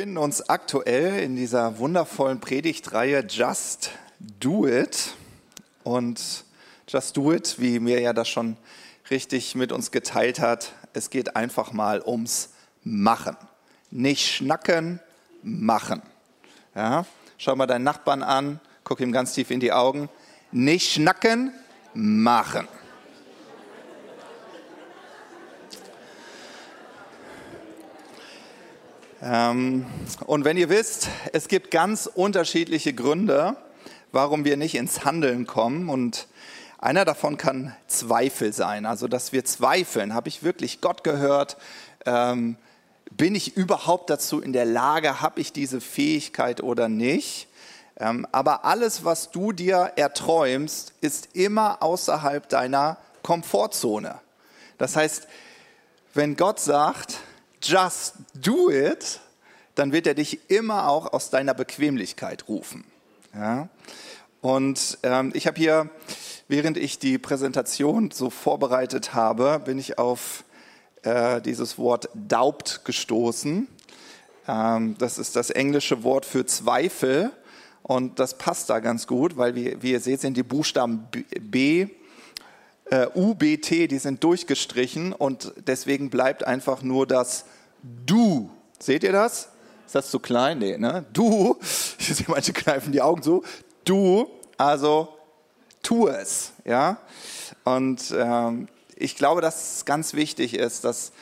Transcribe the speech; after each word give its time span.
befinden 0.00 0.16
uns 0.16 0.48
aktuell 0.48 1.22
in 1.22 1.36
dieser 1.36 1.76
wundervollen 1.76 2.40
Predigtreihe 2.40 3.22
Just 3.28 3.90
Do 4.18 4.66
It. 4.66 5.14
Und 5.84 6.46
Just 6.88 7.18
Do 7.18 7.34
It, 7.34 7.56
wie 7.58 7.80
mir 7.80 8.00
ja 8.00 8.14
das 8.14 8.26
schon 8.26 8.56
richtig 9.10 9.54
mit 9.56 9.72
uns 9.72 9.90
geteilt 9.90 10.40
hat, 10.40 10.72
es 10.94 11.10
geht 11.10 11.36
einfach 11.36 11.72
mal 11.72 12.00
ums 12.02 12.48
Machen. 12.82 13.36
Nicht 13.90 14.26
schnacken, 14.26 15.00
machen. 15.42 16.00
Ja? 16.74 17.04
Schau 17.36 17.54
mal 17.54 17.66
deinen 17.66 17.84
Nachbarn 17.84 18.22
an, 18.22 18.58
guck 18.84 19.00
ihm 19.00 19.12
ganz 19.12 19.34
tief 19.34 19.50
in 19.50 19.60
die 19.60 19.70
Augen. 19.70 20.08
Nicht 20.50 20.92
schnacken, 20.92 21.52
machen. 21.92 22.66
Und 29.20 30.44
wenn 30.44 30.56
ihr 30.56 30.70
wisst, 30.70 31.08
es 31.32 31.48
gibt 31.48 31.70
ganz 31.70 32.06
unterschiedliche 32.06 32.94
Gründe, 32.94 33.56
warum 34.12 34.44
wir 34.44 34.56
nicht 34.56 34.74
ins 34.74 35.04
Handeln 35.04 35.46
kommen. 35.46 35.88
Und 35.88 36.26
einer 36.78 37.04
davon 37.04 37.36
kann 37.36 37.76
Zweifel 37.86 38.52
sein. 38.52 38.86
Also, 38.86 39.08
dass 39.08 39.32
wir 39.32 39.44
zweifeln. 39.44 40.14
Habe 40.14 40.28
ich 40.28 40.42
wirklich 40.42 40.80
Gott 40.80 41.04
gehört? 41.04 41.58
Ähm, 42.06 42.56
bin 43.10 43.34
ich 43.34 43.56
überhaupt 43.56 44.08
dazu 44.08 44.40
in 44.40 44.52
der 44.54 44.64
Lage? 44.64 45.20
Habe 45.20 45.40
ich 45.40 45.52
diese 45.52 45.80
Fähigkeit 45.80 46.62
oder 46.62 46.88
nicht? 46.88 47.48
Ähm, 47.98 48.26
aber 48.32 48.64
alles, 48.64 49.04
was 49.04 49.30
du 49.30 49.52
dir 49.52 49.92
erträumst, 49.96 50.94
ist 51.02 51.34
immer 51.34 51.82
außerhalb 51.82 52.48
deiner 52.48 52.96
Komfortzone. 53.22 54.18
Das 54.78 54.96
heißt, 54.96 55.28
wenn 56.14 56.36
Gott 56.36 56.58
sagt, 56.58 57.18
just 57.62 58.14
do 58.34 58.70
it, 58.70 59.20
dann 59.74 59.92
wird 59.92 60.06
er 60.06 60.14
dich 60.14 60.50
immer 60.50 60.88
auch 60.88 61.12
aus 61.12 61.30
deiner 61.30 61.54
Bequemlichkeit 61.54 62.48
rufen. 62.48 62.84
Ja? 63.34 63.68
Und 64.40 64.98
ähm, 65.02 65.32
ich 65.34 65.46
habe 65.46 65.58
hier, 65.58 65.90
während 66.48 66.76
ich 66.76 66.98
die 66.98 67.18
Präsentation 67.18 68.10
so 68.10 68.30
vorbereitet 68.30 69.14
habe, 69.14 69.60
bin 69.64 69.78
ich 69.78 69.98
auf 69.98 70.44
äh, 71.02 71.40
dieses 71.42 71.78
Wort 71.78 72.08
daubt 72.14 72.84
gestoßen. 72.84 73.68
Ähm, 74.48 74.96
das 74.98 75.18
ist 75.18 75.36
das 75.36 75.50
englische 75.50 76.02
Wort 76.02 76.24
für 76.24 76.46
Zweifel. 76.46 77.30
Und 77.82 78.18
das 78.18 78.36
passt 78.36 78.70
da 78.70 78.78
ganz 78.80 79.06
gut, 79.06 79.36
weil 79.36 79.54
wie, 79.54 79.76
wie 79.82 79.92
ihr 79.92 80.00
seht, 80.00 80.20
sind 80.20 80.36
die 80.36 80.42
Buchstaben 80.42 81.08
B, 81.10 81.24
B 81.40 81.88
äh, 82.90 83.06
UBT, 83.14 83.90
die 83.90 83.98
sind 83.98 84.22
durchgestrichen 84.22 85.12
und 85.12 85.52
deswegen 85.66 86.10
bleibt 86.10 86.46
einfach 86.46 86.82
nur 86.82 87.06
das 87.06 87.44
Du. 88.04 88.50
Seht 88.78 89.04
ihr 89.04 89.12
das? 89.12 89.48
Ist 89.86 89.94
das 89.94 90.10
zu 90.10 90.18
klein? 90.18 90.58
Nee, 90.58 90.76
ne? 90.76 91.04
Du, 91.12 91.56
ich 91.98 92.14
sehe 92.14 92.26
manche 92.28 92.52
kneifen 92.52 92.92
die 92.92 93.00
Augen 93.00 93.22
so. 93.22 93.42
Du, 93.84 94.28
also 94.56 95.08
tu 95.82 96.08
es, 96.08 96.52
ja? 96.64 96.98
Und 97.64 98.14
ähm, 98.16 98.68
ich 98.96 99.16
glaube, 99.16 99.40
dass 99.40 99.76
es 99.76 99.84
ganz 99.84 100.14
wichtig 100.14 100.54
ist, 100.54 100.84
dass 100.84 101.12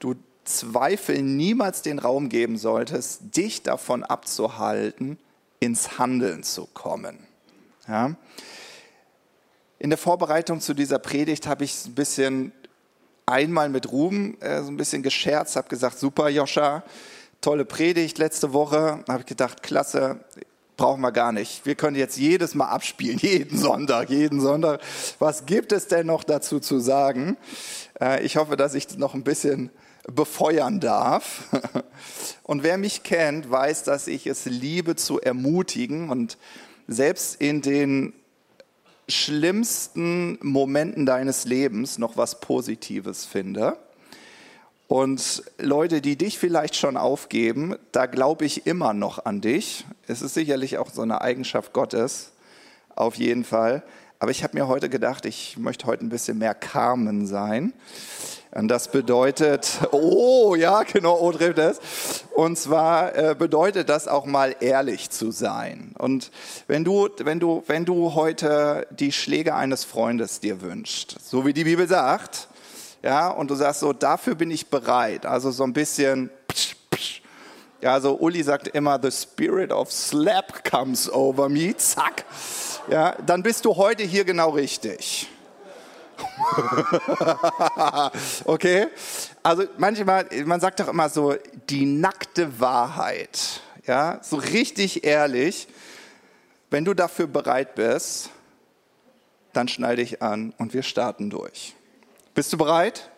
du 0.00 0.14
Zweifel 0.44 1.22
niemals 1.22 1.82
den 1.82 1.98
Raum 1.98 2.28
geben 2.28 2.56
solltest, 2.56 3.36
dich 3.36 3.62
davon 3.62 4.02
abzuhalten, 4.02 5.18
ins 5.60 5.98
Handeln 5.98 6.42
zu 6.42 6.66
kommen. 6.66 7.18
Ja? 7.86 8.14
In 9.80 9.90
der 9.90 9.98
Vorbereitung 9.98 10.60
zu 10.60 10.74
dieser 10.74 10.98
Predigt 10.98 11.46
habe 11.46 11.64
ich 11.64 11.86
ein 11.86 11.94
bisschen 11.94 12.52
einmal 13.26 13.68
mit 13.68 13.92
Ruben 13.92 14.40
äh, 14.40 14.62
so 14.62 14.70
ein 14.70 14.76
bisschen 14.76 15.02
gescherzt, 15.02 15.54
habe 15.54 15.68
gesagt, 15.68 15.98
super 15.98 16.28
Joscha, 16.28 16.82
tolle 17.40 17.64
Predigt 17.64 18.18
letzte 18.18 18.52
Woche. 18.52 19.04
Habe 19.08 19.20
ich 19.20 19.26
gedacht, 19.26 19.62
klasse, 19.62 20.18
brauchen 20.76 21.00
wir 21.00 21.12
gar 21.12 21.30
nicht. 21.30 21.64
Wir 21.64 21.76
können 21.76 21.96
jetzt 21.96 22.16
jedes 22.16 22.56
Mal 22.56 22.68
abspielen, 22.68 23.18
jeden 23.22 23.56
Sonntag, 23.56 24.10
jeden 24.10 24.40
Sonntag. 24.40 24.80
Was 25.20 25.46
gibt 25.46 25.70
es 25.70 25.86
denn 25.86 26.06
noch 26.06 26.24
dazu 26.24 26.58
zu 26.58 26.80
sagen? 26.80 27.36
Äh, 28.00 28.24
ich 28.24 28.36
hoffe, 28.36 28.56
dass 28.56 28.74
ich 28.74 28.98
noch 28.98 29.14
ein 29.14 29.22
bisschen 29.22 29.70
befeuern 30.12 30.80
darf. 30.80 31.44
Und 32.42 32.64
wer 32.64 32.78
mich 32.78 33.04
kennt, 33.04 33.48
weiß, 33.48 33.84
dass 33.84 34.08
ich 34.08 34.26
es 34.26 34.46
liebe 34.46 34.96
zu 34.96 35.20
ermutigen 35.20 36.08
und 36.10 36.38
selbst 36.86 37.40
in 37.40 37.60
den 37.60 38.14
schlimmsten 39.08 40.38
Momenten 40.42 41.06
deines 41.06 41.44
Lebens 41.44 41.98
noch 41.98 42.16
was 42.16 42.40
Positives 42.40 43.24
finde. 43.24 43.76
Und 44.86 45.42
Leute, 45.58 46.00
die 46.00 46.16
dich 46.16 46.38
vielleicht 46.38 46.74
schon 46.74 46.96
aufgeben, 46.96 47.76
da 47.92 48.06
glaube 48.06 48.46
ich 48.46 48.66
immer 48.66 48.94
noch 48.94 49.24
an 49.24 49.40
dich. 49.40 49.84
Es 50.06 50.22
ist 50.22 50.34
sicherlich 50.34 50.78
auch 50.78 50.90
so 50.90 51.02
eine 51.02 51.20
Eigenschaft 51.20 51.74
Gottes, 51.74 52.32
auf 52.94 53.16
jeden 53.16 53.44
Fall. 53.44 53.82
Aber 54.18 54.30
ich 54.30 54.42
habe 54.42 54.56
mir 54.56 54.66
heute 54.66 54.88
gedacht, 54.88 55.26
ich 55.26 55.58
möchte 55.58 55.86
heute 55.86 56.04
ein 56.04 56.08
bisschen 56.08 56.38
mehr 56.38 56.54
Carmen 56.54 57.26
sein. 57.26 57.74
Und 58.52 58.68
das 58.68 58.88
bedeutet, 58.88 59.78
oh 59.92 60.54
ja, 60.54 60.82
genau, 60.82 61.18
oh, 61.20 61.32
trifft 61.32 61.58
es. 61.58 61.80
Und 62.34 62.58
zwar 62.58 63.14
äh, 63.14 63.34
bedeutet 63.38 63.88
das 63.88 64.08
auch 64.08 64.24
mal 64.24 64.56
ehrlich 64.60 65.10
zu 65.10 65.30
sein. 65.30 65.94
Und 65.98 66.30
wenn 66.66 66.82
du, 66.82 67.08
wenn 67.18 67.40
du, 67.40 67.62
wenn 67.66 67.84
du 67.84 68.14
heute 68.14 68.86
die 68.90 69.12
Schläge 69.12 69.54
eines 69.54 69.84
Freundes 69.84 70.40
dir 70.40 70.62
wünschst, 70.62 71.16
so 71.22 71.44
wie 71.44 71.52
die 71.52 71.64
Bibel 71.64 71.86
sagt, 71.86 72.48
ja, 73.02 73.28
und 73.28 73.50
du 73.50 73.54
sagst 73.54 73.80
so, 73.80 73.92
dafür 73.92 74.34
bin 74.34 74.50
ich 74.50 74.68
bereit, 74.68 75.26
also 75.26 75.50
so 75.50 75.64
ein 75.64 75.72
bisschen, 75.72 76.30
psch, 76.48 76.74
psch. 76.90 77.22
ja, 77.80 77.92
also 77.92 78.18
Uli 78.18 78.42
sagt 78.42 78.68
immer, 78.68 78.98
the 79.00 79.10
spirit 79.10 79.72
of 79.72 79.92
slap 79.92 80.68
comes 80.68 81.10
over 81.12 81.48
me, 81.48 81.76
zack, 81.76 82.24
ja, 82.90 83.14
dann 83.24 83.42
bist 83.42 83.64
du 83.66 83.76
heute 83.76 84.02
hier 84.02 84.24
genau 84.24 84.50
richtig. 84.50 85.28
okay? 88.44 88.88
Also 89.42 89.64
manchmal, 89.76 90.26
man 90.44 90.60
sagt 90.60 90.80
doch 90.80 90.88
immer 90.88 91.08
so, 91.08 91.34
die 91.68 91.86
nackte 91.86 92.60
Wahrheit. 92.60 93.60
Ja, 93.86 94.18
so 94.22 94.36
richtig 94.36 95.04
ehrlich. 95.04 95.68
Wenn 96.70 96.84
du 96.84 96.92
dafür 96.92 97.26
bereit 97.26 97.74
bist, 97.74 98.30
dann 99.52 99.68
schneide 99.68 100.02
ich 100.02 100.22
an 100.22 100.52
und 100.58 100.74
wir 100.74 100.82
starten 100.82 101.30
durch. 101.30 101.74
Bist 102.34 102.52
du 102.52 102.58
bereit? 102.58 103.10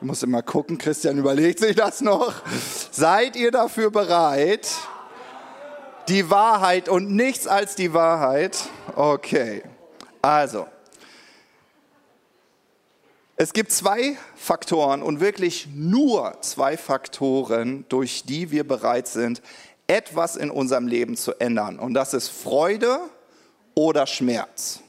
Du 0.00 0.06
musst 0.06 0.22
immer 0.22 0.42
gucken, 0.42 0.76
Christian 0.76 1.16
überlegt 1.16 1.60
sich 1.60 1.76
das 1.76 2.00
noch. 2.00 2.34
Seid 2.90 3.36
ihr 3.36 3.50
dafür 3.50 3.90
bereit? 3.90 4.68
Die 6.08 6.28
Wahrheit 6.30 6.88
und 6.88 7.10
nichts 7.10 7.46
als 7.46 7.76
die 7.76 7.94
Wahrheit? 7.94 8.68
Okay. 8.94 9.62
Also, 10.20 10.66
es 13.36 13.52
gibt 13.52 13.70
zwei 13.70 14.16
Faktoren 14.34 15.02
und 15.02 15.20
wirklich 15.20 15.68
nur 15.74 16.38
zwei 16.40 16.76
Faktoren, 16.78 17.84
durch 17.88 18.24
die 18.24 18.50
wir 18.50 18.66
bereit 18.66 19.08
sind, 19.08 19.42
etwas 19.86 20.36
in 20.36 20.50
unserem 20.50 20.86
Leben 20.88 21.16
zu 21.16 21.34
ändern. 21.38 21.78
Und 21.78 21.94
das 21.94 22.14
ist 22.14 22.28
Freude 22.28 22.98
oder 23.74 24.06
Schmerz. 24.06 24.80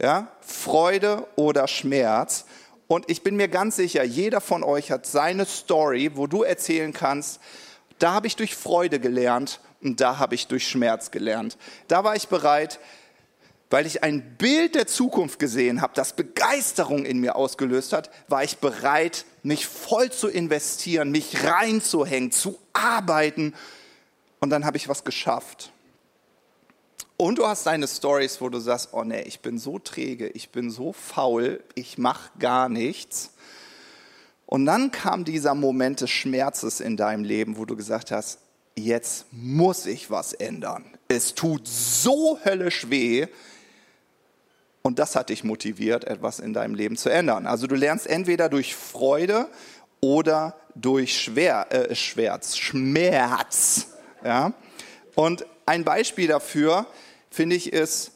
Ja, 0.00 0.28
Freude 0.40 1.26
oder 1.36 1.68
Schmerz. 1.68 2.46
Und 2.88 3.10
ich 3.10 3.22
bin 3.22 3.36
mir 3.36 3.48
ganz 3.48 3.76
sicher, 3.76 4.02
jeder 4.02 4.40
von 4.40 4.64
euch 4.64 4.90
hat 4.90 5.06
seine 5.06 5.44
Story, 5.44 6.12
wo 6.14 6.26
du 6.26 6.44
erzählen 6.44 6.92
kannst, 6.92 7.40
da 7.98 8.12
habe 8.12 8.26
ich 8.26 8.36
durch 8.36 8.54
Freude 8.54 9.00
gelernt 9.00 9.60
und 9.82 10.00
da 10.00 10.18
habe 10.18 10.34
ich 10.34 10.46
durch 10.46 10.66
Schmerz 10.66 11.10
gelernt. 11.10 11.58
Da 11.88 12.04
war 12.04 12.16
ich 12.16 12.28
bereit, 12.28 12.78
weil 13.70 13.86
ich 13.86 14.02
ein 14.02 14.36
Bild 14.36 14.74
der 14.74 14.86
Zukunft 14.86 15.38
gesehen 15.38 15.80
habe, 15.82 15.92
das 15.94 16.14
Begeisterung 16.14 17.04
in 17.04 17.18
mir 17.18 17.36
ausgelöst 17.36 17.92
hat, 17.92 18.10
war 18.28 18.44
ich 18.44 18.58
bereit, 18.58 19.24
mich 19.42 19.66
voll 19.66 20.10
zu 20.12 20.28
investieren, 20.28 21.10
mich 21.10 21.44
reinzuhängen, 21.44 22.30
zu 22.30 22.58
arbeiten. 22.72 23.54
Und 24.38 24.50
dann 24.50 24.64
habe 24.64 24.76
ich 24.76 24.88
was 24.88 25.04
geschafft. 25.04 25.72
Und 27.16 27.38
du 27.38 27.46
hast 27.46 27.66
deine 27.66 27.88
Stories, 27.88 28.40
wo 28.40 28.50
du 28.50 28.60
sagst, 28.60 28.90
oh 28.92 29.02
nee, 29.02 29.22
ich 29.22 29.40
bin 29.40 29.58
so 29.58 29.78
träge, 29.78 30.28
ich 30.28 30.50
bin 30.50 30.70
so 30.70 30.92
faul, 30.92 31.62
ich 31.74 31.98
mache 31.98 32.30
gar 32.38 32.68
nichts. 32.68 33.32
Und 34.44 34.66
dann 34.66 34.92
kam 34.92 35.24
dieser 35.24 35.54
Moment 35.54 36.02
des 36.02 36.10
Schmerzes 36.10 36.80
in 36.80 36.96
deinem 36.96 37.24
Leben, 37.24 37.56
wo 37.56 37.64
du 37.64 37.74
gesagt 37.74 38.12
hast, 38.12 38.38
jetzt 38.76 39.26
muss 39.32 39.86
ich 39.86 40.10
was 40.10 40.34
ändern. 40.34 40.84
Es 41.08 41.34
tut 41.34 41.66
so 41.66 42.38
höllisch 42.44 42.90
weh, 42.90 43.26
und 44.86 45.00
das 45.00 45.16
hat 45.16 45.30
dich 45.30 45.42
motiviert, 45.42 46.04
etwas 46.04 46.38
in 46.38 46.52
deinem 46.52 46.76
Leben 46.76 46.96
zu 46.96 47.08
ändern. 47.08 47.48
Also 47.48 47.66
du 47.66 47.74
lernst 47.74 48.06
entweder 48.06 48.48
durch 48.48 48.76
Freude 48.76 49.48
oder 50.00 50.54
durch 50.76 51.20
Schwer, 51.20 51.66
äh, 51.70 51.92
Schmerz, 51.96 52.56
Schmerz. 52.56 53.88
Ja? 54.24 54.52
Und 55.16 55.44
ein 55.66 55.82
Beispiel 55.82 56.28
dafür, 56.28 56.86
finde 57.32 57.56
ich, 57.56 57.72
ist 57.72 58.12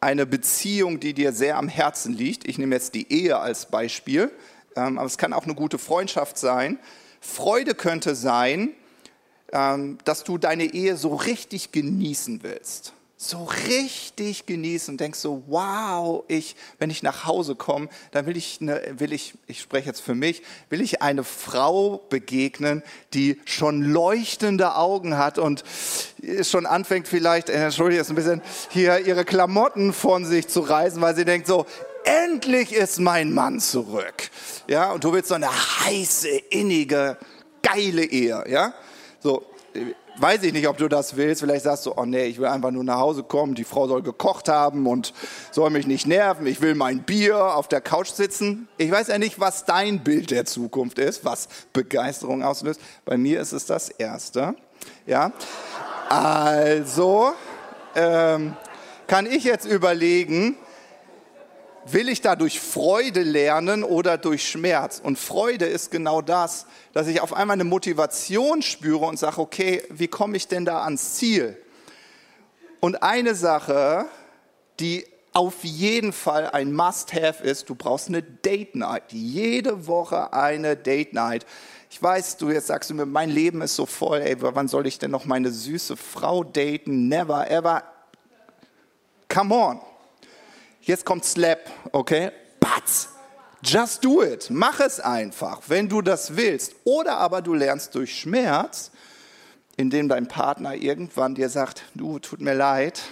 eine 0.00 0.26
Beziehung, 0.26 0.98
die 0.98 1.14
dir 1.14 1.30
sehr 1.30 1.56
am 1.56 1.68
Herzen 1.68 2.14
liegt. 2.14 2.48
Ich 2.48 2.58
nehme 2.58 2.74
jetzt 2.74 2.96
die 2.96 3.12
Ehe 3.12 3.38
als 3.38 3.66
Beispiel, 3.66 4.32
ähm, 4.74 4.98
aber 4.98 5.06
es 5.06 5.18
kann 5.18 5.32
auch 5.32 5.44
eine 5.44 5.54
gute 5.54 5.78
Freundschaft 5.78 6.36
sein. 6.36 6.80
Freude 7.20 7.76
könnte 7.76 8.16
sein, 8.16 8.72
ähm, 9.52 9.98
dass 10.04 10.24
du 10.24 10.36
deine 10.36 10.64
Ehe 10.64 10.96
so 10.96 11.14
richtig 11.14 11.70
genießen 11.70 12.42
willst 12.42 12.92
so 13.20 13.48
richtig 13.66 14.46
genießen 14.46 14.94
und 14.94 15.00
denkst 15.00 15.18
so, 15.18 15.42
wow, 15.48 16.22
ich, 16.28 16.54
wenn 16.78 16.88
ich 16.88 17.02
nach 17.02 17.26
Hause 17.26 17.56
komme, 17.56 17.88
dann 18.12 18.26
will 18.26 18.36
ich, 18.36 18.58
eine, 18.60 18.80
will 19.00 19.12
ich, 19.12 19.34
ich 19.48 19.60
spreche 19.60 19.88
jetzt 19.88 20.00
für 20.00 20.14
mich, 20.14 20.42
will 20.70 20.80
ich 20.80 21.02
eine 21.02 21.24
Frau 21.24 21.98
begegnen, 22.10 22.84
die 23.14 23.40
schon 23.44 23.82
leuchtende 23.82 24.76
Augen 24.76 25.18
hat 25.18 25.38
und 25.38 25.64
schon 26.42 26.64
anfängt 26.64 27.08
vielleicht, 27.08 27.48
äh, 27.50 27.64
entschuldige 27.64 27.98
jetzt 27.98 28.10
ein 28.10 28.14
bisschen, 28.14 28.40
hier 28.70 29.00
ihre 29.00 29.24
Klamotten 29.24 29.92
von 29.92 30.24
sich 30.24 30.46
zu 30.46 30.60
reißen, 30.60 31.00
weil 31.02 31.16
sie 31.16 31.24
denkt 31.24 31.48
so, 31.48 31.66
endlich 32.04 32.72
ist 32.72 33.00
mein 33.00 33.32
Mann 33.32 33.58
zurück. 33.58 34.30
Ja, 34.68 34.92
und 34.92 35.02
du 35.02 35.12
willst 35.12 35.30
so 35.30 35.34
eine 35.34 35.50
heiße, 35.50 36.28
innige, 36.50 37.18
geile 37.62 38.04
Ehe, 38.04 38.44
ja? 38.46 38.74
So, 39.18 39.44
weiß 40.20 40.42
ich 40.42 40.52
nicht, 40.52 40.68
ob 40.68 40.76
du 40.76 40.88
das 40.88 41.16
willst. 41.16 41.40
Vielleicht 41.40 41.64
sagst 41.64 41.86
du, 41.86 41.92
oh 41.96 42.04
nee, 42.04 42.24
ich 42.26 42.38
will 42.38 42.46
einfach 42.46 42.70
nur 42.70 42.84
nach 42.84 42.98
Hause 42.98 43.22
kommen, 43.22 43.54
die 43.54 43.64
Frau 43.64 43.86
soll 43.88 44.02
gekocht 44.02 44.48
haben 44.48 44.86
und 44.86 45.12
soll 45.50 45.70
mich 45.70 45.86
nicht 45.86 46.06
nerven. 46.06 46.46
Ich 46.46 46.60
will 46.60 46.74
mein 46.74 47.02
Bier 47.02 47.56
auf 47.56 47.68
der 47.68 47.80
Couch 47.80 48.08
sitzen. 48.08 48.68
Ich 48.76 48.90
weiß 48.90 49.08
ja 49.08 49.18
nicht, 49.18 49.40
was 49.40 49.64
dein 49.64 50.04
Bild 50.04 50.30
der 50.30 50.44
Zukunft 50.44 50.98
ist, 50.98 51.24
was 51.24 51.48
Begeisterung 51.72 52.42
auslöst. 52.42 52.80
Bei 53.04 53.16
mir 53.16 53.40
ist 53.40 53.52
es 53.52 53.66
das 53.66 53.88
Erste. 53.88 54.54
Ja, 55.06 55.32
also 56.08 57.32
ähm, 57.94 58.56
kann 59.06 59.26
ich 59.26 59.44
jetzt 59.44 59.66
überlegen, 59.66 60.56
will 61.92 62.08
ich 62.08 62.20
dadurch 62.20 62.60
Freude 62.60 63.22
lernen 63.22 63.84
oder 63.84 64.18
durch 64.18 64.48
Schmerz? 64.48 65.00
Und 65.02 65.18
Freude 65.18 65.66
ist 65.66 65.90
genau 65.90 66.22
das, 66.22 66.66
dass 66.92 67.06
ich 67.06 67.20
auf 67.20 67.32
einmal 67.32 67.54
eine 67.54 67.64
Motivation 67.64 68.62
spüre 68.62 69.06
und 69.06 69.18
sage, 69.18 69.38
okay, 69.38 69.82
wie 69.90 70.08
komme 70.08 70.36
ich 70.36 70.48
denn 70.48 70.64
da 70.64 70.82
ans 70.84 71.14
Ziel? 71.14 71.56
Und 72.80 73.02
eine 73.02 73.34
Sache, 73.34 74.06
die 74.80 75.04
auf 75.32 75.62
jeden 75.62 76.12
Fall 76.12 76.50
ein 76.50 76.72
Must-Have 76.72 77.42
ist, 77.44 77.68
du 77.68 77.74
brauchst 77.74 78.08
eine 78.08 78.22
Date-Night. 78.22 79.12
Jede 79.12 79.86
Woche 79.86 80.32
eine 80.32 80.76
Date-Night. 80.76 81.46
Ich 81.90 82.02
weiß, 82.02 82.36
du 82.36 82.50
jetzt 82.50 82.66
sagst 82.66 82.90
du 82.90 82.94
mir, 82.94 83.06
mein 83.06 83.30
Leben 83.30 83.62
ist 83.62 83.76
so 83.76 83.86
voll, 83.86 84.20
ey, 84.20 84.36
wann 84.40 84.68
soll 84.68 84.86
ich 84.86 84.98
denn 84.98 85.10
noch 85.10 85.24
meine 85.24 85.50
süße 85.50 85.96
Frau 85.96 86.44
daten? 86.44 87.08
Never, 87.08 87.50
ever. 87.50 87.82
Come 89.28 89.54
on. 89.54 89.80
Jetzt 90.88 91.04
kommt 91.04 91.26
Slap, 91.26 91.70
okay? 91.92 92.30
Batz. 92.60 93.10
Just 93.62 94.02
do 94.02 94.22
it. 94.22 94.48
Mach 94.48 94.80
es 94.80 95.00
einfach, 95.00 95.60
wenn 95.68 95.86
du 95.86 96.00
das 96.00 96.34
willst. 96.34 96.76
Oder 96.84 97.18
aber 97.18 97.42
du 97.42 97.52
lernst 97.52 97.94
durch 97.94 98.18
Schmerz, 98.18 98.90
indem 99.76 100.08
dein 100.08 100.28
Partner 100.28 100.74
irgendwann 100.74 101.34
dir 101.34 101.50
sagt, 101.50 101.82
du, 101.94 102.18
tut 102.20 102.40
mir 102.40 102.54
leid, 102.54 103.02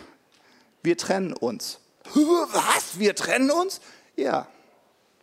wir 0.82 0.96
trennen 0.96 1.34
uns. 1.34 1.78
Was? 2.14 2.98
Wir 2.98 3.14
trennen 3.14 3.50
uns? 3.50 3.82
Ja, 4.16 4.48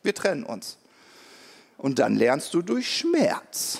wir 0.03 0.13
trennen 0.13 0.43
uns. 0.43 0.77
Und 1.79 1.97
dann 1.97 2.13
lernst 2.13 2.53
du 2.53 2.61
durch 2.61 2.99
Schmerz. 2.99 3.79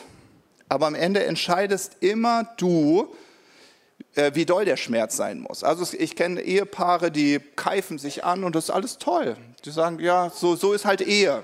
Aber 0.67 0.87
am 0.87 0.95
Ende 0.95 1.23
entscheidest 1.23 1.97
immer 1.99 2.45
du, 2.57 3.15
wie 4.33 4.45
doll 4.45 4.65
der 4.65 4.77
Schmerz 4.77 5.17
sein 5.17 5.39
muss. 5.39 5.63
Also 5.63 5.95
ich 5.97 6.15
kenne 6.15 6.41
Ehepaare, 6.41 7.11
die 7.11 7.39
keifen 7.55 7.97
sich 7.97 8.23
an 8.23 8.43
und 8.43 8.55
das 8.55 8.65
ist 8.65 8.69
alles 8.69 8.97
toll. 8.99 9.35
Die 9.65 9.71
sagen, 9.71 9.99
ja, 9.99 10.29
so, 10.29 10.55
so 10.55 10.73
ist 10.73 10.85
halt 10.85 11.01
Ehe. 11.01 11.43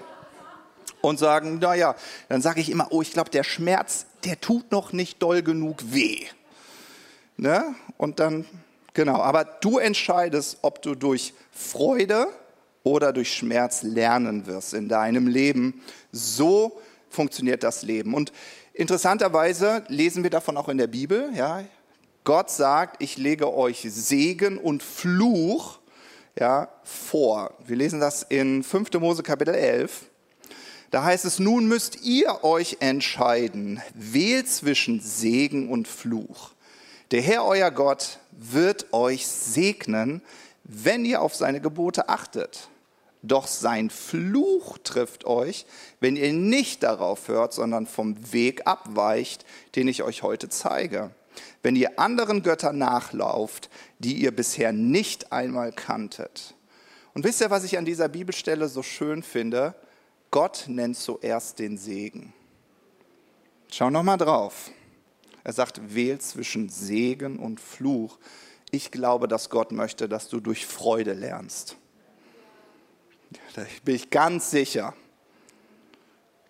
Und 1.02 1.18
sagen, 1.18 1.60
naja, 1.60 1.96
dann 2.28 2.42
sage 2.42 2.60
ich 2.60 2.70
immer, 2.70 2.88
oh, 2.92 3.02
ich 3.02 3.14
glaube, 3.14 3.30
der 3.30 3.44
Schmerz, 3.44 4.06
der 4.26 4.40
tut 4.40 4.72
noch 4.72 4.92
nicht 4.92 5.22
doll 5.22 5.42
genug 5.42 5.78
weh. 5.94 6.26
Ne? 7.38 7.74
Und 7.98 8.20
dann, 8.20 8.46
genau, 8.94 9.22
aber 9.22 9.46
du 9.46 9.78
entscheidest, 9.78 10.58
ob 10.62 10.82
du 10.82 10.96
durch 10.96 11.34
Freude 11.52 12.28
oder 12.84 13.14
durch 13.14 13.34
Schmerz 13.34 13.82
lernen 13.84 14.46
wirst 14.46 14.74
in 14.74 14.90
deinem 14.90 15.28
Leben. 15.28 15.82
So 16.12 16.80
funktioniert 17.10 17.64
das 17.64 17.84
Leben. 17.84 18.14
Und 18.14 18.34
interessanterweise 18.74 19.84
lesen 19.88 20.24
wir 20.24 20.30
davon 20.30 20.58
auch 20.58 20.68
in 20.70 20.78
der 20.78 20.88
Bibel. 20.88 21.32
Ja, 21.34 21.64
Gott 22.24 22.52
sagt, 22.52 23.02
ich 23.02 23.18
lege 23.18 23.54
euch 23.54 23.88
Segen 23.90 24.58
und 24.58 24.84
Fluch 24.84 25.80
ja, 26.40 26.70
vor. 26.84 27.54
Wir 27.66 27.76
lesen 27.76 28.00
das 28.00 28.24
in 28.24 28.64
5. 28.64 28.94
Mose 28.94 29.24
Kapitel 29.24 29.54
11. 29.54 30.06
Da 30.92 31.04
heißt 31.04 31.26
es, 31.26 31.40
nun 31.40 31.68
müsst 31.68 32.04
ihr 32.04 32.44
euch 32.44 32.78
entscheiden, 32.80 33.82
wählt 33.94 34.48
zwischen 34.48 35.02
Segen 35.02 35.70
und 35.70 35.88
Fluch. 35.88 36.52
Der 37.12 37.22
Herr, 37.22 37.46
euer 37.46 37.72
Gott, 37.72 38.20
wird 38.32 38.94
euch 38.94 39.28
segnen, 39.28 40.22
wenn 40.64 41.06
ihr 41.06 41.22
auf 41.22 41.36
seine 41.36 41.62
Gebote 41.62 42.10
achtet. 42.10 42.70
Doch 43.22 43.48
sein 43.48 43.90
Fluch 43.90 44.78
trifft 44.84 45.26
euch, 45.26 45.66
wenn 46.00 46.16
ihr 46.16 46.32
nicht 46.32 46.84
darauf 46.84 47.28
hört, 47.28 47.54
sondern 47.54 47.86
vom 47.86 48.32
Weg 48.32 48.66
abweicht, 48.66 49.46
den 49.76 49.88
ich 49.88 50.04
euch 50.04 50.24
heute 50.24 50.50
zeige 50.50 51.12
wenn 51.62 51.76
ihr 51.76 52.00
anderen 52.00 52.44
Göttern 52.44 52.78
nachlauft, 52.78 53.70
die 54.00 54.16
ihr 54.16 54.32
bisher 54.32 54.72
nicht 54.72 55.32
einmal 55.32 55.72
kanntet. 55.72 56.56
Und 57.14 57.24
wisst 57.24 57.42
ihr, 57.42 57.50
was 57.50 57.64
ich 57.64 57.78
an 57.78 57.86
dieser 57.86 58.08
Bibelstelle 58.08 58.70
so 58.70 58.84
schön 58.84 59.24
finde? 59.24 59.76
Gott 60.32 60.66
nennt 60.68 60.98
zuerst 60.98 61.60
den 61.60 61.78
Segen. 61.78 62.34
Schau 63.72 63.90
noch 63.90 64.04
mal 64.04 64.18
drauf. 64.18 64.72
Er 65.44 65.54
sagt, 65.54 65.96
wähl 65.96 66.20
zwischen 66.20 66.70
Segen 66.70 67.40
und 67.40 67.60
Fluch. 67.60 68.20
Ich 68.72 68.92
glaube, 68.92 69.28
dass 69.28 69.50
Gott 69.50 69.72
möchte, 69.72 70.08
dass 70.08 70.30
du 70.30 70.40
durch 70.40 70.66
Freude 70.66 71.14
lernst. 71.14 71.76
Da 73.56 73.66
bin 73.84 73.96
ich 73.96 74.10
ganz 74.10 74.52
sicher. 74.52 74.94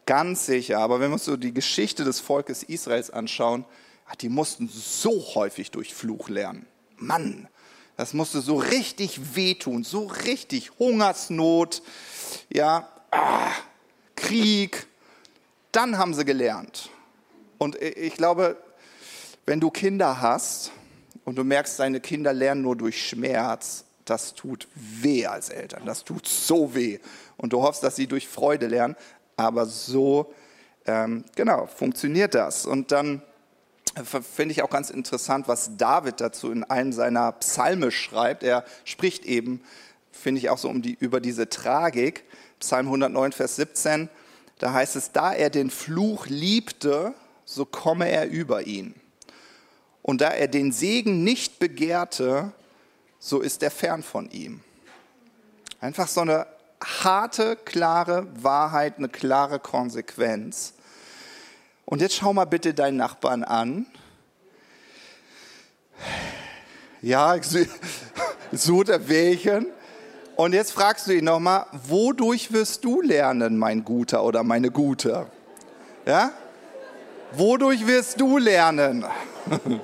Ganz 0.05 0.45
sicher. 0.45 0.79
Aber 0.79 0.99
wenn 0.99 1.09
wir 1.09 1.13
uns 1.13 1.25
so 1.25 1.37
die 1.37 1.53
Geschichte 1.53 2.03
des 2.03 2.19
Volkes 2.19 2.63
Israels 2.63 3.09
anschauen, 3.09 3.65
Ah, 4.09 4.15
die 4.19 4.29
mussten 4.29 4.67
so 4.67 5.35
häufig 5.35 5.69
durch 5.69 5.93
Fluch 5.93 6.29
lernen. 6.29 6.65
Mann, 6.97 7.47
das 7.95 8.13
musste 8.13 8.41
so 8.41 8.55
richtig 8.55 9.35
wehtun, 9.35 9.83
so 9.83 10.07
richtig 10.07 10.71
Hungersnot, 10.79 11.83
ja, 12.51 12.89
ah, 13.11 13.51
Krieg. 14.15 14.87
Dann 15.71 15.99
haben 15.99 16.15
sie 16.15 16.25
gelernt. 16.25 16.89
Und 17.59 17.79
ich 17.79 18.15
glaube, 18.15 18.57
wenn 19.45 19.59
du 19.59 19.69
Kinder 19.69 20.19
hast 20.19 20.71
und 21.23 21.37
du 21.37 21.43
merkst, 21.43 21.77
deine 21.79 21.99
Kinder 21.99 22.33
lernen 22.33 22.63
nur 22.63 22.75
durch 22.75 23.07
Schmerz, 23.07 23.85
das 24.05 24.33
tut 24.33 24.67
weh 24.73 25.27
als 25.27 25.49
Eltern. 25.49 25.85
Das 25.85 26.03
tut 26.03 26.27
so 26.27 26.73
weh. 26.73 26.97
Und 27.37 27.53
du 27.53 27.61
hoffst, 27.61 27.83
dass 27.83 27.95
sie 27.95 28.07
durch 28.07 28.27
Freude 28.27 28.65
lernen. 28.65 28.95
Aber 29.37 29.67
so, 29.67 30.33
ähm, 30.87 31.25
genau, 31.35 31.67
funktioniert 31.67 32.33
das. 32.33 32.65
Und 32.65 32.91
dann 32.91 33.21
finde 33.95 34.51
ich 34.51 34.61
auch 34.61 34.69
ganz 34.69 34.89
interessant, 34.89 35.47
was 35.47 35.77
David 35.77 36.21
dazu 36.21 36.51
in 36.51 36.63
einem 36.63 36.93
seiner 36.93 37.31
Psalme 37.33 37.91
schreibt. 37.91 38.43
Er 38.43 38.63
spricht 38.85 39.25
eben, 39.25 39.61
finde 40.11 40.39
ich 40.39 40.49
auch 40.49 40.57
so 40.57 40.69
um 40.69 40.81
die, 40.81 40.95
über 40.99 41.19
diese 41.19 41.49
Tragik. 41.49 42.23
Psalm 42.59 42.87
109, 42.87 43.31
Vers 43.31 43.55
17, 43.55 44.09
da 44.59 44.73
heißt 44.73 44.95
es, 44.95 45.11
da 45.11 45.33
er 45.33 45.49
den 45.49 45.69
Fluch 45.69 46.27
liebte, 46.27 47.13
so 47.45 47.65
komme 47.65 48.09
er 48.09 48.27
über 48.29 48.67
ihn. 48.67 48.93
Und 50.01 50.21
da 50.21 50.29
er 50.29 50.47
den 50.47 50.71
Segen 50.71 51.23
nicht 51.23 51.59
begehrte, 51.59 52.51
so 53.19 53.39
ist 53.39 53.63
er 53.63 53.71
fern 53.71 54.03
von 54.03 54.29
ihm. 54.31 54.61
Einfach 55.81 56.07
so 56.07 56.21
eine 56.21 56.47
harte, 56.83 57.55
klare 57.55 58.27
Wahrheit, 58.41 58.97
eine 58.97 59.09
klare 59.09 59.59
Konsequenz. 59.59 60.73
Und 61.89 62.01
jetzt 62.01 62.17
schau 62.17 62.33
mal 62.33 62.45
bitte 62.45 62.75
deinen 62.75 62.97
Nachbarn 62.97 63.43
an. 63.43 63.87
Ja, 67.01 67.35
so 68.51 68.83
der 68.83 69.09
welchen. 69.09 69.65
Und 70.35 70.53
jetzt 70.53 70.71
fragst 70.71 71.07
du 71.07 71.13
ihn 71.13 71.25
nochmal, 71.25 71.65
wodurch 71.71 72.53
wirst 72.53 72.85
du 72.85 73.01
lernen, 73.01 73.57
mein 73.57 73.83
Guter 73.83 74.23
oder 74.23 74.43
meine 74.43 74.69
Gute? 74.69 75.25
Ja? 76.05 76.31
Wodurch 77.31 77.87
wirst 77.87 78.21
du 78.21 78.37
lernen? 78.37 79.03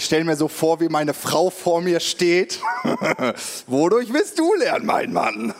Ich 0.00 0.06
stelle 0.06 0.24
mir 0.24 0.34
so 0.34 0.48
vor, 0.48 0.80
wie 0.80 0.88
meine 0.88 1.12
Frau 1.12 1.50
vor 1.50 1.82
mir 1.82 2.00
steht. 2.00 2.58
Wodurch 3.66 4.10
willst 4.10 4.38
du 4.38 4.54
lernen, 4.54 4.86
mein 4.86 5.12
Mann? 5.12 5.54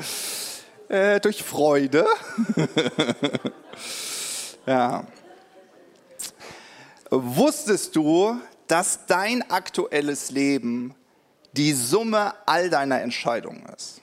äh, 0.90 1.18
durch 1.20 1.42
Freude. 1.42 2.04
ja. 4.66 5.06
Wusstest 7.08 7.96
du, 7.96 8.38
dass 8.66 9.06
dein 9.06 9.50
aktuelles 9.50 10.30
Leben 10.30 10.94
die 11.52 11.72
Summe 11.72 12.34
all 12.44 12.68
deiner 12.68 13.00
Entscheidungen 13.00 13.64
ist? 13.74 14.02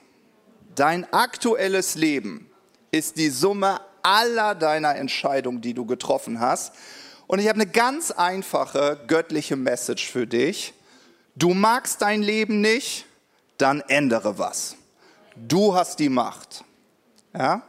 dein 0.74 1.12
aktuelles 1.12 1.94
Leben 1.94 2.50
ist 2.90 3.16
die 3.16 3.30
Summe 3.30 3.80
aller 4.02 4.54
deiner 4.54 4.96
Entscheidungen, 4.96 5.60
die 5.60 5.74
du 5.74 5.84
getroffen 5.86 6.40
hast. 6.40 6.72
Und 7.28 7.40
ich 7.40 7.48
habe 7.48 7.60
eine 7.60 7.70
ganz 7.70 8.10
einfache 8.10 8.98
göttliche 9.06 9.54
Message 9.54 10.10
für 10.10 10.26
dich. 10.26 10.72
Du 11.36 11.52
magst 11.52 12.00
dein 12.00 12.22
Leben 12.22 12.62
nicht, 12.62 13.04
dann 13.58 13.80
ändere 13.82 14.38
was. 14.38 14.76
Du 15.36 15.74
hast 15.74 15.98
die 15.98 16.08
Macht. 16.08 16.64
Ja? 17.34 17.62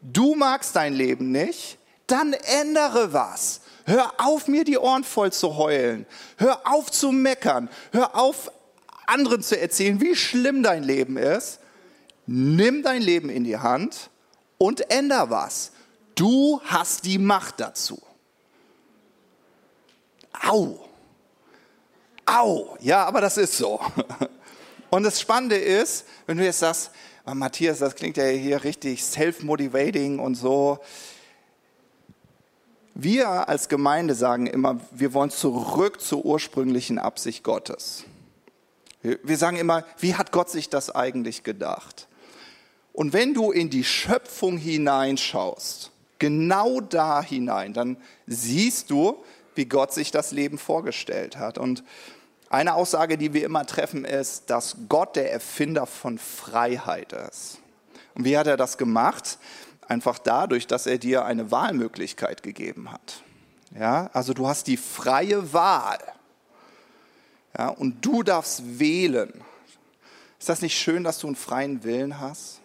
Du 0.00 0.36
magst 0.36 0.76
dein 0.76 0.94
Leben 0.94 1.32
nicht, 1.32 1.76
dann 2.06 2.34
ändere 2.34 3.12
was. 3.12 3.62
Hör 3.84 4.12
auf, 4.18 4.46
mir 4.46 4.62
die 4.62 4.78
Ohren 4.78 5.02
voll 5.02 5.32
zu 5.32 5.56
heulen. 5.56 6.06
Hör 6.36 6.60
auf 6.64 6.88
zu 6.88 7.10
meckern. 7.10 7.68
Hör 7.90 8.16
auf, 8.16 8.52
anderen 9.06 9.42
zu 9.42 9.60
erzählen, 9.60 10.00
wie 10.00 10.14
schlimm 10.14 10.62
dein 10.62 10.84
Leben 10.84 11.16
ist. 11.16 11.58
Nimm 12.26 12.84
dein 12.84 13.02
Leben 13.02 13.28
in 13.28 13.42
die 13.42 13.58
Hand 13.58 14.08
und 14.56 14.88
änder 14.88 15.30
was. 15.30 15.72
Du 16.14 16.60
hast 16.64 17.04
die 17.06 17.18
Macht 17.18 17.58
dazu. 17.58 18.00
Au. 20.52 20.78
Au. 22.26 22.76
Ja, 22.80 23.06
aber 23.06 23.22
das 23.22 23.38
ist 23.38 23.56
so. 23.56 23.80
Und 24.90 25.02
das 25.02 25.18
Spannende 25.18 25.56
ist, 25.56 26.04
wenn 26.26 26.36
du 26.36 26.44
jetzt 26.44 26.58
sagst, 26.58 26.90
oh, 27.24 27.32
Matthias, 27.32 27.78
das 27.78 27.94
klingt 27.94 28.18
ja 28.18 28.26
hier 28.26 28.62
richtig 28.62 29.02
self-motivating 29.02 30.18
und 30.18 30.34
so. 30.34 30.78
Wir 32.94 33.48
als 33.48 33.70
Gemeinde 33.70 34.14
sagen 34.14 34.46
immer, 34.46 34.78
wir 34.90 35.14
wollen 35.14 35.30
zurück 35.30 36.02
zur 36.02 36.26
ursprünglichen 36.26 36.98
Absicht 36.98 37.42
Gottes. 37.42 38.04
Wir 39.00 39.38
sagen 39.38 39.56
immer, 39.56 39.86
wie 39.98 40.16
hat 40.16 40.32
Gott 40.32 40.50
sich 40.50 40.68
das 40.68 40.94
eigentlich 40.94 41.44
gedacht? 41.44 42.08
Und 42.92 43.14
wenn 43.14 43.32
du 43.32 43.52
in 43.52 43.70
die 43.70 43.84
Schöpfung 43.84 44.58
hineinschaust, 44.58 45.90
genau 46.18 46.82
da 46.82 47.22
hinein, 47.22 47.72
dann 47.72 47.96
siehst 48.26 48.90
du, 48.90 49.24
wie 49.54 49.66
Gott 49.66 49.92
sich 49.92 50.10
das 50.10 50.32
Leben 50.32 50.58
vorgestellt 50.58 51.38
hat. 51.38 51.58
Und 51.58 51.84
eine 52.48 52.74
Aussage, 52.74 53.16
die 53.18 53.32
wir 53.32 53.44
immer 53.44 53.66
treffen, 53.66 54.04
ist, 54.04 54.50
dass 54.50 54.76
Gott 54.88 55.16
der 55.16 55.32
Erfinder 55.32 55.86
von 55.86 56.18
Freiheit 56.18 57.12
ist. 57.12 57.58
Und 58.14 58.24
wie 58.24 58.36
hat 58.36 58.46
er 58.46 58.56
das 58.56 58.78
gemacht? 58.78 59.38
Einfach 59.88 60.18
dadurch, 60.18 60.66
dass 60.66 60.86
er 60.86 60.98
dir 60.98 61.24
eine 61.24 61.50
Wahlmöglichkeit 61.50 62.42
gegeben 62.42 62.92
hat. 62.92 63.22
Ja, 63.78 64.10
also 64.12 64.34
du 64.34 64.48
hast 64.48 64.66
die 64.66 64.76
freie 64.76 65.52
Wahl. 65.52 65.98
Ja, 67.56 67.68
und 67.68 68.04
du 68.04 68.22
darfst 68.22 68.78
wählen. 68.78 69.32
Ist 70.38 70.48
das 70.48 70.62
nicht 70.62 70.76
schön, 70.76 71.04
dass 71.04 71.18
du 71.18 71.26
einen 71.26 71.36
freien 71.36 71.84
Willen 71.84 72.20
hast? 72.20 72.61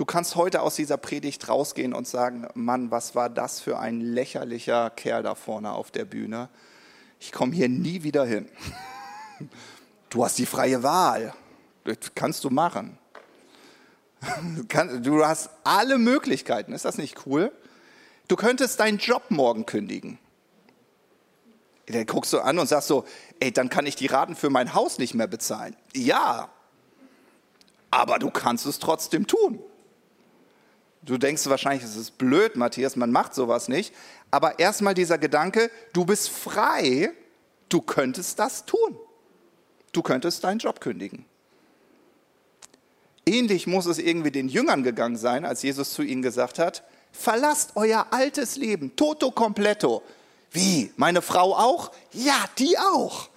Du 0.00 0.06
kannst 0.06 0.34
heute 0.34 0.62
aus 0.62 0.76
dieser 0.76 0.96
Predigt 0.96 1.46
rausgehen 1.46 1.92
und 1.92 2.08
sagen, 2.08 2.48
Mann, 2.54 2.90
was 2.90 3.14
war 3.14 3.28
das 3.28 3.60
für 3.60 3.78
ein 3.78 4.00
lächerlicher 4.00 4.88
Kerl 4.88 5.22
da 5.22 5.34
vorne 5.34 5.72
auf 5.72 5.90
der 5.90 6.06
Bühne? 6.06 6.48
Ich 7.18 7.32
komme 7.32 7.54
hier 7.54 7.68
nie 7.68 8.02
wieder 8.02 8.24
hin. 8.24 8.48
Du 10.08 10.24
hast 10.24 10.38
die 10.38 10.46
freie 10.46 10.82
Wahl. 10.82 11.34
Das 11.84 11.98
kannst 12.14 12.44
du 12.44 12.48
machen. 12.48 12.96
Du 15.02 15.22
hast 15.22 15.50
alle 15.64 15.98
Möglichkeiten. 15.98 16.72
Ist 16.72 16.86
das 16.86 16.96
nicht 16.96 17.26
cool? 17.26 17.52
Du 18.26 18.36
könntest 18.36 18.80
deinen 18.80 18.96
Job 18.96 19.24
morgen 19.28 19.66
kündigen. 19.66 20.18
Dann 21.84 22.06
guckst 22.06 22.32
du 22.32 22.40
an 22.40 22.58
und 22.58 22.68
sagst 22.68 22.88
so, 22.88 23.04
ey, 23.38 23.52
dann 23.52 23.68
kann 23.68 23.84
ich 23.84 23.96
die 23.96 24.06
Raten 24.06 24.34
für 24.34 24.48
mein 24.48 24.72
Haus 24.72 24.96
nicht 24.96 25.12
mehr 25.12 25.26
bezahlen. 25.26 25.76
Ja, 25.94 26.48
aber 27.90 28.18
du 28.18 28.30
kannst 28.30 28.64
es 28.64 28.78
trotzdem 28.78 29.26
tun. 29.26 29.62
Du 31.02 31.16
denkst 31.16 31.46
wahrscheinlich, 31.46 31.84
es 31.84 31.96
ist 31.96 32.18
blöd, 32.18 32.56
Matthias, 32.56 32.96
man 32.96 33.10
macht 33.10 33.34
sowas 33.34 33.68
nicht. 33.68 33.94
Aber 34.30 34.58
erstmal 34.58 34.94
dieser 34.94 35.18
Gedanke, 35.18 35.70
du 35.92 36.04
bist 36.04 36.28
frei, 36.28 37.12
du 37.68 37.80
könntest 37.80 38.38
das 38.38 38.66
tun. 38.66 38.98
Du 39.92 40.02
könntest 40.02 40.44
deinen 40.44 40.58
Job 40.58 40.80
kündigen. 40.80 41.24
Ähnlich 43.26 43.66
muss 43.66 43.86
es 43.86 43.98
irgendwie 43.98 44.30
den 44.30 44.48
Jüngern 44.48 44.82
gegangen 44.82 45.16
sein, 45.16 45.44
als 45.44 45.62
Jesus 45.62 45.92
zu 45.92 46.02
ihnen 46.02 46.22
gesagt 46.22 46.58
hat, 46.58 46.82
verlasst 47.12 47.72
euer 47.74 48.06
altes 48.10 48.56
Leben, 48.56 48.94
toto 48.96 49.30
completo. 49.30 50.02
Wie, 50.52 50.92
meine 50.96 51.22
Frau 51.22 51.54
auch? 51.54 51.92
Ja, 52.12 52.44
die 52.58 52.76
auch. 52.78 53.28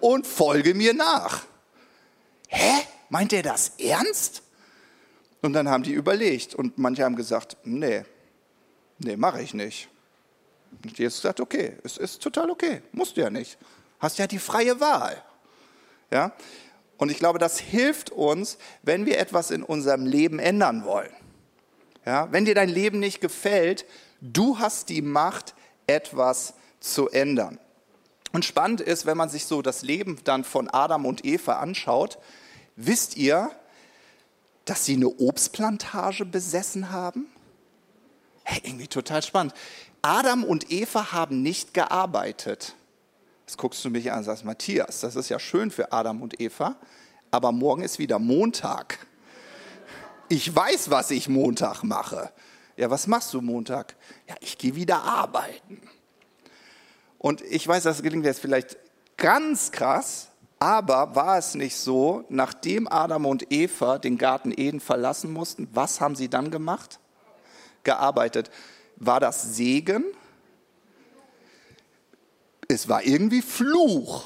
Und 0.00 0.26
folge 0.26 0.74
mir 0.74 0.94
nach. 0.94 1.44
Hä? 2.48 2.82
Meint 3.08 3.32
ihr 3.32 3.42
das 3.42 3.72
ernst? 3.78 4.42
Und 5.46 5.52
dann 5.52 5.68
haben 5.68 5.84
die 5.84 5.92
überlegt 5.92 6.56
und 6.56 6.76
manche 6.76 7.04
haben 7.04 7.14
gesagt, 7.14 7.56
nee, 7.62 8.02
nee, 8.98 9.16
mache 9.16 9.40
ich 9.40 9.54
nicht. 9.54 9.88
Und 10.82 10.98
Jesus 10.98 11.22
sagt, 11.22 11.38
okay, 11.38 11.76
es 11.84 11.98
ist 11.98 12.20
total 12.20 12.50
okay, 12.50 12.82
musst 12.90 13.16
du 13.16 13.20
ja 13.20 13.30
nicht. 13.30 13.56
Hast 14.00 14.18
ja 14.18 14.26
die 14.26 14.40
freie 14.40 14.80
Wahl. 14.80 15.22
Ja? 16.10 16.32
Und 16.96 17.12
ich 17.12 17.18
glaube, 17.18 17.38
das 17.38 17.60
hilft 17.60 18.10
uns, 18.10 18.58
wenn 18.82 19.06
wir 19.06 19.20
etwas 19.20 19.52
in 19.52 19.62
unserem 19.62 20.04
Leben 20.04 20.40
ändern 20.40 20.84
wollen. 20.84 21.12
Ja? 22.04 22.26
Wenn 22.32 22.44
dir 22.44 22.56
dein 22.56 22.68
Leben 22.68 22.98
nicht 22.98 23.20
gefällt, 23.20 23.86
du 24.20 24.58
hast 24.58 24.88
die 24.88 25.00
Macht, 25.00 25.54
etwas 25.86 26.54
zu 26.80 27.08
ändern. 27.08 27.60
Und 28.32 28.44
spannend 28.44 28.80
ist, 28.80 29.06
wenn 29.06 29.16
man 29.16 29.28
sich 29.28 29.46
so 29.46 29.62
das 29.62 29.82
Leben 29.82 30.18
dann 30.24 30.42
von 30.42 30.68
Adam 30.68 31.06
und 31.06 31.24
Eva 31.24 31.60
anschaut, 31.60 32.18
wisst 32.74 33.16
ihr, 33.16 33.52
dass 34.66 34.84
sie 34.84 34.94
eine 34.94 35.08
Obstplantage 35.08 36.26
besessen 36.26 36.90
haben? 36.90 37.26
Hey, 38.44 38.60
irgendwie 38.64 38.88
total 38.88 39.22
spannend. 39.22 39.54
Adam 40.02 40.44
und 40.44 40.70
Eva 40.70 41.12
haben 41.12 41.42
nicht 41.42 41.72
gearbeitet. 41.72 42.74
Jetzt 43.46 43.56
guckst 43.56 43.84
du 43.84 43.90
mich 43.90 44.12
an 44.12 44.18
und 44.18 44.24
sagst, 44.24 44.44
Matthias, 44.44 45.00
das 45.00 45.16
ist 45.16 45.28
ja 45.28 45.38
schön 45.38 45.70
für 45.70 45.92
Adam 45.92 46.20
und 46.20 46.40
Eva, 46.40 46.76
aber 47.30 47.52
morgen 47.52 47.82
ist 47.82 47.98
wieder 47.98 48.18
Montag. 48.18 49.06
Ich 50.28 50.54
weiß, 50.54 50.90
was 50.90 51.10
ich 51.10 51.28
Montag 51.28 51.82
mache. 51.82 52.32
Ja, 52.76 52.90
was 52.90 53.06
machst 53.06 53.32
du 53.32 53.40
Montag? 53.40 53.96
Ja, 54.28 54.34
ich 54.40 54.58
gehe 54.58 54.74
wieder 54.74 55.02
arbeiten. 55.02 55.80
Und 57.18 57.40
ich 57.42 57.66
weiß, 57.66 57.84
das 57.84 58.02
gelingt 58.02 58.24
jetzt 58.24 58.40
vielleicht 58.40 58.76
ganz 59.16 59.70
krass, 59.70 60.28
aber 60.58 61.14
war 61.14 61.38
es 61.38 61.54
nicht 61.54 61.76
so, 61.76 62.24
nachdem 62.28 62.88
Adam 62.88 63.26
und 63.26 63.52
Eva 63.52 63.98
den 63.98 64.16
Garten 64.16 64.52
Eden 64.56 64.80
verlassen 64.80 65.32
mussten, 65.32 65.68
was 65.72 66.00
haben 66.00 66.16
sie 66.16 66.28
dann 66.28 66.50
gemacht? 66.50 66.98
Gearbeitet. 67.82 68.50
War 68.96 69.20
das 69.20 69.54
Segen? 69.54 70.04
Es 72.68 72.88
war 72.88 73.04
irgendwie 73.04 73.42
Fluch. 73.42 74.24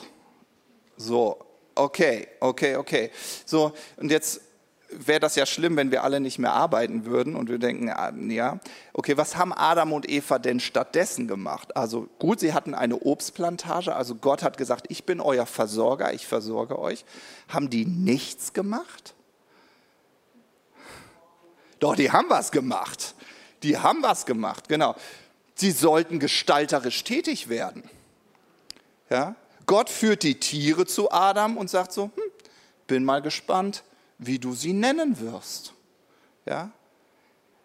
So, 0.96 1.38
okay, 1.74 2.28
okay, 2.38 2.76
okay. 2.76 3.10
So, 3.44 3.72
und 3.96 4.10
jetzt 4.10 4.40
wäre 4.92 5.20
das 5.20 5.36
ja 5.36 5.46
schlimm, 5.46 5.76
wenn 5.76 5.90
wir 5.90 6.04
alle 6.04 6.20
nicht 6.20 6.38
mehr 6.38 6.52
arbeiten 6.52 7.04
würden 7.04 7.36
und 7.36 7.48
wir 7.48 7.58
denken, 7.58 7.90
ah, 7.90 8.12
ja, 8.28 8.58
okay, 8.92 9.16
was 9.16 9.36
haben 9.36 9.52
Adam 9.52 9.92
und 9.92 10.08
Eva 10.08 10.38
denn 10.38 10.60
stattdessen 10.60 11.28
gemacht? 11.28 11.76
Also 11.76 12.08
gut, 12.18 12.40
sie 12.40 12.52
hatten 12.52 12.74
eine 12.74 12.96
Obstplantage, 12.96 13.94
also 13.94 14.14
Gott 14.14 14.42
hat 14.42 14.56
gesagt, 14.56 14.86
ich 14.88 15.04
bin 15.04 15.20
euer 15.20 15.46
Versorger, 15.46 16.12
ich 16.12 16.26
versorge 16.26 16.78
euch. 16.78 17.04
Haben 17.48 17.70
die 17.70 17.86
nichts 17.86 18.52
gemacht? 18.52 19.14
Doch, 21.78 21.96
die 21.96 22.10
haben 22.10 22.28
was 22.28 22.52
gemacht. 22.52 23.14
Die 23.62 23.78
haben 23.78 24.02
was 24.02 24.26
gemacht, 24.26 24.68
genau. 24.68 24.94
Sie 25.54 25.70
sollten 25.70 26.18
gestalterisch 26.18 27.04
tätig 27.04 27.48
werden. 27.48 27.82
Ja? 29.10 29.34
Gott 29.66 29.90
führt 29.90 30.22
die 30.22 30.40
Tiere 30.40 30.86
zu 30.86 31.12
Adam 31.12 31.56
und 31.56 31.68
sagt 31.68 31.92
so, 31.92 32.04
hm, 32.04 32.22
bin 32.86 33.04
mal 33.04 33.22
gespannt, 33.22 33.82
wie 34.20 34.38
du 34.38 34.54
sie 34.54 34.72
nennen 34.72 35.18
wirst. 35.18 35.74
Ja? 36.44 36.70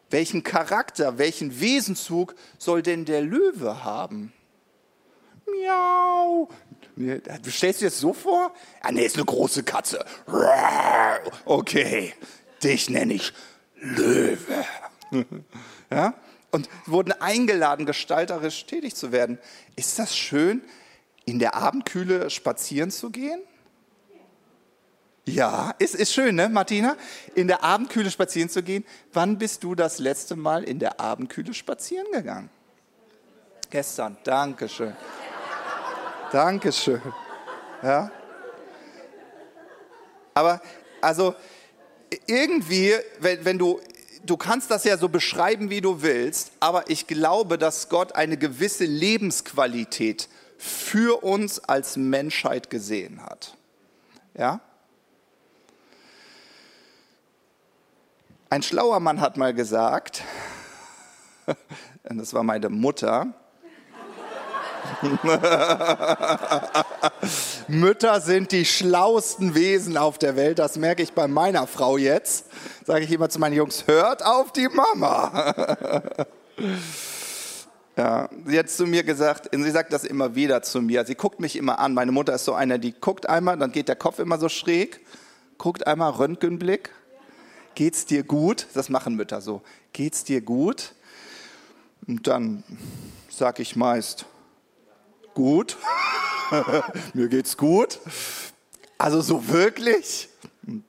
Welchen 0.09 0.43
Charakter, 0.43 1.17
welchen 1.17 1.59
Wesenzug 1.59 2.35
soll 2.57 2.81
denn 2.81 3.05
der 3.05 3.21
Löwe 3.21 3.83
haben? 3.83 4.31
Miau. 5.45 6.49
Du 6.95 7.51
stellst 7.51 7.81
dir 7.81 7.85
das 7.85 7.99
so 7.99 8.13
vor? 8.13 8.53
Ah, 8.81 8.91
nee, 8.91 9.05
ist 9.05 9.17
eine 9.17 9.25
große 9.25 9.63
Katze. 9.63 10.05
Okay, 11.43 12.13
dich 12.63 12.89
nenne 12.89 13.13
ich 13.13 13.33
Löwe. 13.75 14.65
Ja? 15.91 16.15
Und 16.49 16.67
wurden 16.87 17.11
eingeladen, 17.11 17.85
gestalterisch 17.85 18.65
tätig 18.65 18.95
zu 18.95 19.11
werden. 19.11 19.37
Ist 19.75 19.99
das 19.99 20.15
schön, 20.15 20.61
in 21.25 21.37
der 21.37 21.53
Abendkühle 21.53 22.31
spazieren 22.31 22.89
zu 22.89 23.11
gehen? 23.11 23.39
Ja, 25.27 25.73
ist, 25.79 25.95
ist 25.95 26.13
schön, 26.13 26.35
ne, 26.35 26.49
Martina? 26.49 26.95
In 27.33 27.47
der 27.47 27.63
Abendkühle 27.63 28.11
spazieren 28.11 28.49
zu 28.49 28.61
gehen. 28.61 28.85
Wann 29.11 29.39
bist 29.39 29.63
du 29.63 29.73
das 29.73 29.97
letzte 29.97 30.35
Mal 30.35 30.63
in 30.63 30.77
der 30.77 30.99
Abendkühle 30.99 31.53
spazieren 31.53 32.05
gegangen? 32.11 32.49
Gestern. 33.71 34.17
Dankeschön. 34.23 34.95
Dankeschön. 36.31 37.01
Ja. 37.81 38.11
Aber, 40.35 40.61
also, 41.01 41.33
irgendwie, 42.27 42.93
wenn, 43.19 43.45
wenn 43.45 43.57
du, 43.57 43.79
du 44.25 44.37
kannst 44.37 44.69
das 44.69 44.83
ja 44.83 44.97
so 44.97 45.09
beschreiben, 45.09 45.71
wie 45.71 45.81
du 45.81 46.03
willst, 46.03 46.51
aber 46.59 46.89
ich 46.89 47.07
glaube, 47.07 47.57
dass 47.57 47.89
Gott 47.89 48.13
eine 48.15 48.37
gewisse 48.37 48.85
Lebensqualität 48.85 50.29
für 50.57 51.23
uns 51.23 51.59
als 51.59 51.97
Menschheit 51.97 52.69
gesehen 52.69 53.23
hat. 53.23 53.57
Ja? 54.37 54.61
Ein 58.55 58.63
schlauer 58.63 59.01
Mann 59.01 59.19
hat 59.19 59.35
mal 59.35 59.53
gesagt, 59.53 60.23
das 62.03 62.33
war 62.33 62.41
meine 62.41 62.69
Mutter, 62.69 63.33
Mütter 67.67 68.21
sind 68.21 68.53
die 68.53 68.63
schlauesten 68.63 69.55
Wesen 69.55 69.97
auf 69.97 70.17
der 70.19 70.37
Welt. 70.37 70.59
Das 70.59 70.77
merke 70.77 71.03
ich 71.03 71.11
bei 71.11 71.27
meiner 71.27 71.67
Frau 71.67 71.97
jetzt. 71.97 72.45
Sage 72.85 73.03
ich 73.03 73.11
immer 73.11 73.27
zu 73.27 73.39
meinen 73.39 73.55
Jungs, 73.57 73.87
hört 73.87 74.25
auf 74.25 74.53
die 74.53 74.69
Mama. 74.69 76.25
ja, 77.97 78.29
sie 78.45 78.57
hat 78.57 78.69
zu 78.69 78.85
mir 78.85 79.03
gesagt, 79.03 79.49
sie 79.51 79.71
sagt 79.71 79.91
das 79.91 80.05
immer 80.05 80.35
wieder 80.35 80.61
zu 80.61 80.81
mir. 80.81 81.03
Sie 81.03 81.15
guckt 81.15 81.41
mich 81.41 81.57
immer 81.57 81.79
an. 81.79 81.93
Meine 81.93 82.13
Mutter 82.13 82.33
ist 82.33 82.45
so 82.45 82.53
eine, 82.53 82.79
die 82.79 82.93
guckt 82.93 83.27
einmal, 83.27 83.57
dann 83.57 83.73
geht 83.73 83.89
der 83.89 83.97
Kopf 83.97 84.19
immer 84.19 84.37
so 84.37 84.47
schräg, 84.47 85.05
guckt 85.57 85.85
einmal 85.87 86.11
Röntgenblick. 86.11 86.91
Geht's 87.75 88.05
dir 88.05 88.23
gut? 88.23 88.67
Das 88.73 88.89
machen 88.89 89.15
Mütter 89.15 89.41
so. 89.41 89.61
Geht's 89.93 90.23
dir 90.23 90.41
gut? 90.41 90.93
Und 92.07 92.27
dann 92.27 92.63
sage 93.29 93.61
ich 93.61 93.75
meist, 93.75 94.25
gut. 95.33 95.77
Mir 97.13 97.27
geht's 97.27 97.57
gut. 97.57 97.99
Also 98.97 99.21
so 99.21 99.49
wirklich? 99.49 100.29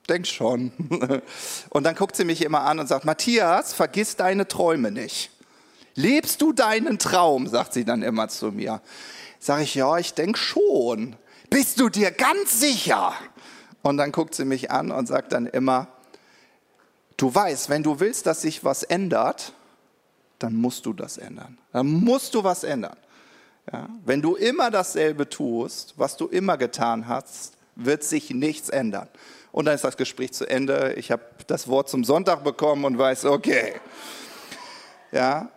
Denk 0.09 0.25
schon. 0.25 0.71
Und 1.69 1.83
dann 1.83 1.95
guckt 1.95 2.15
sie 2.15 2.23
mich 2.23 2.43
immer 2.43 2.61
an 2.61 2.79
und 2.79 2.87
sagt, 2.87 3.05
Matthias, 3.05 3.73
vergiss 3.73 4.15
deine 4.15 4.47
Träume 4.47 4.89
nicht. 4.89 5.29
Lebst 5.93 6.41
du 6.41 6.51
deinen 6.51 6.97
Traum, 6.97 7.47
sagt 7.47 7.73
sie 7.73 7.85
dann 7.85 8.01
immer 8.01 8.27
zu 8.29 8.51
mir. 8.51 8.81
Sag 9.39 9.61
ich, 9.61 9.75
ja, 9.75 9.97
ich 9.97 10.13
denk 10.15 10.37
schon. 10.37 11.15
Bist 11.49 11.79
du 11.79 11.89
dir 11.89 12.09
ganz 12.11 12.59
sicher? 12.59 13.13
Und 13.83 13.97
dann 13.97 14.11
guckt 14.11 14.33
sie 14.33 14.45
mich 14.45 14.71
an 14.71 14.91
und 14.91 15.07
sagt 15.07 15.31
dann 15.33 15.45
immer, 15.45 15.87
du 17.17 17.33
weißt, 17.33 17.69
wenn 17.69 17.83
du 17.83 17.99
willst, 17.99 18.25
dass 18.25 18.41
sich 18.41 18.63
was 18.63 18.83
ändert, 18.83 19.53
dann 20.39 20.55
musst 20.55 20.85
du 20.85 20.93
das 20.93 21.17
ändern. 21.17 21.57
Dann 21.73 21.87
musst 21.87 22.35
du 22.35 22.43
was 22.43 22.63
ändern. 22.63 22.97
Ja? 23.71 23.89
Wenn 24.05 24.21
du 24.21 24.35
immer 24.35 24.71
dasselbe 24.71 25.27
tust, 25.27 25.95
was 25.97 26.15
du 26.15 26.27
immer 26.27 26.57
getan 26.57 27.07
hast, 27.07 27.57
wird 27.75 28.03
sich 28.03 28.29
nichts 28.29 28.69
ändern. 28.69 29.07
Und 29.51 29.65
dann 29.65 29.75
ist 29.75 29.83
das 29.83 29.97
Gespräch 29.97 30.33
zu 30.33 30.47
Ende. 30.47 30.93
Ich 30.97 31.11
habe 31.11 31.23
das 31.47 31.67
Wort 31.67 31.89
zum 31.89 32.03
Sonntag 32.03 32.43
bekommen 32.43 32.85
und 32.85 32.97
weiß, 32.97 33.25
okay. 33.25 33.73
Ja. 35.11 35.49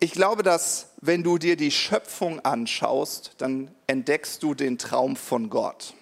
Ich 0.00 0.12
glaube, 0.12 0.42
dass 0.42 0.90
wenn 1.00 1.22
du 1.22 1.38
dir 1.38 1.56
die 1.56 1.70
Schöpfung 1.70 2.40
anschaust, 2.40 3.32
dann 3.38 3.70
entdeckst 3.86 4.42
du 4.42 4.54
den 4.54 4.78
Traum 4.78 5.16
von 5.16 5.50
Gott. 5.50 5.94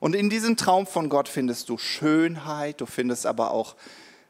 Und 0.00 0.14
in 0.14 0.30
diesem 0.30 0.56
Traum 0.56 0.86
von 0.86 1.08
Gott 1.08 1.28
findest 1.28 1.68
du 1.68 1.78
Schönheit, 1.78 2.80
du 2.80 2.86
findest 2.86 3.26
aber 3.26 3.50
auch 3.50 3.76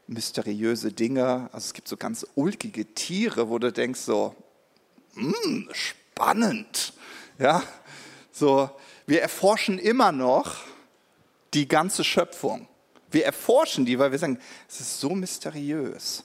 mysteriöse 0.07 0.91
Dinge. 0.91 1.49
Also 1.51 1.65
es 1.65 1.73
gibt 1.73 1.87
so 1.87 1.97
ganz 1.97 2.25
ulkige 2.35 2.93
Tiere, 2.93 3.49
wo 3.49 3.59
du 3.59 3.71
denkst 3.71 3.99
so, 3.99 4.35
hm, 5.13 5.69
spannend. 5.73 6.93
Ja, 7.37 7.63
so, 8.31 8.69
wir 9.05 9.21
erforschen 9.21 9.79
immer 9.79 10.11
noch 10.11 10.57
die 11.53 11.67
ganze 11.67 12.03
Schöpfung. 12.03 12.67
Wir 13.09 13.25
erforschen 13.25 13.85
die, 13.85 13.99
weil 13.99 14.11
wir 14.11 14.19
sagen, 14.19 14.39
es 14.67 14.79
ist 14.79 14.99
so 14.99 15.11
mysteriös. 15.11 16.23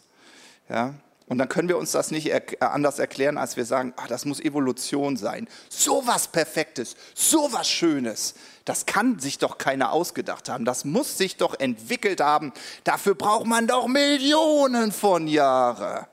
Ja, 0.69 0.95
und 1.27 1.39
dann 1.39 1.49
können 1.49 1.69
wir 1.69 1.79
uns 1.79 1.93
das 1.93 2.11
nicht 2.11 2.27
er 2.27 2.73
anders 2.73 2.99
erklären, 2.99 3.39
als 3.39 3.57
wir 3.57 3.65
sagen, 3.65 3.95
ach, 3.97 4.07
das 4.09 4.25
muss 4.25 4.41
Evolution 4.41 5.17
sein. 5.17 5.49
So 5.69 6.07
was 6.07 6.29
Perfektes, 6.29 6.97
so 7.15 7.53
was 7.53 7.69
Schönes. 7.69 8.35
Das 8.65 8.87
kann 8.87 9.19
sich 9.19 9.39
doch 9.39 9.59
keiner 9.59 9.93
ausgedacht 9.93 10.49
haben. 10.49 10.65
Das 10.65 10.85
muss 10.85 11.17
sich 11.19 11.37
doch 11.37 11.59
entwickelt 11.59 12.21
haben. 12.21 12.53
Dafür 12.85 13.15
braucht 13.15 13.47
man 13.47 13.67
doch 13.67 13.87
Millionen 13.87 14.93
von 14.93 15.27
Jahren. 15.27 16.07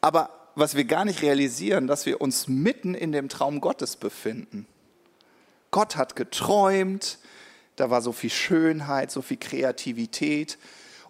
Aber 0.00 0.30
was 0.54 0.74
wir 0.74 0.84
gar 0.84 1.04
nicht 1.04 1.22
realisieren, 1.22 1.86
dass 1.86 2.06
wir 2.06 2.20
uns 2.20 2.48
mitten 2.48 2.94
in 2.94 3.12
dem 3.12 3.28
Traum 3.28 3.60
Gottes 3.60 3.96
befinden. 3.96 4.66
Gott 5.70 5.96
hat 5.96 6.16
geträumt, 6.16 7.18
da 7.76 7.88
war 7.88 8.02
so 8.02 8.12
viel 8.12 8.30
Schönheit, 8.30 9.10
so 9.10 9.22
viel 9.22 9.38
Kreativität. 9.38 10.58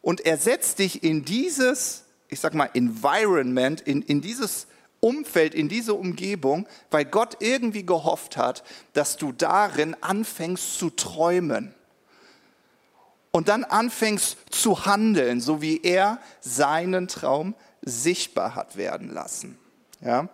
Und 0.01 0.21
er 0.21 0.37
setzt 0.37 0.79
dich 0.79 1.03
in 1.03 1.25
dieses, 1.25 2.05
ich 2.33 2.41
sag 2.41 2.55
mal, 2.55 2.71
Environment, 2.73 3.81
in, 3.83 4.03
in 4.03 4.23
dieses 4.23 4.67
Umfeld, 5.01 5.55
in 5.55 5.69
diese 5.69 5.95
Umgebung, 5.95 6.67
weil 6.91 7.05
Gott 7.05 7.37
irgendwie 7.41 7.85
gehofft 7.85 8.37
hat, 8.37 8.65
dass 8.95 9.17
du 9.17 9.33
darin 9.33 9.97
anfängst 10.01 10.79
zu 10.79 10.91
träumen. 10.91 11.75
Und 13.33 13.49
dann 13.49 13.65
anfängst 13.65 14.39
zu 14.51 14.87
handeln, 14.87 15.41
so 15.41 15.61
wie 15.61 15.81
er 15.83 16.21
seinen 16.41 17.09
Traum 17.09 17.55
sichtbar 17.83 18.55
hat 18.55 18.77
werden 18.77 19.11
lassen. 19.11 19.59
Ja? 20.01 20.29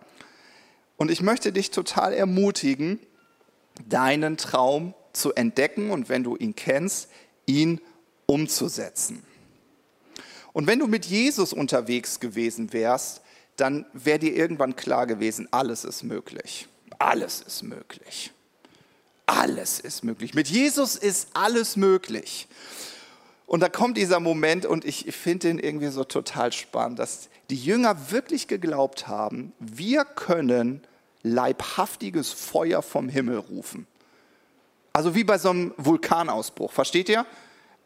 Und 0.97 1.11
ich 1.11 1.21
möchte 1.21 1.51
dich 1.51 1.71
total 1.71 2.13
ermutigen, 2.13 2.99
deinen 3.87 4.37
Traum 4.37 4.93
zu 5.13 5.33
entdecken 5.33 5.91
und 5.91 6.09
wenn 6.09 6.23
du 6.23 6.35
ihn 6.35 6.55
kennst, 6.55 7.09
ihn 7.45 7.81
umzusetzen. 8.25 9.23
Und 10.53 10.67
wenn 10.67 10.79
du 10.79 10.87
mit 10.87 11.05
Jesus 11.05 11.53
unterwegs 11.53 12.19
gewesen 12.19 12.73
wärst, 12.73 13.21
dann 13.55 13.85
wäre 13.93 14.19
dir 14.19 14.35
irgendwann 14.35 14.75
klar 14.75 15.05
gewesen, 15.05 15.47
alles 15.51 15.83
ist 15.83 16.03
möglich. 16.03 16.67
Alles 16.97 17.41
ist 17.41 17.63
möglich. 17.63 18.31
Alles 19.25 19.79
ist 19.79 20.03
möglich. 20.03 20.33
Mit 20.33 20.47
Jesus 20.47 20.95
ist 20.95 21.29
alles 21.33 21.75
möglich. 21.75 22.47
Und 23.45 23.61
da 23.61 23.69
kommt 23.69 23.97
dieser 23.97 24.19
Moment 24.19 24.65
und 24.65 24.85
ich 24.85 25.05
finde 25.15 25.47
den 25.47 25.59
irgendwie 25.59 25.87
so 25.87 26.03
total 26.03 26.51
spannend, 26.51 26.99
dass 26.99 27.29
die 27.49 27.55
Jünger 27.55 28.11
wirklich 28.11 28.47
geglaubt 28.47 29.07
haben, 29.07 29.53
wir 29.59 30.05
können 30.05 30.81
leibhaftiges 31.23 32.31
Feuer 32.31 32.81
vom 32.81 33.09
Himmel 33.09 33.37
rufen. 33.37 33.87
Also 34.93 35.15
wie 35.15 35.23
bei 35.23 35.37
so 35.37 35.49
einem 35.49 35.73
Vulkanausbruch, 35.77 36.71
versteht 36.71 37.09
ihr? 37.09 37.25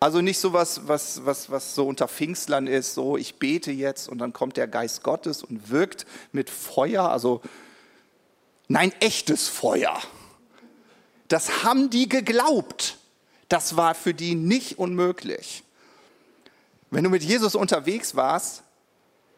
Also 0.03 0.19
nicht 0.19 0.37
so 0.37 0.51
was, 0.51 0.85
was, 0.85 1.23
was, 1.23 1.49
was 1.49 1.75
so 1.75 1.87
unter 1.87 2.09
Pfingstlern 2.09 2.67
ist, 2.67 2.93
so 2.93 3.15
ich 3.15 3.35
bete 3.35 3.71
jetzt 3.71 4.09
und 4.09 4.17
dann 4.17 4.33
kommt 4.33 4.57
der 4.57 4.67
Geist 4.67 5.01
Gottes 5.01 5.43
und 5.43 5.69
wirkt 5.69 6.05
mit 6.33 6.49
Feuer, 6.49 7.09
also 7.09 7.39
nein, 8.67 8.91
echtes 8.99 9.47
Feuer. 9.47 9.97
Das 11.29 11.63
haben 11.63 11.89
die 11.89 12.09
geglaubt. 12.09 12.97
Das 13.47 13.77
war 13.77 13.95
für 13.95 14.13
die 14.13 14.35
nicht 14.35 14.77
unmöglich. 14.77 15.63
Wenn 16.91 17.05
du 17.05 17.09
mit 17.09 17.23
Jesus 17.23 17.55
unterwegs 17.55 18.13
warst, 18.13 18.63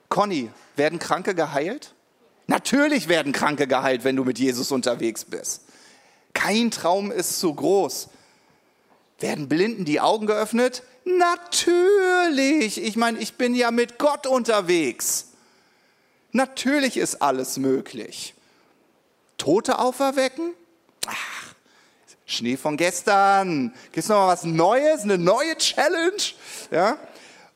Conny, 0.09 0.49
werden 0.77 0.97
Kranke 0.97 1.35
geheilt? 1.35 1.93
Natürlich 2.47 3.07
werden 3.07 3.33
Kranke 3.33 3.67
geheilt, 3.67 4.03
wenn 4.03 4.15
du 4.15 4.23
mit 4.23 4.39
Jesus 4.39 4.71
unterwegs 4.71 5.25
bist. 5.25 5.61
Kein 6.33 6.71
Traum 6.71 7.11
ist 7.11 7.39
zu 7.39 7.53
groß. 7.53 8.09
Werden 9.19 9.47
Blinden 9.47 9.85
die 9.85 10.01
Augen 10.01 10.27
geöffnet? 10.27 10.83
Natürlich. 11.05 12.81
Ich 12.81 12.95
meine, 12.95 13.19
ich 13.19 13.35
bin 13.35 13.55
ja 13.55 13.71
mit 13.71 13.97
Gott 13.97 14.27
unterwegs. 14.27 15.27
Natürlich 16.31 16.97
ist 16.97 17.21
alles 17.21 17.57
möglich. 17.57 18.33
Tote 19.37 19.79
auferwecken? 19.79 20.53
Ach, 21.07 21.53
Schnee 22.25 22.57
von 22.57 22.75
gestern. 22.75 23.73
Gibt 23.85 23.97
es 23.97 24.09
noch 24.09 24.17
mal 24.17 24.27
was 24.27 24.43
Neues, 24.43 25.03
eine 25.03 25.17
neue 25.17 25.55
Challenge? 25.57 26.21
Ja? 26.71 26.97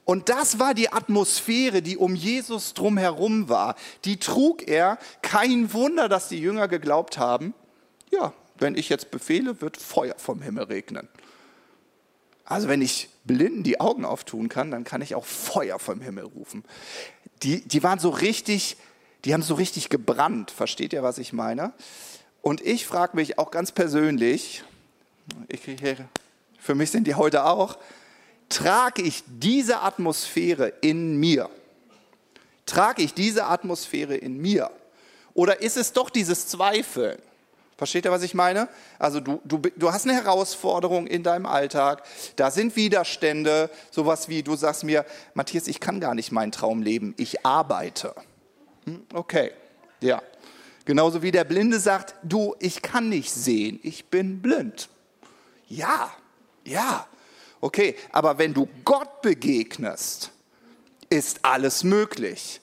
Und 0.06 0.30
das 0.30 0.60
war 0.60 0.74
die 0.74 0.92
Atmosphäre, 0.92 1.82
die 1.82 1.98
um 1.98 2.16
Jesus 2.16 2.74
drumherum 2.74 3.50
war. 3.50 3.76
Die 4.06 4.18
trug 4.18 4.68
er. 4.68 4.98
Kein 5.22 5.74
Wunder, 5.74 6.08
dass 6.08 6.30
die 6.30 6.40
Jünger 6.40 6.68
geglaubt 6.68 7.18
haben, 7.18 7.54
ja, 8.12 8.34
wenn 8.58 8.76
ich 8.76 8.90
jetzt 8.90 9.12
befehle, 9.12 9.62
wird 9.62 9.78
Feuer 9.78 10.16
vom 10.18 10.42
Himmel 10.42 10.64
regnen. 10.64 11.08
Also 12.50 12.68
wenn 12.68 12.82
ich 12.82 13.10
Blinden 13.26 13.62
die 13.62 13.80
Augen 13.80 14.04
auftun 14.04 14.50
kann, 14.50 14.72
dann 14.72 14.84
kann 14.84 15.04
ich 15.04 15.14
auch 15.14 15.24
Feuer 15.24 15.78
vom 15.78 16.02
Himmel 16.02 16.26
rufen. 16.26 16.64
Die, 17.44 17.62
die 17.62 17.84
waren 17.84 18.00
so 18.00 18.10
richtig, 18.10 18.76
die 19.24 19.36
haben 19.36 19.44
so 19.44 19.54
richtig 19.54 19.90
gebrannt. 19.90 20.50
Versteht 20.50 20.92
ihr, 20.92 21.04
was 21.04 21.20
ich 21.20 21.32
meine? 21.32 21.74
Und 22.42 22.62
ich 22.62 22.88
frage 22.88 23.16
mich 23.16 23.38
auch 23.38 23.52
ganz 23.52 23.72
persönlich, 23.72 24.64
ich, 25.48 25.62
für 26.60 26.74
mich 26.74 26.90
sind 26.90 27.06
die 27.06 27.14
heute 27.14 27.46
auch, 27.46 27.78
trage 28.50 29.04
ich 29.04 29.24
diese 29.28 29.82
Atmosphäre 29.82 30.74
in 30.82 31.18
mir? 31.20 31.52
Trage 32.66 33.04
ich 33.04 33.14
diese 33.14 33.46
Atmosphäre 33.46 34.16
in 34.16 34.38
mir? 34.38 34.72
Oder 35.36 35.62
ist 35.62 35.78
es 35.78 35.94
doch 35.94 36.10
dieses 36.10 36.48
Zweifeln? 36.48 37.22
Versteht 37.80 38.04
ihr, 38.04 38.12
was 38.12 38.24
ich 38.24 38.34
meine? 38.34 38.68
Also 39.00 39.22
du, 39.22 39.40
du, 39.46 39.58
du 39.58 39.94
hast 39.94 40.06
eine 40.06 40.14
Herausforderung 40.14 41.08
in 41.08 41.24
deinem 41.24 41.46
Alltag, 41.46 42.04
da 42.36 42.52
sind 42.52 42.76
Widerstände, 42.76 43.70
sowas 43.90 44.28
wie, 44.28 44.44
du 44.44 44.58
sagst 44.58 44.84
mir, 44.84 45.06
Matthias, 45.34 45.66
ich 45.70 45.80
kann 45.80 46.02
gar 46.02 46.14
nicht 46.14 46.34
meinen 46.34 46.52
Traum 46.52 46.82
leben, 46.82 47.14
ich 47.16 47.46
arbeite. 47.46 48.14
Hm, 48.84 49.04
okay, 49.14 49.52
ja. 50.02 50.22
Genauso 50.84 51.22
wie 51.22 51.32
der 51.32 51.46
Blinde 51.46 51.80
sagt, 51.80 52.16
du, 52.22 52.54
ich 52.60 52.82
kann 52.82 53.08
nicht 53.08 53.32
sehen, 53.32 53.80
ich 53.82 54.08
bin 54.08 54.42
blind. 54.42 54.90
Ja, 55.70 56.12
ja, 56.66 57.08
okay, 57.62 57.96
aber 58.12 58.38
wenn 58.40 58.54
du 58.54 58.68
Gott 58.84 59.22
begegnest, 59.22 60.32
ist 61.10 61.46
alles 61.46 61.86
möglich. 61.86 62.60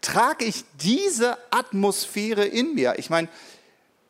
Trage 0.00 0.46
ich 0.46 0.64
diese 0.80 1.36
Atmosphäre 1.50 2.46
in 2.46 2.74
mir? 2.74 2.94
Ich 2.96 3.10
meine, 3.10 3.28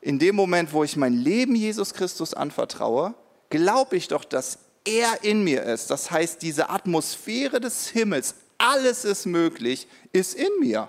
in 0.00 0.18
dem 0.18 0.36
Moment, 0.36 0.72
wo 0.72 0.84
ich 0.84 0.96
mein 0.96 1.14
Leben 1.14 1.54
Jesus 1.54 1.94
Christus 1.94 2.34
anvertraue, 2.34 3.14
glaube 3.50 3.96
ich 3.96 4.08
doch, 4.08 4.24
dass 4.24 4.58
er 4.84 5.24
in 5.24 5.42
mir 5.44 5.62
ist. 5.62 5.90
Das 5.90 6.10
heißt, 6.10 6.42
diese 6.42 6.70
Atmosphäre 6.70 7.60
des 7.60 7.88
Himmels, 7.88 8.34
alles 8.58 9.04
ist 9.04 9.26
möglich, 9.26 9.88
ist 10.12 10.34
in 10.34 10.48
mir. 10.60 10.88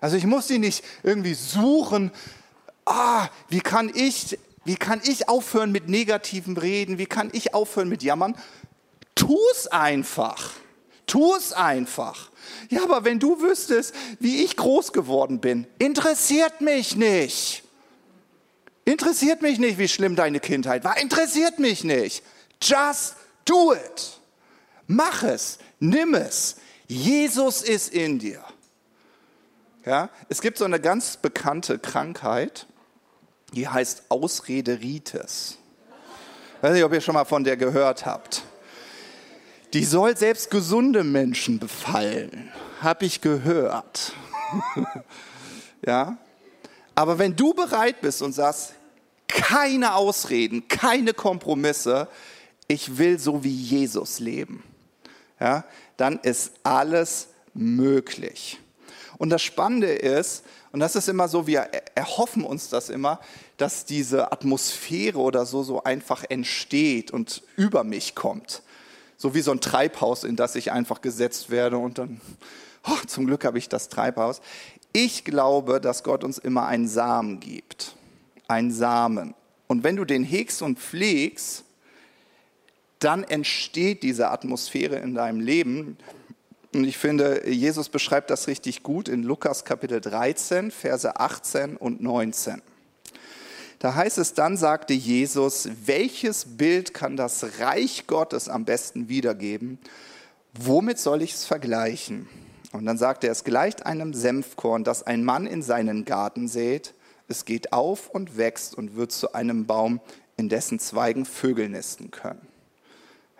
Also 0.00 0.16
ich 0.16 0.24
muss 0.24 0.48
sie 0.48 0.58
nicht 0.58 0.82
irgendwie 1.02 1.34
suchen, 1.34 2.10
ah, 2.86 3.28
wie 3.48 3.60
kann 3.60 3.90
ich, 3.94 4.38
wie 4.64 4.76
kann 4.76 5.00
ich 5.04 5.28
aufhören 5.28 5.72
mit 5.72 5.88
negativem 5.88 6.56
Reden, 6.56 6.98
wie 6.98 7.06
kann 7.06 7.30
ich 7.32 7.54
aufhören 7.54 7.88
mit 7.88 8.02
Jammern? 8.02 8.34
Tu 9.14 9.36
es 9.52 9.66
einfach. 9.66 10.52
Tu 11.06 11.34
es 11.34 11.52
einfach. 11.52 12.30
Ja, 12.70 12.84
aber 12.84 13.04
wenn 13.04 13.18
du 13.18 13.40
wüsstest, 13.40 13.94
wie 14.20 14.44
ich 14.44 14.56
groß 14.56 14.92
geworden 14.92 15.40
bin, 15.40 15.66
interessiert 15.78 16.60
mich 16.60 16.96
nicht. 16.96 17.64
Interessiert 18.90 19.40
mich 19.40 19.60
nicht, 19.60 19.78
wie 19.78 19.86
schlimm 19.86 20.16
deine 20.16 20.40
Kindheit 20.40 20.82
war. 20.82 21.00
Interessiert 21.00 21.60
mich 21.60 21.84
nicht. 21.84 22.24
Just 22.60 23.14
do 23.44 23.72
it. 23.72 24.20
Mach 24.88 25.22
es. 25.22 25.58
Nimm 25.78 26.14
es. 26.14 26.56
Jesus 26.88 27.62
ist 27.62 27.94
in 27.94 28.18
dir. 28.18 28.42
Ja, 29.86 30.10
es 30.28 30.40
gibt 30.40 30.58
so 30.58 30.64
eine 30.64 30.80
ganz 30.80 31.16
bekannte 31.16 31.78
Krankheit, 31.78 32.66
die 33.52 33.68
heißt 33.68 34.02
Ausrederitis. 34.08 35.56
Weiß 36.60 36.72
nicht, 36.72 36.82
ob 36.82 36.92
ihr 36.92 37.00
schon 37.00 37.14
mal 37.14 37.24
von 37.24 37.44
der 37.44 37.56
gehört 37.56 38.04
habt. 38.06 38.42
Die 39.72 39.84
soll 39.84 40.16
selbst 40.16 40.50
gesunde 40.50 41.04
Menschen 41.04 41.60
befallen, 41.60 42.50
habe 42.82 43.04
ich 43.04 43.20
gehört. 43.20 44.14
ja, 45.86 46.18
aber 46.96 47.20
wenn 47.20 47.36
du 47.36 47.54
bereit 47.54 48.00
bist 48.00 48.20
und 48.20 48.32
sagst, 48.32 48.74
keine 49.30 49.94
Ausreden, 49.94 50.68
keine 50.68 51.14
Kompromisse, 51.14 52.08
ich 52.68 52.98
will 52.98 53.18
so 53.18 53.42
wie 53.42 53.54
Jesus 53.54 54.20
leben, 54.20 54.62
ja, 55.40 55.64
dann 55.96 56.18
ist 56.20 56.52
alles 56.62 57.28
möglich. 57.54 58.60
Und 59.18 59.30
das 59.30 59.42
Spannende 59.42 59.92
ist, 59.92 60.44
und 60.72 60.80
das 60.80 60.96
ist 60.96 61.08
immer 61.08 61.28
so, 61.28 61.46
wir 61.46 61.68
erhoffen 61.94 62.44
uns 62.44 62.68
das 62.68 62.88
immer, 62.88 63.20
dass 63.56 63.84
diese 63.84 64.32
Atmosphäre 64.32 65.18
oder 65.18 65.44
so 65.44 65.62
so 65.62 65.82
einfach 65.82 66.24
entsteht 66.28 67.10
und 67.10 67.42
über 67.56 67.84
mich 67.84 68.14
kommt. 68.14 68.62
So 69.16 69.34
wie 69.34 69.42
so 69.42 69.50
ein 69.50 69.60
Treibhaus, 69.60 70.24
in 70.24 70.36
das 70.36 70.54
ich 70.54 70.72
einfach 70.72 71.02
gesetzt 71.02 71.50
werde 71.50 71.76
und 71.76 71.98
dann, 71.98 72.20
oh, 72.86 72.96
zum 73.06 73.26
Glück 73.26 73.44
habe 73.44 73.58
ich 73.58 73.68
das 73.68 73.88
Treibhaus. 73.88 74.40
Ich 74.92 75.24
glaube, 75.24 75.80
dass 75.80 76.02
Gott 76.02 76.24
uns 76.24 76.38
immer 76.38 76.66
einen 76.66 76.88
Samen 76.88 77.40
gibt. 77.40 77.94
Einen 78.50 78.72
Samen. 78.72 79.36
Und 79.68 79.84
wenn 79.84 79.94
du 79.94 80.04
den 80.04 80.24
hegst 80.24 80.60
und 80.60 80.80
pflegst, 80.80 81.62
dann 82.98 83.22
entsteht 83.22 84.02
diese 84.02 84.28
Atmosphäre 84.32 84.96
in 84.96 85.14
deinem 85.14 85.38
Leben. 85.38 85.96
Und 86.74 86.82
ich 86.82 86.98
finde, 86.98 87.48
Jesus 87.48 87.88
beschreibt 87.88 88.28
das 88.28 88.48
richtig 88.48 88.82
gut 88.82 89.08
in 89.08 89.22
Lukas 89.22 89.64
Kapitel 89.64 90.00
13, 90.00 90.72
Verse 90.72 91.14
18 91.14 91.76
und 91.76 92.02
19. 92.02 92.60
Da 93.78 93.94
heißt 93.94 94.18
es, 94.18 94.34
dann 94.34 94.56
sagte 94.56 94.94
Jesus, 94.94 95.68
welches 95.86 96.44
Bild 96.44 96.92
kann 96.92 97.16
das 97.16 97.60
Reich 97.60 98.08
Gottes 98.08 98.48
am 98.48 98.64
besten 98.64 99.08
wiedergeben? 99.08 99.78
Womit 100.54 100.98
soll 100.98 101.22
ich 101.22 101.34
es 101.34 101.44
vergleichen? 101.44 102.28
Und 102.72 102.84
dann 102.84 102.98
sagt 102.98 103.22
er, 103.22 103.30
es 103.30 103.44
gleicht 103.44 103.86
einem 103.86 104.12
Senfkorn, 104.12 104.82
das 104.82 105.04
ein 105.04 105.22
Mann 105.22 105.46
in 105.46 105.62
seinen 105.62 106.04
Garten 106.04 106.48
sät. 106.48 106.94
Es 107.30 107.44
geht 107.44 107.72
auf 107.72 108.10
und 108.10 108.36
wächst 108.36 108.74
und 108.74 108.96
wird 108.96 109.12
zu 109.12 109.34
einem 109.34 109.64
Baum, 109.64 110.00
in 110.36 110.48
dessen 110.48 110.80
Zweigen 110.80 111.24
Vögel 111.24 111.68
nisten 111.68 112.10
können. 112.10 112.44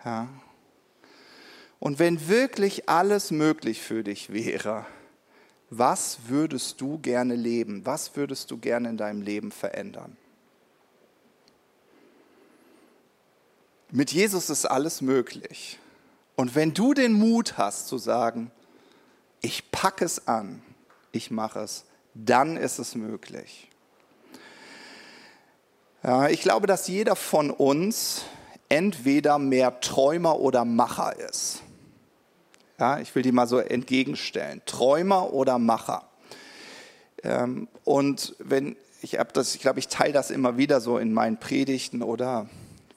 Ja. 0.05 0.29
Und 1.77 1.99
wenn 1.99 2.29
wirklich 2.29 2.87
alles 2.87 3.31
möglich 3.31 3.81
für 3.81 4.03
dich 4.05 4.31
wäre, 4.31 4.85
was 5.69 6.19
würdest 6.27 6.79
du 6.79 6.99
gerne 6.99 7.35
leben? 7.35 7.85
Was 7.85 8.15
würdest 8.15 8.49
du 8.51 8.57
gerne 8.57 8.87
in 8.87 8.97
deinem 8.97 9.21
Leben 9.21 9.51
verändern? 9.51 10.15
Mit 13.89 14.13
Jesus 14.13 14.49
ist 14.49 14.65
alles 14.65 15.01
möglich. 15.01 15.79
Und 16.37 16.55
wenn 16.55 16.73
du 16.73 16.93
den 16.93 17.11
Mut 17.11 17.57
hast 17.57 17.89
zu 17.89 17.97
sagen, 17.97 18.51
ich 19.41 19.69
packe 19.69 20.05
es 20.05 20.29
an, 20.29 20.61
ich 21.11 21.29
mache 21.29 21.59
es, 21.59 21.83
dann 22.13 22.55
ist 22.55 22.79
es 22.79 22.95
möglich. 22.95 23.67
Ja, 26.03 26.29
ich 26.29 26.41
glaube, 26.41 26.65
dass 26.65 26.87
jeder 26.87 27.15
von 27.15 27.51
uns 27.51 28.23
entweder 28.69 29.37
mehr 29.37 29.79
Träumer 29.81 30.39
oder 30.39 30.65
Macher 30.65 31.15
ist. 31.19 31.61
Ja, 32.79 32.99
ich 32.99 33.13
will 33.13 33.21
die 33.21 33.31
mal 33.31 33.47
so 33.47 33.59
entgegenstellen. 33.59 34.61
Träumer 34.65 35.31
oder 35.31 35.59
Macher. 35.59 36.03
Ähm, 37.23 37.67
und 37.83 38.35
wenn 38.39 38.75
ich 39.03 39.17
habe 39.17 39.31
das, 39.33 39.55
ich 39.55 39.61
glaube, 39.61 39.79
ich 39.79 39.87
teile 39.87 40.13
das 40.13 40.31
immer 40.31 40.57
wieder 40.57 40.79
so 40.79 40.97
in 40.97 41.11
meinen 41.11 41.37
Predigten 41.37 42.01
oder 42.03 42.47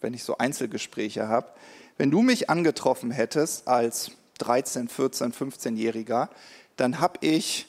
wenn 0.01 0.15
ich 0.15 0.23
so 0.25 0.39
Einzelgespräche 0.39 1.29
habe. 1.29 1.49
Wenn 1.97 2.11
du 2.11 2.23
mich 2.23 2.51
angetroffen 2.51 3.11
hättest 3.11 3.69
als 3.69 4.13
13, 4.39 4.89
14, 4.89 5.33
15-Jähriger, 5.33 6.29
dann 6.77 7.01
habe 7.01 7.19
ich 7.21 7.67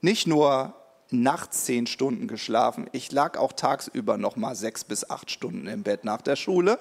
nicht 0.00 0.26
nur 0.26 0.74
nachts 1.12 1.64
zehn 1.64 1.86
Stunden 1.86 2.28
geschlafen, 2.28 2.88
ich 2.92 3.12
lag 3.12 3.38
auch 3.38 3.52
tagsüber 3.52 4.16
noch 4.16 4.36
mal 4.36 4.54
sechs 4.54 4.84
bis 4.84 5.08
acht 5.08 5.30
Stunden 5.30 5.66
im 5.66 5.82
Bett 5.82 6.04
nach 6.04 6.22
der 6.22 6.36
Schule. 6.36 6.78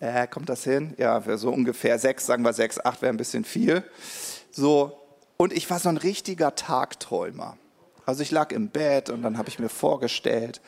Äh, 0.00 0.26
kommt 0.26 0.48
das 0.48 0.64
hin? 0.64 0.94
Ja, 0.98 1.22
so 1.36 1.50
ungefähr 1.50 1.98
sechs, 1.98 2.26
sagen 2.26 2.44
wir 2.44 2.52
sechs, 2.52 2.78
acht 2.80 3.02
wäre 3.02 3.12
ein 3.12 3.16
bisschen 3.16 3.44
viel. 3.44 3.84
So, 4.50 4.98
und 5.36 5.52
ich 5.52 5.68
war 5.70 5.78
so 5.78 5.88
ein 5.88 5.96
richtiger 5.96 6.54
Tagträumer. 6.54 7.56
Also 8.04 8.22
ich 8.22 8.30
lag 8.30 8.52
im 8.52 8.68
Bett 8.68 9.10
und 9.10 9.22
dann 9.22 9.38
habe 9.38 9.48
ich 9.48 9.58
mir 9.58 9.68
vorgestellt, 9.68 10.60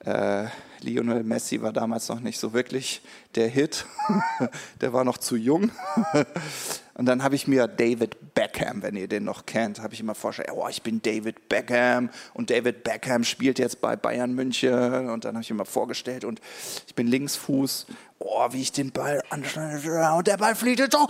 äh, 0.00 0.46
Lionel 0.80 1.24
Messi 1.24 1.62
war 1.62 1.72
damals 1.72 2.08
noch 2.08 2.20
nicht 2.20 2.38
so 2.38 2.52
wirklich 2.52 3.00
der 3.34 3.48
Hit. 3.48 3.86
der 4.80 4.92
war 4.92 5.04
noch 5.04 5.18
zu 5.18 5.36
jung. 5.36 5.70
Und 6.94 7.06
dann 7.06 7.24
habe 7.24 7.34
ich 7.34 7.48
mir 7.48 7.66
David 7.66 8.34
Beckham, 8.34 8.82
wenn 8.82 8.94
ihr 8.94 9.08
den 9.08 9.24
noch 9.24 9.46
kennt, 9.46 9.80
habe 9.80 9.94
ich 9.94 10.00
immer 10.00 10.14
vorgestellt, 10.14 10.50
oh, 10.52 10.68
ich 10.68 10.82
bin 10.82 11.02
David 11.02 11.48
Beckham. 11.48 12.10
Und 12.34 12.50
David 12.50 12.84
Beckham 12.84 13.24
spielt 13.24 13.58
jetzt 13.58 13.80
bei 13.80 13.96
Bayern 13.96 14.32
München. 14.32 15.08
Und 15.08 15.24
dann 15.24 15.34
habe 15.34 15.42
ich 15.42 15.50
mir 15.50 15.56
mal 15.56 15.64
vorgestellt 15.64 16.24
und 16.24 16.40
ich 16.86 16.94
bin 16.94 17.08
Linksfuß, 17.08 17.86
oh, 18.20 18.48
wie 18.52 18.62
ich 18.62 18.72
den 18.72 18.92
Ball 18.92 19.22
anschneide. 19.30 20.12
Und 20.14 20.26
der 20.28 20.36
Ball 20.36 20.54
fliegt 20.54 20.78
jetzt 20.78 20.92
so, 20.92 21.08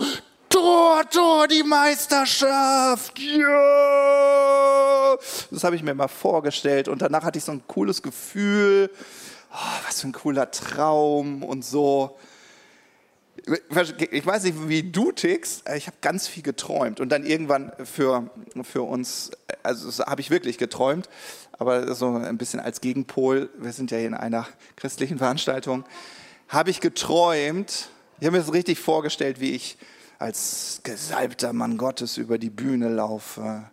Tor, 0.55 1.03
Tor, 1.09 1.47
die 1.49 1.63
Meisterschaft. 1.63 3.19
Ja! 3.19 5.17
Das 5.51 5.65
habe 5.65 5.75
ich 5.75 5.83
mir 5.83 5.93
mal 5.93 6.07
vorgestellt 6.07 6.87
und 6.87 7.01
danach 7.01 7.25
hatte 7.25 7.37
ich 7.39 7.43
so 7.43 7.51
ein 7.51 7.61
cooles 7.67 8.01
Gefühl. 8.01 8.89
Oh, 9.51 9.85
was 9.85 9.99
für 9.99 10.07
ein 10.07 10.13
cooler 10.13 10.49
Traum 10.51 11.43
und 11.43 11.65
so. 11.65 12.17
Ich 13.45 14.25
weiß 14.25 14.43
nicht, 14.43 14.69
wie 14.69 14.83
du 14.89 15.11
tickst. 15.11 15.67
Ich 15.75 15.87
habe 15.87 15.97
ganz 15.99 16.29
viel 16.29 16.43
geträumt 16.43 17.01
und 17.01 17.09
dann 17.09 17.25
irgendwann 17.25 17.73
für, 17.83 18.29
für 18.63 18.83
uns, 18.83 19.31
also 19.61 20.05
habe 20.05 20.21
ich 20.21 20.29
wirklich 20.29 20.57
geträumt, 20.57 21.09
aber 21.51 21.93
so 21.95 22.15
ein 22.15 22.37
bisschen 22.37 22.61
als 22.61 22.79
Gegenpol, 22.79 23.49
wir 23.57 23.73
sind 23.73 23.91
ja 23.91 23.97
hier 23.97 24.07
in 24.07 24.13
einer 24.13 24.47
christlichen 24.77 25.17
Veranstaltung, 25.17 25.83
habe 26.47 26.69
ich 26.69 26.79
geträumt, 26.79 27.89
ich 28.21 28.25
habe 28.25 28.37
mir 28.37 28.43
das 28.43 28.53
richtig 28.53 28.79
vorgestellt, 28.79 29.41
wie 29.41 29.51
ich 29.51 29.77
als 30.19 30.81
gesalbter 30.83 31.53
Mann 31.53 31.77
Gottes 31.77 32.17
über 32.17 32.37
die 32.37 32.49
Bühne 32.49 32.89
laufe. 32.89 33.63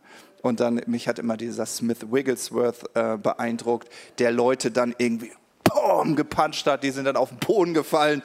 Und 0.42 0.61
dann, 0.61 0.81
mich 0.87 1.09
hat 1.09 1.18
immer 1.18 1.37
dieser 1.37 1.66
Smith 1.66 1.98
Wigglesworth 2.11 2.85
äh, 2.94 3.16
beeindruckt, 3.16 3.88
der 4.18 4.33
Leute 4.33 4.70
dann 4.70 4.94
irgendwie 4.98 5.33
boom, 5.62 6.16
gepuncht 6.16 6.66
hat, 6.66 6.83
die 6.83 6.90
sind 6.90 7.05
dann 7.05 7.16
auf 7.16 7.28
den 7.28 7.38
Boden 7.38 7.74
gefallen, 7.74 8.22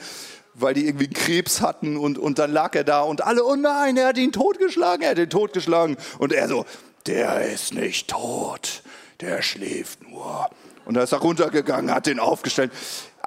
weil 0.55 0.73
die 0.73 0.87
irgendwie 0.87 1.07
Krebs 1.07 1.61
hatten 1.61 1.97
und, 1.97 2.17
und 2.17 2.39
dann 2.39 2.51
lag 2.51 2.73
er 2.75 2.83
da 2.83 3.01
und 3.01 3.23
alle, 3.23 3.45
oh 3.45 3.55
nein, 3.55 3.95
er 3.97 4.07
hat 4.07 4.17
ihn 4.17 4.31
totgeschlagen, 4.31 5.03
er 5.03 5.11
hat 5.11 5.19
ihn 5.19 5.29
totgeschlagen. 5.29 5.97
Und 6.17 6.33
er 6.33 6.47
so, 6.47 6.65
der 7.05 7.41
ist 7.41 7.73
nicht 7.75 8.09
tot, 8.09 8.81
der 9.21 9.43
schläft 9.43 10.01
nur. 10.09 10.49
Und 10.85 10.95
da 10.95 11.03
ist 11.03 11.11
er 11.11 11.19
runtergegangen, 11.19 11.93
hat 11.93 12.07
den 12.07 12.19
aufgestellt. 12.19 12.71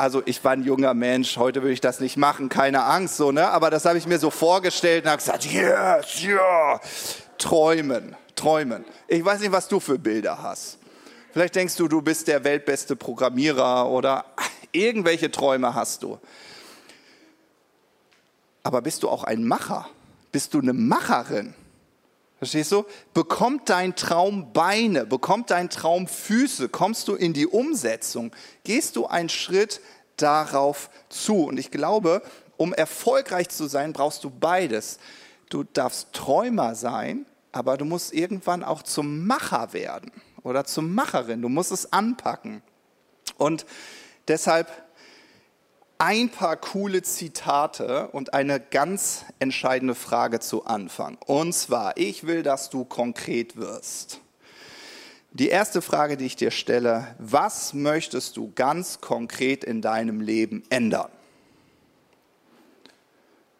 Also 0.01 0.23
ich 0.25 0.43
war 0.43 0.53
ein 0.53 0.65
junger 0.65 0.95
Mensch, 0.95 1.37
heute 1.37 1.61
würde 1.61 1.75
ich 1.75 1.83
das 1.83 2.01
nicht 2.01 2.17
machen, 2.17 2.49
keine 2.49 2.85
Angst, 2.85 3.19
so, 3.19 3.33
ne? 3.33 3.51
Aber 3.51 3.69
das 3.69 3.85
habe 3.85 3.99
ich 3.99 4.07
mir 4.07 4.19
so 4.19 4.31
vorgestellt 4.31 5.05
und 5.05 5.11
habe 5.11 5.19
gesagt, 5.19 5.45
yes, 5.45 6.23
ja. 6.23 6.31
Yeah. 6.31 6.81
Träumen, 7.37 8.17
träumen. 8.35 8.87
Ich 9.09 9.23
weiß 9.23 9.41
nicht, 9.41 9.53
was 9.53 9.69
du 9.69 9.79
für 9.79 9.99
Bilder 9.99 10.43
hast. 10.43 10.79
Vielleicht 11.35 11.55
denkst 11.55 11.77
du, 11.77 11.87
du 11.87 12.01
bist 12.01 12.29
der 12.29 12.43
weltbeste 12.45 12.97
Programmierer 12.97 13.91
oder 13.91 14.25
irgendwelche 14.73 15.31
Träume 15.31 15.75
hast 15.75 16.03
du. 16.03 16.19
Aber 18.63 18.81
bist 18.81 19.03
du 19.03 19.11
auch 19.11 19.25
ein 19.25 19.45
Macher? 19.45 19.87
Bist 20.33 20.55
du 20.55 20.63
eine 20.63 20.73
Macherin? 20.73 21.53
Verstehst 22.41 22.73
du? 22.73 22.87
Bekommt 23.13 23.69
dein 23.69 23.95
Traum 23.97 24.55
Beine, 24.55 25.05
bekommt 25.05 25.51
dein 25.51 25.69
Traum 25.69 26.09
Füße, 26.09 26.71
kommst 26.71 27.07
du 27.09 27.15
in 27.15 27.35
die 27.35 27.47
Umsetzung, 27.47 28.33
gehst 28.65 28.97
du 28.97 29.07
einen 29.07 29.29
Schritt 29.29 29.83
darauf 30.17 30.89
zu. 31.11 31.45
Und 31.45 31.59
ich 31.59 31.71
glaube, 31.71 32.23
um 32.57 32.73
erfolgreich 32.73 33.51
zu 33.51 33.67
sein, 33.67 33.93
brauchst 33.93 34.25
du 34.25 34.31
beides. 34.31 34.99
Du 35.51 35.65
darfst 35.65 36.15
Träumer 36.15 36.75
sein, 36.75 37.27
aber 37.53 37.77
du 37.77 37.85
musst 37.85 38.15
irgendwann 38.15 38.65
auch 38.65 38.85
zum 38.85 39.27
Macher 39.27 39.75
werden 39.75 40.11
oder 40.43 40.65
zum 40.65 40.95
Macherin. 40.95 41.43
Du 41.43 41.51
musst 41.51 41.73
es 41.73 41.93
anpacken. 41.93 42.63
Und 43.37 43.67
deshalb 44.29 44.71
ein 46.01 46.31
paar 46.31 46.57
coole 46.57 47.03
Zitate 47.03 48.09
und 48.09 48.33
eine 48.33 48.59
ganz 48.59 49.27
entscheidende 49.39 49.95
Frage 49.95 50.41
zu 50.41 50.65
Anfang. 50.65 51.19
Und 51.27 51.53
zwar, 51.53 51.99
ich 51.99 52.27
will, 52.27 52.43
dass 52.43 52.71
du 52.71 52.87
konkret 52.87 53.59
wirst. 53.59 54.21
Die 55.33 55.49
erste 55.49 55.83
Frage, 55.83 56.17
die 56.17 56.25
ich 56.25 56.37
dir 56.37 56.53
stelle, 56.53 57.15
was 57.19 57.75
möchtest 57.75 58.39
du 58.39 58.51
ganz 58.55 59.03
konkret 59.03 59.63
in 59.63 59.83
deinem 59.83 60.23
Leben 60.23 60.63
ändern? 60.71 61.11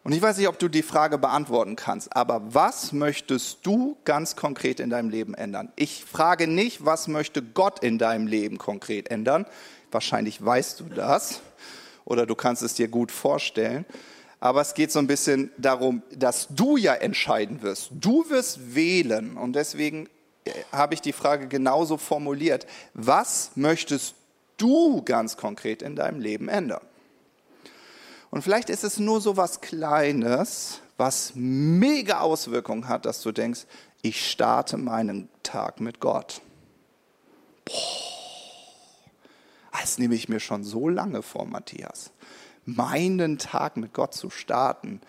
Und 0.03 0.13
ich 0.13 0.21
weiß 0.21 0.37
nicht, 0.37 0.47
ob 0.47 0.57
du 0.57 0.67
die 0.67 0.81
Frage 0.81 1.19
beantworten 1.19 1.75
kannst, 1.75 2.15
aber 2.15 2.41
was 2.55 2.91
möchtest 2.91 3.59
du 3.67 3.97
ganz 4.03 4.35
konkret 4.35 4.79
in 4.79 4.89
deinem 4.89 5.11
Leben 5.11 5.35
ändern? 5.35 5.71
Ich 5.75 6.05
frage 6.05 6.47
nicht, 6.47 6.83
was 6.83 7.07
möchte 7.07 7.43
Gott 7.43 7.83
in 7.83 7.99
deinem 7.99 8.25
Leben 8.25 8.57
konkret 8.57 9.11
ändern? 9.11 9.45
Wahrscheinlich 9.91 10.43
weißt 10.43 10.79
du 10.79 10.85
das 10.85 11.41
oder 12.05 12.25
du 12.25 12.35
kannst 12.35 12.61
es 12.61 12.73
dir 12.73 12.87
gut 12.87 13.11
vorstellen. 13.11 13.85
Aber 14.39 14.61
es 14.61 14.73
geht 14.73 14.91
so 14.91 14.99
ein 14.99 15.07
bisschen 15.07 15.51
darum, 15.57 16.01
dass 16.15 16.47
du 16.49 16.75
ja 16.75 16.95
entscheiden 16.95 17.61
wirst. 17.61 17.91
Du 17.91 18.27
wirst 18.29 18.73
wählen. 18.75 19.37
Und 19.37 19.53
deswegen 19.53 20.09
äh, 20.45 20.51
habe 20.71 20.95
ich 20.95 21.01
die 21.01 21.13
Frage 21.13 21.47
genauso 21.47 21.97
formuliert. 21.97 22.65
Was 22.95 23.51
möchtest 23.55 24.15
du 24.57 25.03
ganz 25.03 25.37
konkret 25.37 25.83
in 25.83 25.95
deinem 25.95 26.19
Leben 26.19 26.49
ändern? 26.49 26.81
Und 28.31 28.41
vielleicht 28.41 28.71
ist 28.71 28.83
es 28.83 28.97
nur 28.97 29.21
so 29.21 29.37
was 29.37 29.61
Kleines, 29.61 30.79
was 30.97 31.33
mega 31.35 32.21
Auswirkungen 32.21 32.87
hat, 32.87 33.05
dass 33.05 33.21
du 33.21 33.31
denkst, 33.31 33.65
ich 34.01 34.27
starte 34.27 34.77
meinen 34.77 35.29
Tag 35.43 35.79
mit 35.79 35.99
Gott. 35.99 36.41
Boah 37.65 38.10
das 39.71 39.97
nehme 39.97 40.15
ich 40.15 40.29
mir 40.29 40.39
schon 40.39 40.63
so 40.63 40.89
lange 40.89 41.21
vor, 41.21 41.45
Matthias. 41.45 42.11
Meinen 42.65 43.37
Tag 43.37 43.77
mit 43.77 43.93
Gott 43.93 44.13
zu 44.13 44.29
starten. 44.29 45.01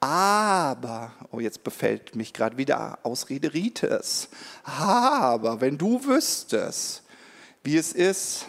Aber, 0.00 1.12
oh, 1.30 1.40
jetzt 1.40 1.64
befällt 1.64 2.14
mich 2.14 2.32
gerade 2.32 2.58
wieder 2.58 2.98
Ausrede 3.04 3.54
Rites. 3.54 4.28
Aber 4.62 5.60
wenn 5.60 5.78
du 5.78 6.04
wüsstest, 6.04 7.02
wie 7.62 7.76
es 7.76 7.92
ist, 7.92 8.46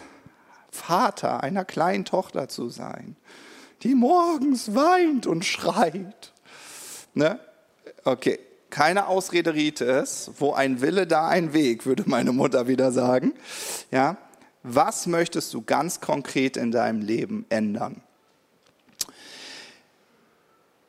Vater 0.70 1.42
einer 1.42 1.64
kleinen 1.64 2.04
Tochter 2.04 2.48
zu 2.48 2.68
sein, 2.68 3.16
die 3.82 3.94
morgens 3.94 4.74
weint 4.74 5.26
und 5.26 5.44
schreit. 5.44 6.32
Ne? 7.14 7.40
Okay, 8.04 8.38
keine 8.68 9.06
Ausrede 9.06 9.54
Rites, 9.54 10.30
wo 10.38 10.52
ein 10.52 10.80
Wille, 10.82 11.06
da 11.06 11.28
ein 11.28 11.54
Weg, 11.54 11.86
würde 11.86 12.04
meine 12.06 12.32
Mutter 12.32 12.68
wieder 12.68 12.92
sagen. 12.92 13.32
Ja, 13.90 14.18
was 14.66 15.06
möchtest 15.06 15.54
du 15.54 15.62
ganz 15.62 16.00
konkret 16.00 16.56
in 16.56 16.72
deinem 16.72 17.00
Leben 17.00 17.46
ändern? 17.48 18.02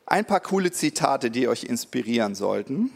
Ein 0.06 0.26
paar 0.26 0.40
coole 0.40 0.72
Zitate, 0.72 1.30
die 1.30 1.48
euch 1.48 1.64
inspirieren 1.64 2.34
sollten. 2.34 2.92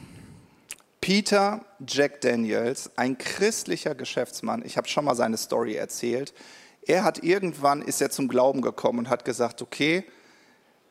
Peter 1.02 1.66
Jack 1.86 2.22
Daniels, 2.22 2.92
ein 2.96 3.18
christlicher 3.18 3.96
Geschäftsmann, 3.96 4.64
ich 4.66 4.78
habe 4.78 4.88
schon 4.88 5.06
mal 5.06 5.16
seine 5.16 5.38
Story 5.38 5.76
erzählt. 5.76 6.34
Er 6.86 7.04
hat 7.04 7.24
irgendwann 7.24 7.82
ist 7.82 8.02
er 8.02 8.10
zum 8.10 8.28
Glauben 8.28 8.62
gekommen 8.62 9.00
und 9.00 9.10
hat 9.10 9.26
gesagt, 9.26 9.62
okay, 9.62 10.04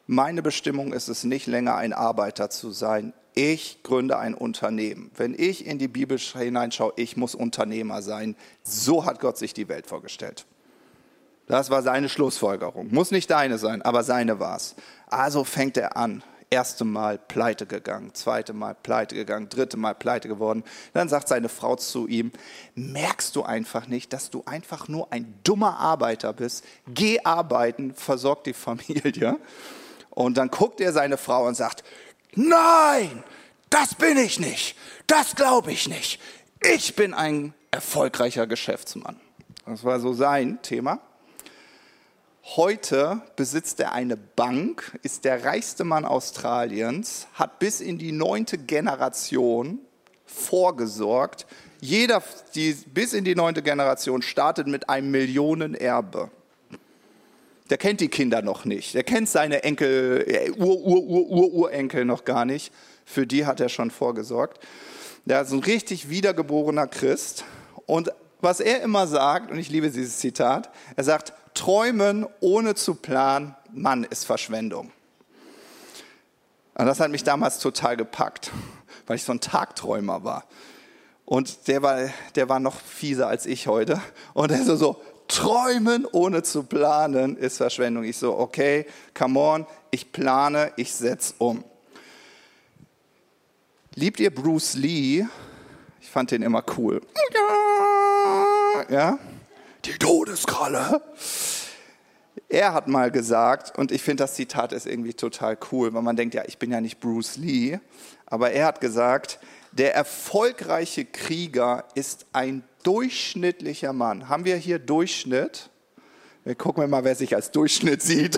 meine 0.07 0.43
Bestimmung 0.43 0.93
ist 0.93 1.09
es 1.09 1.25
nicht 1.25 1.47
länger 1.47 1.77
ein 1.77 1.93
Arbeiter 1.93 2.51
zu 2.51 2.71
sein 2.71 3.13
ich 3.35 3.83
gründe 3.83 4.19
ein 4.19 4.35
Unternehmen. 4.35 5.11
Wenn 5.17 5.35
ich 5.37 5.67
in 5.67 5.79
die 5.79 5.89
Bibel 5.89 6.19
hineinschaue, 6.19 6.93
ich 6.97 7.17
muss 7.17 7.35
Unternehmer 7.35 8.03
sein. 8.03 8.37
So 8.63 9.05
hat 9.05 9.21
Gott 9.21 9.39
sich 9.39 9.55
die 9.55 9.69
Welt 9.69 9.87
vorgestellt. 9.87 10.47
Das 11.47 11.69
war 11.69 11.83
seine 11.83 12.09
Schlussfolgerung. 12.09 12.93
Muss 12.93 13.11
nicht 13.11 13.31
deine 13.31 13.59
sein, 13.59 13.83
aber 13.83 14.05
seine 14.05 14.39
war 14.39 14.57
es. 14.57 14.77
Also 15.09 15.45
fängt 15.45 15.77
er 15.77 15.97
an. 15.97 16.23
Erste 16.49 16.85
Mal 16.85 17.17
pleite 17.17 17.65
gegangen, 17.65 18.13
zweite 18.13 18.53
Mal 18.53 18.75
pleite 18.75 19.15
gegangen, 19.15 19.49
dritte 19.49 19.77
Mal 19.77 19.95
pleite 19.95 20.27
geworden. 20.27 20.65
Dann 20.93 21.09
sagt 21.09 21.29
seine 21.29 21.49
Frau 21.49 21.77
zu 21.77 22.09
ihm, 22.09 22.33
merkst 22.75 23.37
du 23.37 23.45
einfach 23.45 23.87
nicht, 23.87 24.13
dass 24.13 24.31
du 24.31 24.43
einfach 24.47 24.89
nur 24.89 25.13
ein 25.13 25.33
dummer 25.45 25.79
Arbeiter 25.79 26.33
bist? 26.33 26.65
Geh 26.89 27.21
arbeiten, 27.21 27.95
versorg 27.95 28.43
die 28.45 28.53
Familie. 28.53 29.37
Und 30.11 30.37
dann 30.37 30.49
guckt 30.49 30.81
er 30.81 30.93
seine 30.93 31.17
Frau 31.17 31.47
und 31.47 31.55
sagt, 31.55 31.85
Nein, 32.35 33.25
das 33.71 33.95
bin 33.95 34.17
ich 34.17 34.39
nicht. 34.39 34.77
Das 35.07 35.35
glaube 35.35 35.73
ich 35.73 35.89
nicht. 35.89 36.21
Ich 36.63 36.95
bin 36.95 37.15
ein 37.15 37.55
erfolgreicher 37.71 38.47
Geschäftsmann. 38.47 39.21
Das 39.67 39.85
war 39.85 40.01
so 40.01 40.13
sein 40.13 40.61
Thema. 40.63 41.01
Heute 42.57 43.23
besitzt 43.37 43.79
er 43.81 43.93
eine 43.93 44.17
Bank, 44.17 44.99
ist 45.03 45.25
der 45.25 45.45
reichste 45.45 45.85
Mann 45.85 46.05
Australiens, 46.05 47.29
hat 47.35 47.59
bis 47.59 47.81
in 47.81 47.99
die 47.99 48.13
neunte 48.13 48.59
Generation 48.59 49.79
vorgesorgt. 50.27 51.47
Jeder, 51.81 52.23
die 52.55 52.73
bis 52.73 53.13
in 53.13 53.25
die 53.25 53.35
neunte 53.35 53.63
Generation 53.63 54.23
startet 54.23 54.67
mit 54.67 54.89
einem 54.89 55.11
Millionenerbe 55.11 56.31
der 57.71 57.79
kennt 57.79 58.01
die 58.01 58.09
Kinder 58.09 58.43
noch 58.43 58.65
nicht. 58.65 58.95
Der 58.95 59.05
kennt 59.05 59.29
seine 59.29 59.63
Enkel, 59.63 60.25
äh, 60.27 60.51
Ur, 60.51 60.77
Ur, 60.77 61.03
Ur, 61.05 61.31
Ur, 61.31 61.53
Urenkel 61.53 62.05
noch 62.05 62.25
gar 62.25 62.45
nicht. 62.45 62.73
Für 63.05 63.27
die 63.27 63.47
hat 63.47 63.61
er 63.61 63.69
schon 63.69 63.91
vorgesorgt. 63.91 64.63
Der 65.25 65.43
ist 65.43 65.53
ein 65.53 65.61
richtig 65.61 66.11
wiedergeborener 66.11 66.89
Christ. 66.89 67.45
Und 67.87 68.11
was 68.41 68.61
er 68.61 68.83
immer 68.83 69.07
sagt, 69.07 69.51
und 69.51 69.59
ich 69.59 69.71
liebe 69.71 69.91
dieses 69.91 70.19
Zitat, 70.19 70.71
er 70.97 71.05
sagt, 71.05 71.33
träumen 71.55 72.27
ohne 72.41 72.75
zu 72.75 72.95
planen, 72.95 73.55
Mann, 73.73 74.05
ist 74.05 74.25
Verschwendung. 74.25 74.91
Und 76.75 76.87
das 76.87 76.99
hat 76.99 77.11
mich 77.11 77.23
damals 77.23 77.59
total 77.59 77.97
gepackt, 77.97 78.51
weil 79.07 79.17
ich 79.17 79.25
so 79.25 79.33
ein 79.33 79.41
Tagträumer 79.41 80.25
war. 80.25 80.45
Und 81.25 81.69
der 81.69 81.83
war, 81.83 82.09
der 82.35 82.49
war 82.49 82.59
noch 82.59 82.81
fieser 82.81 83.29
als 83.29 83.47
ich 83.47 83.69
heute. 83.69 84.01
Und 84.35 84.51
er 84.51 84.65
so, 84.65 84.75
so 84.75 85.01
Träumen 85.31 86.07
ohne 86.11 86.43
zu 86.43 86.65
planen 86.65 87.37
ist 87.37 87.59
Verschwendung. 87.59 88.03
Ich 88.05 88.17
so, 88.17 88.37
okay, 88.37 88.85
come 89.15 89.39
on, 89.39 89.67
ich 89.93 90.11
plane, 90.11 90.73
ich 90.77 90.93
setze 90.93 91.35
um. 91.39 91.65
Liebt 93.95 94.19
ihr 94.19 94.35
Bruce 94.35 94.75
Lee? 94.75 95.27
Ich 96.01 96.11
fand 96.11 96.33
den 96.33 96.43
immer 96.43 96.65
cool. 96.77 97.01
Ja? 98.89 99.19
Die 99.85 99.93
Todeskralle. 99.93 101.01
Er 102.49 102.73
hat 102.73 102.89
mal 102.89 103.13
gesagt, 103.13 103.79
und 103.79 103.93
ich 103.93 104.03
finde 104.03 104.25
das 104.25 104.35
Zitat 104.35 104.73
ist 104.73 104.87
irgendwie 104.87 105.15
total 105.15 105.57
cool, 105.71 105.95
weil 105.95 106.03
man 106.03 106.17
denkt, 106.17 106.35
ja, 106.35 106.43
ich 106.47 106.59
bin 106.59 106.73
ja 106.73 106.81
nicht 106.81 106.99
Bruce 106.99 107.37
Lee, 107.37 107.79
aber 108.27 108.51
er 108.51 108.67
hat 108.67 108.81
gesagt, 108.81 109.39
der 109.71 109.95
erfolgreiche 109.95 111.05
Krieger 111.05 111.85
ist 111.95 112.27
ein 112.33 112.65
durchschnittlicher 112.83 113.93
Mann. 113.93 114.29
Haben 114.29 114.45
wir 114.45 114.57
hier 114.57 114.79
Durchschnitt? 114.79 115.71
Wir 116.43 116.55
gucken 116.55 116.89
mal, 116.89 117.05
wer 117.05 117.15
sich 117.15 117.35
als 117.35 117.51
Durchschnitt 117.51 118.03
sieht. 118.03 118.37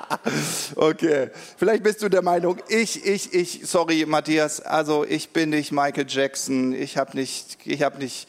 okay, 0.74 1.30
vielleicht 1.56 1.84
bist 1.84 2.02
du 2.02 2.08
der 2.08 2.22
Meinung, 2.22 2.56
ich, 2.68 3.06
ich, 3.06 3.32
ich, 3.32 3.60
sorry 3.64 4.04
Matthias, 4.04 4.60
also 4.60 5.04
ich 5.04 5.30
bin 5.30 5.50
nicht 5.50 5.70
Michael 5.70 6.06
Jackson, 6.08 6.72
ich 6.72 6.96
habe 6.96 7.16
nicht, 7.16 7.58
ich 7.64 7.82
habe 7.82 7.98
nicht, 7.98 8.28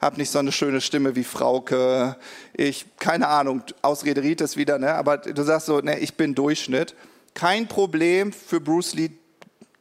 habe 0.00 0.16
nicht 0.16 0.30
so 0.30 0.40
eine 0.40 0.50
schöne 0.50 0.80
Stimme 0.80 1.14
wie 1.14 1.22
Frauke. 1.22 2.16
Ich, 2.52 2.86
keine 2.98 3.28
Ahnung, 3.28 3.62
Ausrede 3.82 4.22
Rites 4.22 4.56
wieder, 4.56 4.78
ne? 4.78 4.94
aber 4.94 5.18
du 5.18 5.42
sagst 5.44 5.66
so, 5.66 5.78
ne, 5.78 6.00
ich 6.00 6.16
bin 6.16 6.34
Durchschnitt. 6.34 6.96
Kein 7.34 7.68
Problem 7.68 8.32
für 8.32 8.60
Bruce 8.60 8.94
Lee, 8.94 9.10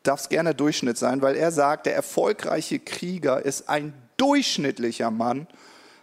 darf 0.04 0.20
es 0.20 0.30
gerne 0.30 0.54
Durchschnitt 0.54 1.00
sein, 1.00 1.24
weil 1.24 1.36
er 1.36 1.52
sagt, 1.52 1.88
der 1.88 1.96
erfolgreiche 1.96 2.78
Krieger 2.78 3.44
ist 3.44 3.68
ein 3.68 3.94
durchschnittlicher 4.20 5.12
Mann, 5.12 5.48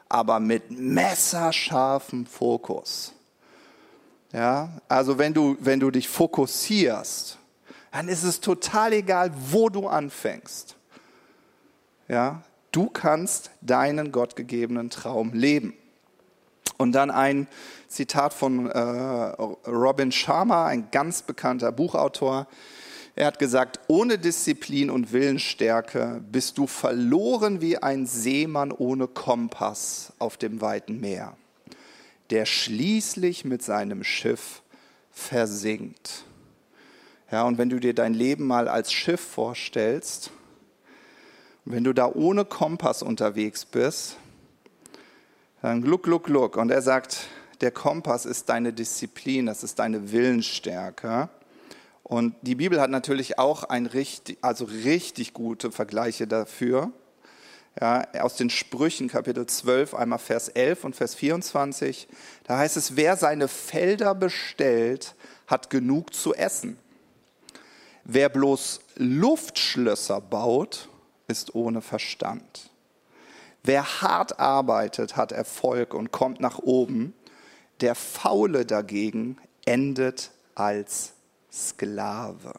aber 0.09 0.41
mit 0.41 0.71
messerscharfem 0.71 2.27
Fokus. 2.27 3.13
Ja, 4.33 4.71
also 4.89 5.19
wenn 5.19 5.33
du, 5.35 5.57
wenn 5.61 5.81
du 5.81 5.91
dich 5.91 6.09
fokussierst, 6.09 7.39
dann 7.93 8.09
ist 8.09 8.25
es 8.25 8.41
total 8.41 8.93
egal, 8.93 9.33
wo 9.51 9.71
du 9.71 9.89
anfängst. 9.89 10.77
Ja, 12.09 12.43
du 12.71 12.91
kannst 12.91 13.51
deinen 13.63 14.13
gottgegebenen 14.13 14.91
Traum 14.91 15.33
leben. 15.33 15.73
Und 16.77 16.93
dann 16.93 17.11
ein 17.11 17.49
Zitat 17.89 18.35
von 18.35 18.71
äh, 18.71 18.79
Robin 18.79 20.13
Sharma, 20.13 20.67
ein 20.67 20.91
ganz 20.91 21.23
bekannter 21.23 21.73
Buchautor. 21.73 22.47
Er 23.19 23.25
hat 23.25 23.39
gesagt, 23.39 23.81
ohne 23.89 24.19
Disziplin 24.19 24.91
und 24.91 25.11
Willensstärke 25.11 26.23
bist 26.31 26.59
du 26.59 26.67
verloren 26.67 27.63
wie 27.63 27.79
ein 27.79 28.05
Seemann 28.05 28.73
ohne 28.73 29.09
Kompass 29.09 30.13
auf 30.19 30.37
dem 30.37 30.61
weiten 30.61 31.01
Meer, 31.01 31.35
der 32.29 32.45
schließlich 32.45 33.47
mit 33.47 33.63
seinem 33.63 34.05
Schiff 34.05 34.61
versinkt. 35.11 36.25
Ja, 37.33 37.45
und 37.45 37.57
wenn 37.57 37.71
du 37.71 37.81
dir 37.81 37.95
dein 37.95 38.13
Leben 38.13 38.47
mal 38.47 38.69
als 38.69 38.93
Schiff 38.93 39.23
vorstellst, 39.23 40.31
wenn 41.65 41.85
du 41.85 41.95
da 41.95 42.13
ohne 42.13 42.45
Kompass 42.45 43.03
unterwegs 43.03 43.65
bist, 43.65 44.19
dann 45.63 45.81
gluck, 45.81 46.03
gluck, 46.03 46.25
gluck. 46.25 46.59
Und 46.59 46.71
er 46.71 46.83
sagt, 46.83 47.29
der 47.63 47.71
Kompass 47.71 48.27
ist 48.27 48.51
deine 48.51 48.75
Disziplin, 48.75 49.47
das 49.47 49.65
ist 49.65 49.79
deine 49.79 50.13
Willensstärke. 50.13 51.31
Und 52.09 52.37
die 52.43 52.55
Bibel 52.55 52.81
hat 52.81 52.91
natürlich 52.91 53.37
auch 53.41 53.65
ein 53.65 53.87
richtig, 53.87 54.39
also 54.41 54.65
richtig 54.67 55.33
gute 55.33 55.73
Vergleiche 55.73 56.29
dafür. 56.29 56.93
Ja, 57.81 58.07
aus 58.21 58.37
den 58.37 58.49
Sprüchen 58.49 59.09
Kapitel 59.09 59.45
12, 59.45 59.93
einmal 59.93 60.21
Vers 60.21 60.49
11 60.49 60.85
und 60.85 60.95
Vers 60.95 61.17
24. 61.17 62.07
Da 62.45 62.59
heißt 62.59 62.77
es, 62.77 62.95
wer 62.95 63.17
seine 63.17 63.49
Felder 63.49 64.15
bestellt, 64.15 65.17
hat 65.49 65.69
genug 65.69 66.15
zu 66.15 66.33
essen. 66.33 66.79
Wer 68.05 68.29
bloß 68.29 68.83
Luftschlösser 68.95 70.21
baut, 70.21 70.89
ist 71.27 71.57
ohne 71.57 71.83
Verstand. 71.83 72.71
Wer 73.65 74.01
hart 74.01 74.39
arbeitet, 74.39 75.17
hat 75.17 75.33
Erfolg 75.33 75.93
und 75.93 76.13
kommt 76.13 76.39
nach 76.39 76.61
oben. 76.61 77.15
Der 77.81 77.97
Faule 77.97 78.65
dagegen 78.65 79.39
endet 79.65 80.31
als 80.55 81.16
Sklave. 81.57 82.53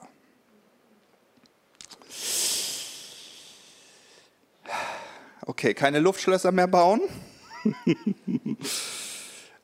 Okay, 5.45 5.73
keine 5.75 5.99
Luftschlösser 5.99 6.51
mehr 6.51 6.67
bauen. 6.67 7.01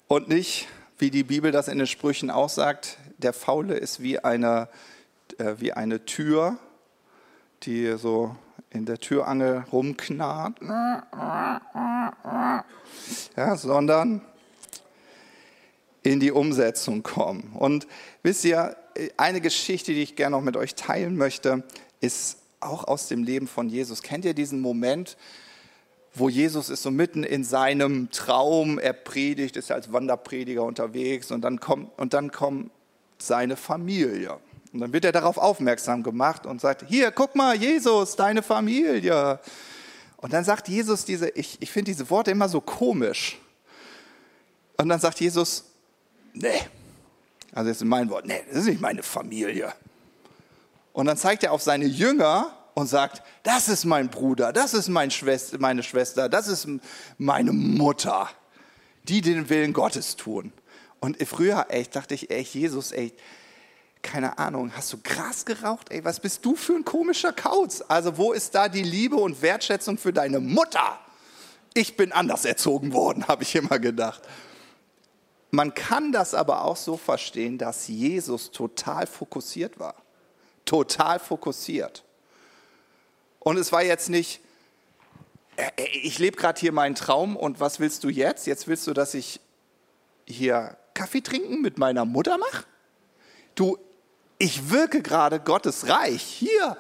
Und 0.08 0.30
nicht, 0.30 0.68
wie 1.00 1.10
die 1.10 1.24
Bibel 1.24 1.52
das 1.52 1.68
in 1.68 1.80
den 1.80 1.88
Sprüchen 1.88 2.30
auch 2.30 2.50
sagt, 2.50 3.00
der 3.18 3.34
Faule 3.34 3.76
ist 3.76 4.02
wie 4.02 4.20
eine, 4.20 4.70
äh, 5.40 5.56
wie 5.58 5.74
eine 5.74 6.06
Tür, 6.06 6.58
die 7.64 7.98
so 7.98 8.36
in 8.70 8.86
der 8.86 9.00
Türangel 9.00 9.66
rumknarrt. 9.72 10.62
Ja, 13.36 13.58
sondern 13.58 14.22
in 16.04 16.20
die 16.20 16.32
Umsetzung 16.32 17.02
kommen. 17.02 17.54
Und 17.54 17.88
wisst 18.22 18.46
ihr, 18.46 18.78
eine 19.18 19.42
Geschichte, 19.42 19.94
die 19.94 20.04
ich 20.04 20.16
gerne 20.16 20.36
noch 20.36 20.44
mit 20.44 20.58
euch 20.58 20.76
teilen 20.76 21.16
möchte, 21.18 21.64
ist 22.02 22.38
auch 22.60 22.86
aus 22.86 23.08
dem 23.08 23.24
Leben 23.24 23.48
von 23.48 23.70
Jesus. 23.70 24.02
Kennt 24.02 24.26
ihr 24.26 24.34
diesen 24.34 24.62
Moment, 24.62 25.18
wo 26.14 26.30
Jesus 26.30 26.70
ist 26.70 26.84
so 26.84 26.92
mitten 26.92 27.24
in 27.24 27.44
seinem 27.44 28.12
Traum, 28.12 28.78
er 28.78 28.94
predigt, 28.94 29.58
ist 29.58 29.72
als 29.72 29.92
Wanderprediger 29.92 30.64
unterwegs 30.64 31.32
und 31.32 31.42
dann 31.42 31.60
kommt, 31.60 31.90
und 31.98 32.14
dann 32.14 32.32
kommt 32.32 32.72
seine 33.18 33.56
Familie. 33.56 34.38
Und 34.74 34.80
dann 34.80 34.94
wird 34.94 35.06
er 35.06 35.12
darauf 35.12 35.38
aufmerksam 35.38 36.04
gemacht 36.04 36.46
und 36.46 36.62
sagt, 36.62 36.86
hier, 36.88 37.12
guck 37.12 37.36
mal, 37.36 37.56
Jesus, 37.56 38.16
deine 38.16 38.42
Familie. 38.42 39.40
Und 40.18 40.34
dann 40.34 40.44
sagt 40.44 40.68
Jesus 40.68 41.06
diese, 41.06 41.30
ich, 41.30 41.58
ich 41.60 41.72
finde 41.72 41.92
diese 41.92 42.10
Worte 42.10 42.32
immer 42.32 42.50
so 42.50 42.62
komisch. 42.62 43.40
Und 44.78 44.90
dann 44.90 45.00
sagt 45.00 45.20
Jesus, 45.20 45.66
nee, 46.34 46.62
also 47.54 47.70
jetzt 47.70 47.82
in 47.82 47.88
meinen 47.88 48.10
Worten, 48.10 48.28
nee, 48.28 48.44
das 48.48 48.60
ist 48.60 48.68
nicht 48.68 48.82
meine 48.82 49.04
Familie. 49.04 49.74
Und 50.92 51.06
dann 51.06 51.18
zeigt 51.18 51.44
er 51.44 51.52
auf 51.52 51.62
seine 51.62 51.86
Jünger 51.86 52.56
und 52.74 52.88
sagt, 52.88 53.22
das 53.44 53.70
ist 53.70 53.86
mein 53.86 54.10
Bruder, 54.10 54.54
das 54.54 54.74
ist 54.74 54.90
mein 54.90 55.12
Schwester, 55.12 55.58
meine 55.60 55.84
Schwester, 55.84 56.30
das 56.30 56.48
ist 56.48 56.68
meine 57.18 57.52
Mutter, 57.52 58.30
die 59.04 59.22
den 59.22 59.50
Willen 59.50 59.74
Gottes 59.74 60.16
tun. 60.16 60.52
Und 61.00 61.18
früher, 61.28 61.66
ey, 61.70 61.86
dachte 61.86 62.14
ich, 62.14 62.32
ey, 62.32 62.42
Jesus, 62.42 62.92
ey, 62.92 63.14
keine 64.02 64.38
Ahnung, 64.38 64.72
hast 64.76 64.92
du 64.94 64.98
Gras 65.02 65.46
geraucht? 65.46 65.92
Ey, 65.92 66.04
was 66.04 66.20
bist 66.20 66.46
du 66.46 66.56
für 66.56 66.74
ein 66.74 66.86
komischer 66.86 67.32
Kauz? 67.32 67.84
Also 67.88 68.18
wo 68.18 68.34
ist 68.34 68.54
da 68.54 68.68
die 68.68 68.84
Liebe 68.84 69.16
und 69.16 69.42
Wertschätzung 69.42 69.98
für 69.98 70.14
deine 70.14 70.40
Mutter? 70.40 71.00
Ich 71.74 71.98
bin 71.98 72.12
anders 72.12 72.46
erzogen 72.46 72.94
worden, 72.94 73.28
habe 73.28 73.44
ich 73.44 73.56
immer 73.56 73.80
gedacht. 73.80 74.22
Man 75.56 75.76
kann 75.76 76.12
das 76.12 76.34
aber 76.34 76.64
auch 76.64 76.78
so 76.78 76.98
verstehen, 76.98 77.60
dass 77.60 77.88
Jesus 77.88 78.50
total 78.50 79.06
fokussiert 79.06 79.78
war. 79.78 79.94
Total 80.66 81.20
fokussiert. 81.20 82.04
Und 83.38 83.58
es 83.58 83.72
war 83.72 83.84
jetzt 83.84 84.10
nicht, 84.10 84.42
äh, 85.56 85.70
äh, 85.78 85.86
ich 86.02 86.18
lebe 86.18 86.38
gerade 86.38 86.60
hier 86.60 86.72
meinen 86.72 86.96
Traum 86.96 87.36
und 87.38 87.60
was 87.60 87.80
willst 87.80 88.04
du 88.04 88.10
jetzt? 88.10 88.48
Jetzt 88.48 88.68
willst 88.68 88.88
du, 88.88 88.94
dass 88.94 89.14
ich 89.14 89.42
hier 90.26 90.76
Kaffee 90.96 91.22
trinken 91.22 91.62
mit 91.62 91.78
meiner 91.78 92.04
Mutter 92.04 92.40
mache? 92.40 92.64
Du, 93.54 93.78
ich 94.40 94.72
wirke 94.72 95.04
gerade 95.04 95.40
Gottes 95.40 95.88
Reich. 95.88 96.24
Hier, 96.24 96.78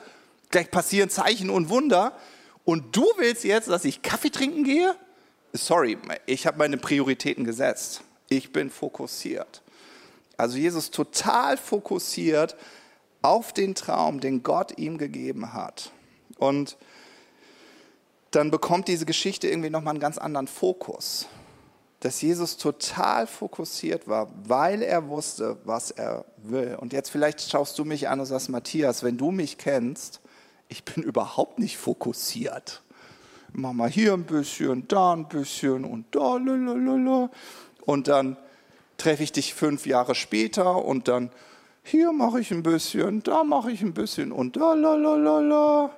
gleich 0.49 0.71
passieren 0.71 1.11
Zeichen 1.11 1.51
und 1.51 1.69
Wunder. 1.69 2.17
Und 2.65 2.95
du 2.95 3.05
willst 3.17 3.43
jetzt, 3.43 3.67
dass 3.67 3.85
ich 3.85 4.01
Kaffee 4.01 4.31
trinken 4.31 4.63
gehe? 4.63 4.95
Sorry, 5.51 5.99
ich 6.25 6.47
habe 6.47 6.57
meine 6.57 6.77
Prioritäten 6.77 7.43
gesetzt 7.43 8.01
ich 8.37 8.51
bin 8.51 8.69
fokussiert. 8.69 9.61
Also 10.37 10.57
Jesus 10.57 10.91
total 10.91 11.57
fokussiert 11.57 12.55
auf 13.21 13.53
den 13.53 13.75
Traum, 13.75 14.19
den 14.19 14.43
Gott 14.43 14.77
ihm 14.77 14.97
gegeben 14.97 15.53
hat. 15.53 15.91
Und 16.37 16.77
dann 18.31 18.51
bekommt 18.51 18.87
diese 18.87 19.05
Geschichte 19.05 19.47
irgendwie 19.47 19.69
nochmal 19.69 19.91
einen 19.91 19.99
ganz 19.99 20.17
anderen 20.17 20.47
Fokus. 20.47 21.27
Dass 21.99 22.21
Jesus 22.21 22.57
total 22.57 23.27
fokussiert 23.27 24.07
war, 24.07 24.29
weil 24.45 24.81
er 24.81 25.07
wusste, 25.07 25.57
was 25.63 25.91
er 25.91 26.25
will. 26.37 26.75
Und 26.79 26.91
jetzt 26.91 27.09
vielleicht 27.09 27.49
schaust 27.49 27.79
du 27.79 27.85
mich 27.85 28.09
an 28.09 28.19
und 28.19 28.25
sagst, 28.25 28.49
Matthias, 28.49 29.03
wenn 29.03 29.17
du 29.17 29.31
mich 29.31 29.57
kennst, 29.57 30.19
ich 30.67 30.83
bin 30.83 31.03
überhaupt 31.03 31.59
nicht 31.59 31.77
fokussiert. 31.77 32.81
Mach 33.53 33.71
mal 33.71 33.89
hier 33.89 34.13
ein 34.13 34.25
bisschen, 34.25 34.87
da 34.87 35.13
ein 35.13 35.29
bisschen 35.29 35.85
und 35.85 36.07
da, 36.13 36.37
lalalala 36.37 37.29
und 37.85 38.07
dann 38.07 38.37
treffe 38.97 39.23
ich 39.23 39.31
dich 39.31 39.53
fünf 39.53 39.85
Jahre 39.85 40.15
später 40.15 40.83
und 40.83 41.07
dann 41.07 41.29
hier 41.83 42.13
mache 42.13 42.39
ich 42.39 42.51
ein 42.51 42.63
bisschen, 42.63 43.23
da 43.23 43.43
mache 43.43 43.71
ich 43.71 43.81
ein 43.81 43.93
bisschen 43.93 44.31
und 44.31 44.55
da 44.55 44.73
la 44.73 44.95
la 44.95 45.15
la 45.15 45.39
la. 45.39 45.89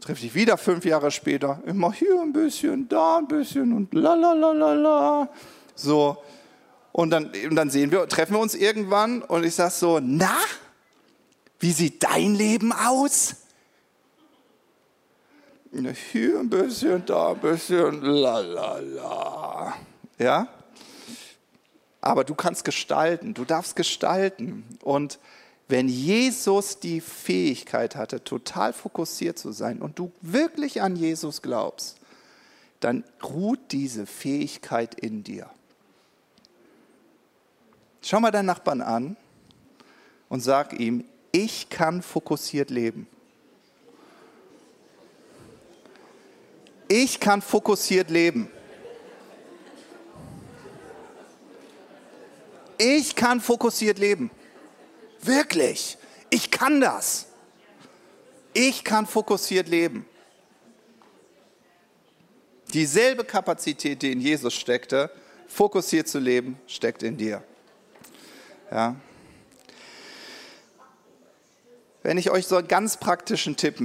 Treffe 0.00 0.26
ich 0.26 0.34
wieder 0.34 0.56
fünf 0.56 0.84
Jahre 0.84 1.10
später, 1.10 1.60
immer 1.66 1.92
hier 1.92 2.20
ein 2.20 2.32
bisschen, 2.32 2.88
da 2.88 3.18
ein 3.18 3.28
bisschen 3.28 3.72
und 3.72 3.94
la 3.94 4.14
la 4.14 4.32
la 4.32 4.52
la 4.52 4.72
la. 4.74 5.28
So. 5.74 6.18
Und 6.92 7.10
dann, 7.10 7.30
und 7.48 7.56
dann 7.56 7.70
sehen 7.70 7.90
wir, 7.92 8.06
treffen 8.08 8.34
wir 8.34 8.40
uns 8.40 8.54
irgendwann 8.54 9.22
und 9.22 9.44
ich 9.44 9.54
sage 9.54 9.70
so, 9.70 10.00
na, 10.02 10.36
wie 11.60 11.72
sieht 11.72 12.02
dein 12.02 12.34
Leben 12.34 12.72
aus? 12.72 13.36
Hier 16.12 16.40
ein 16.40 16.50
bisschen, 16.50 17.06
da 17.06 17.30
ein 17.30 17.38
bisschen, 17.38 18.02
la 18.02 18.40
la 18.40 18.78
la. 18.78 19.74
Ja? 20.18 20.48
Aber 22.00 22.24
du 22.24 22.34
kannst 22.34 22.64
gestalten, 22.64 23.34
du 23.34 23.44
darfst 23.44 23.76
gestalten. 23.76 24.64
Und 24.82 25.18
wenn 25.68 25.88
Jesus 25.88 26.80
die 26.80 27.00
Fähigkeit 27.00 27.94
hatte, 27.96 28.24
total 28.24 28.72
fokussiert 28.72 29.38
zu 29.38 29.52
sein 29.52 29.80
und 29.80 29.98
du 29.98 30.10
wirklich 30.20 30.82
an 30.82 30.96
Jesus 30.96 31.42
glaubst, 31.42 31.98
dann 32.80 33.04
ruht 33.22 33.60
diese 33.72 34.06
Fähigkeit 34.06 34.94
in 34.94 35.22
dir. 35.22 35.50
Schau 38.02 38.20
mal 38.20 38.30
deinen 38.30 38.46
Nachbarn 38.46 38.80
an 38.80 39.16
und 40.30 40.40
sag 40.40 40.78
ihm, 40.78 41.04
ich 41.32 41.68
kann 41.68 42.02
fokussiert 42.02 42.70
leben. 42.70 43.06
Ich 46.88 47.20
kann 47.20 47.42
fokussiert 47.42 48.10
leben. 48.10 48.50
Ich 52.82 53.14
kann 53.14 53.42
fokussiert 53.42 53.98
leben. 53.98 54.30
Wirklich. 55.20 55.98
Ich 56.30 56.50
kann 56.50 56.80
das. 56.80 57.26
Ich 58.54 58.84
kann 58.84 59.06
fokussiert 59.06 59.68
leben. 59.68 60.06
Dieselbe 62.72 63.24
Kapazität, 63.24 64.00
die 64.00 64.12
in 64.12 64.22
Jesus 64.22 64.54
steckte, 64.54 65.10
fokussiert 65.46 66.08
zu 66.08 66.18
leben, 66.18 66.58
steckt 66.66 67.02
in 67.02 67.18
dir. 67.18 67.44
Ja. 68.70 68.96
Wenn 72.02 72.16
ich 72.16 72.30
euch 72.30 72.46
so 72.46 72.56
einen 72.56 72.68
ganz 72.68 72.96
praktischen 72.96 73.58
Tipp 73.58 73.80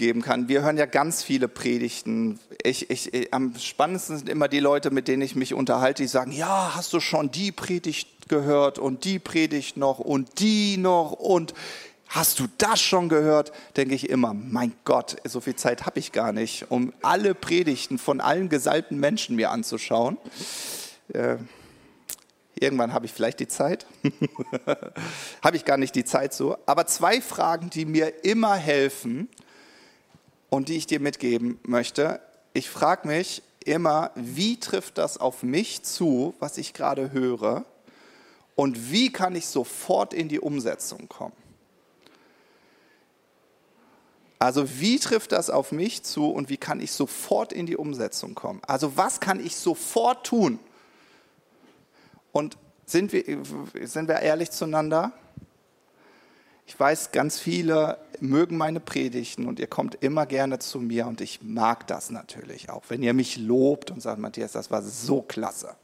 mitgeben 0.00 0.22
kann, 0.22 0.48
wir 0.48 0.62
hören 0.62 0.78
ja 0.78 0.86
ganz 0.86 1.22
viele 1.22 1.46
Predigten. 1.46 2.40
Ich, 2.62 2.88
ich, 2.88 3.34
am 3.34 3.54
spannendsten 3.58 4.16
sind 4.16 4.30
immer 4.30 4.48
die 4.48 4.58
Leute, 4.58 4.90
mit 4.90 5.08
denen 5.08 5.20
ich 5.20 5.36
mich 5.36 5.52
unterhalte, 5.52 6.02
die 6.02 6.08
sagen, 6.08 6.32
ja, 6.32 6.72
hast 6.74 6.94
du 6.94 7.00
schon 7.00 7.30
die 7.30 7.52
Predigt 7.52 8.08
gehört 8.26 8.78
und 8.78 9.04
die 9.04 9.18
Predigt 9.18 9.76
noch 9.76 9.98
und 9.98 10.40
die 10.40 10.76
noch 10.78 11.12
und 11.12 11.54
Hast 12.12 12.40
du 12.40 12.48
das 12.58 12.80
schon 12.80 13.08
gehört? 13.08 13.52
Denke 13.76 13.94
ich 13.94 14.10
immer, 14.10 14.34
mein 14.34 14.72
Gott, 14.84 15.18
so 15.22 15.38
viel 15.38 15.54
Zeit 15.54 15.86
habe 15.86 16.00
ich 16.00 16.10
gar 16.10 16.32
nicht, 16.32 16.68
um 16.68 16.92
alle 17.02 17.36
Predigten 17.36 17.98
von 17.98 18.20
allen 18.20 18.48
gesalbten 18.48 18.98
Menschen 18.98 19.36
mir 19.36 19.52
anzuschauen. 19.52 20.16
Äh, 21.12 21.36
irgendwann 22.56 22.92
habe 22.92 23.06
ich 23.06 23.12
vielleicht 23.12 23.38
die 23.38 23.46
Zeit. 23.46 23.86
habe 25.44 25.56
ich 25.56 25.64
gar 25.64 25.76
nicht 25.76 25.94
die 25.94 26.04
Zeit 26.04 26.34
so. 26.34 26.56
Aber 26.66 26.88
zwei 26.88 27.20
Fragen, 27.20 27.70
die 27.70 27.84
mir 27.84 28.24
immer 28.24 28.56
helfen 28.56 29.28
und 30.50 30.68
die 30.68 30.76
ich 30.76 30.86
dir 30.86 31.00
mitgeben 31.00 31.58
möchte. 31.62 32.20
Ich 32.52 32.68
frage 32.68 33.08
mich 33.08 33.42
immer, 33.64 34.10
wie 34.14 34.58
trifft 34.58 34.98
das 34.98 35.16
auf 35.16 35.42
mich 35.42 35.82
zu, 35.82 36.34
was 36.38 36.58
ich 36.58 36.74
gerade 36.74 37.12
höre? 37.12 37.64
Und 38.56 38.90
wie 38.92 39.10
kann 39.10 39.34
ich 39.34 39.46
sofort 39.46 40.12
in 40.12 40.28
die 40.28 40.40
Umsetzung 40.40 41.08
kommen? 41.08 41.32
Also 44.38 44.80
wie 44.80 44.98
trifft 44.98 45.32
das 45.32 45.50
auf 45.50 45.70
mich 45.70 46.02
zu 46.02 46.30
und 46.30 46.48
wie 46.48 46.56
kann 46.56 46.80
ich 46.80 46.92
sofort 46.92 47.52
in 47.52 47.66
die 47.66 47.76
Umsetzung 47.76 48.34
kommen? 48.34 48.60
Also 48.66 48.96
was 48.96 49.20
kann 49.20 49.38
ich 49.38 49.54
sofort 49.56 50.26
tun? 50.26 50.58
Und 52.32 52.56
sind 52.86 53.12
wir, 53.12 53.22
sind 53.82 54.08
wir 54.08 54.20
ehrlich 54.20 54.50
zueinander? 54.50 55.12
Ich 56.70 56.78
weiß, 56.78 57.10
ganz 57.10 57.40
viele 57.40 57.98
mögen 58.20 58.56
meine 58.56 58.78
Predigten 58.78 59.48
und 59.48 59.58
ihr 59.58 59.66
kommt 59.66 59.96
immer 60.04 60.24
gerne 60.24 60.60
zu 60.60 60.78
mir 60.78 61.08
und 61.08 61.20
ich 61.20 61.42
mag 61.42 61.84
das 61.88 62.12
natürlich 62.12 62.70
auch, 62.70 62.84
wenn 62.86 63.02
ihr 63.02 63.12
mich 63.12 63.38
lobt 63.38 63.90
und 63.90 64.00
sagt, 64.00 64.20
Matthias, 64.20 64.52
das 64.52 64.70
war 64.70 64.80
so 64.80 65.20
klasse. 65.20 65.74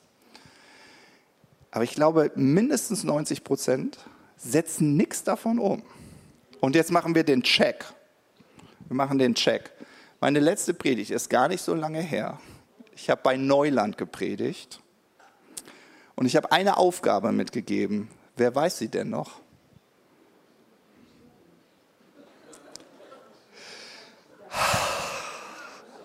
Aber 1.73 1.83
ich 1.83 1.91
glaube, 1.97 2.31
mindestens 2.37 3.03
90 3.03 3.43
Prozent 3.43 3.99
setzen 4.37 4.97
nichts 4.97 5.25
davon 5.25 5.59
um. 5.59 5.83
Und 6.61 6.77
jetzt 6.77 6.93
machen 6.93 7.17
wir 7.17 7.25
den 7.25 7.43
Check. 7.43 7.85
Wir 8.87 8.95
machen 8.95 9.19
den 9.19 9.35
Check. 9.35 9.73
Meine 10.21 10.39
letzte 10.39 10.73
Predigt 10.73 11.11
ist 11.11 11.29
gar 11.29 11.49
nicht 11.49 11.63
so 11.63 11.75
lange 11.75 12.01
her. 12.01 12.39
Ich 12.95 13.11
habe 13.11 13.23
bei 13.25 13.37
Neuland 13.37 13.99
gepredigt 13.99 14.81
und 16.15 16.27
ich 16.27 16.37
habe 16.37 16.53
eine 16.53 16.77
Aufgabe 16.77 17.33
mitgegeben. 17.33 18.09
Wer 18.37 18.55
weiß 18.55 18.79
sie 18.79 18.89
denn 18.89 19.11
noch? 19.11 19.41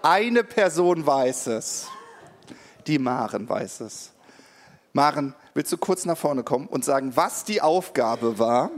Eine 0.04 0.44
Person 0.44 1.06
weiß 1.06 1.48
es. 1.48 1.88
Die 2.88 2.98
Maren 2.98 3.48
weiß 3.48 3.82
es. 3.82 4.12
Maren, 4.94 5.36
willst 5.54 5.72
du 5.72 5.78
kurz 5.78 6.06
nach 6.06 6.18
vorne 6.18 6.44
kommen 6.44 6.68
und 6.68 6.84
sagen, 6.84 7.16
was 7.16 7.44
die 7.44 7.62
Aufgabe 7.62 8.40
war? 8.40 8.72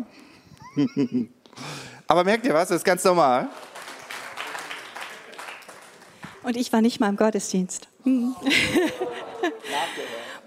Aber 2.07 2.23
merkt 2.25 2.45
ihr 2.45 2.53
was? 2.53 2.67
Das 2.67 2.77
ist 2.77 2.83
ganz 2.83 3.03
normal. 3.05 3.47
Und 6.43 6.57
ich 6.57 6.73
war 6.73 6.81
nicht 6.81 6.99
mal 6.99 7.07
im 7.07 7.15
Gottesdienst. 7.15 7.87
Hm. 8.03 8.35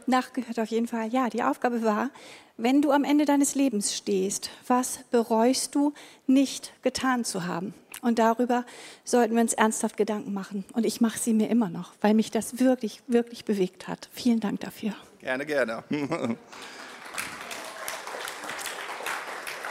Nachgehört 0.07 0.61
auf 0.61 0.68
jeden 0.68 0.87
Fall. 0.87 1.09
Ja, 1.09 1.31
die 1.31 1.43
Aufgabe 1.43 1.83
war, 1.83 2.11
wenn 2.59 2.83
du 2.83 2.93
am 2.93 3.03
Ende 3.03 3.24
deines 3.24 3.55
Lebens 3.55 3.97
stehst, 3.97 4.51
was 4.66 5.01
bereust 5.11 5.74
du 5.74 5.95
nicht 6.27 6.74
getan 6.83 7.24
zu 7.24 7.47
haben? 7.47 7.72
Und 8.03 8.18
darüber 8.18 8.64
sollten 9.05 9.34
wir 9.34 9.42
uns 9.42 9.55
ernsthaft 9.55 9.97
Gedanken 9.97 10.32
machen. 10.32 10.64
Und 10.72 10.84
ich 10.84 11.01
mache 11.01 11.18
sie 11.18 11.32
mir 11.32 11.49
immer 11.49 11.70
noch, 11.70 11.92
weil 12.01 12.14
mich 12.14 12.30
das 12.30 12.59
wirklich, 12.59 13.03
wirklich 13.07 13.44
bewegt 13.44 13.88
hat. 13.88 14.09
Vielen 14.12 14.40
Dank 14.40 14.61
dafür. 14.61 14.94
Gerne, 15.20 15.47
gerne. 15.47 15.82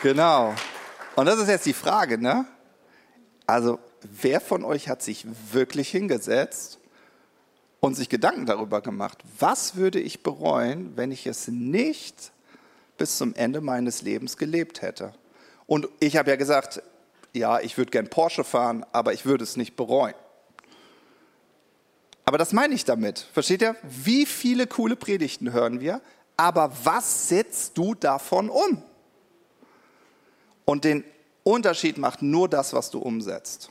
genau. 0.02 0.54
Und 1.16 1.26
das 1.26 1.40
ist 1.40 1.48
jetzt 1.48 1.66
die 1.66 1.74
Frage, 1.74 2.18
ne? 2.18 2.46
Also, 3.48 3.80
wer 4.02 4.42
von 4.42 4.64
euch 4.64 4.90
hat 4.90 5.02
sich 5.02 5.26
wirklich 5.52 5.90
hingesetzt 5.90 6.80
und 7.80 7.96
sich 7.96 8.10
Gedanken 8.10 8.46
darüber 8.46 8.82
gemacht, 8.82 9.20
was 9.40 9.76
würde 9.76 10.00
ich 10.00 10.24
bereuen, 10.24 10.98
wenn 10.98 11.12
ich 11.12 11.28
es 11.28 11.48
nicht 11.48 12.32
bis 12.98 13.18
zum 13.18 13.36
Ende 13.36 13.62
meines 13.62 14.02
Lebens 14.02 14.38
gelebt 14.38 14.82
hätte? 14.82 15.14
Und 15.68 15.88
ich 16.00 16.18
habe 16.18 16.32
ja 16.32 16.36
gesagt, 16.36 16.82
ja, 17.36 17.60
ich 17.60 17.78
würde 17.78 17.92
gern 17.92 18.10
Porsche 18.10 18.44
fahren, 18.44 18.86
aber 18.92 19.14
ich 19.14 19.26
würde 19.26 19.44
es 19.44 19.58
nicht 19.58 19.76
bereuen. 19.76 20.16
Aber 22.26 22.38
das 22.38 22.54
meine 22.54 22.74
ich 22.74 22.86
damit. 22.86 23.20
Versteht 23.20 23.62
ihr? 23.62 23.76
Wie 23.84 24.26
viele 24.26 24.66
coole 24.66 24.96
Predigten 24.96 25.54
hören 25.54 25.80
wir, 25.80 26.02
aber 26.38 26.72
was 26.84 27.30
setzt 27.30 27.78
du 27.78 27.94
davon 27.94 28.50
um? 28.50 28.82
Und 30.66 30.84
den 30.84 31.04
Unterschied 31.44 32.00
macht 32.00 32.24
nur 32.24 32.50
das, 32.50 32.74
was 32.74 32.90
du 32.90 33.00
umsetzt. 33.00 33.70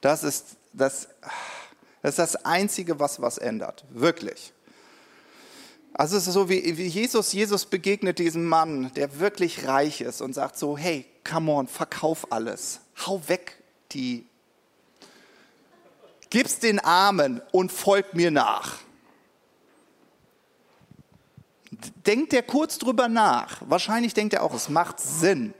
Das 0.00 0.22
ist 0.22 0.56
das, 0.72 1.08
das, 2.02 2.12
ist 2.12 2.18
das 2.18 2.44
Einzige, 2.44 3.00
was 3.00 3.20
was 3.20 3.38
ändert. 3.38 3.84
Wirklich. 3.90 4.52
Also 5.92 6.16
es 6.16 6.26
ist 6.26 6.34
so, 6.34 6.48
wie, 6.48 6.58
Jesus, 6.70 7.32
Jesus 7.32 7.66
begegnet 7.66 8.18
diesem 8.18 8.46
Mann, 8.46 8.92
der 8.94 9.18
wirklich 9.18 9.66
reich 9.66 10.00
ist 10.00 10.22
und 10.22 10.32
sagt 10.32 10.56
so, 10.56 10.78
hey, 10.78 11.04
come 11.24 11.50
on, 11.52 11.68
verkauf 11.68 12.30
alles. 12.32 12.80
Hau 13.06 13.20
weg 13.28 13.62
die, 13.92 14.26
gib's 16.30 16.58
den 16.58 16.78
Armen 16.80 17.42
und 17.52 17.70
folg 17.70 18.14
mir 18.14 18.30
nach. 18.30 18.78
Denkt 22.06 22.32
er 22.32 22.42
kurz 22.42 22.78
drüber 22.78 23.08
nach. 23.08 23.62
Wahrscheinlich 23.66 24.14
denkt 24.14 24.34
er 24.34 24.42
auch, 24.42 24.54
es 24.54 24.68
macht 24.68 25.00
Sinn. 25.00 25.54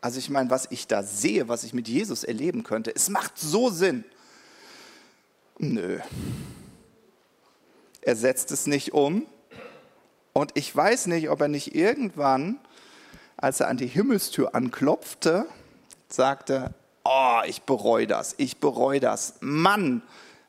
Also 0.00 0.18
ich 0.18 0.30
meine, 0.30 0.50
was 0.50 0.68
ich 0.70 0.86
da 0.86 1.02
sehe, 1.02 1.48
was 1.48 1.64
ich 1.64 1.74
mit 1.74 1.88
Jesus 1.88 2.24
erleben 2.24 2.62
könnte, 2.62 2.94
es 2.94 3.08
macht 3.08 3.38
so 3.38 3.70
Sinn. 3.70 4.04
Nö. 5.58 5.98
Er 8.02 8.16
setzt 8.16 8.52
es 8.52 8.66
nicht 8.66 8.92
um. 8.92 9.26
Und 10.32 10.52
ich 10.54 10.74
weiß 10.74 11.06
nicht, 11.06 11.30
ob 11.30 11.40
er 11.40 11.48
nicht 11.48 11.74
irgendwann, 11.74 12.60
als 13.36 13.60
er 13.60 13.68
an 13.68 13.76
die 13.76 13.86
Himmelstür 13.86 14.54
anklopfte, 14.54 15.46
sagte, 16.08 16.74
oh, 17.04 17.40
ich 17.46 17.62
bereue 17.62 18.06
das, 18.06 18.34
ich 18.38 18.58
bereue 18.58 19.00
das. 19.00 19.34
Mann, 19.40 20.02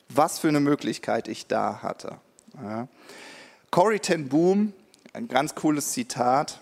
was 0.08 0.38
für 0.38 0.48
eine 0.48 0.60
Möglichkeit 0.60 1.28
ich 1.28 1.46
da 1.46 1.82
hatte. 1.82 2.18
Ja. 2.62 2.88
Corrie 3.70 4.00
ten 4.00 4.28
Boom, 4.28 4.72
ein 5.12 5.28
ganz 5.28 5.54
cooles 5.54 5.92
Zitat, 5.92 6.60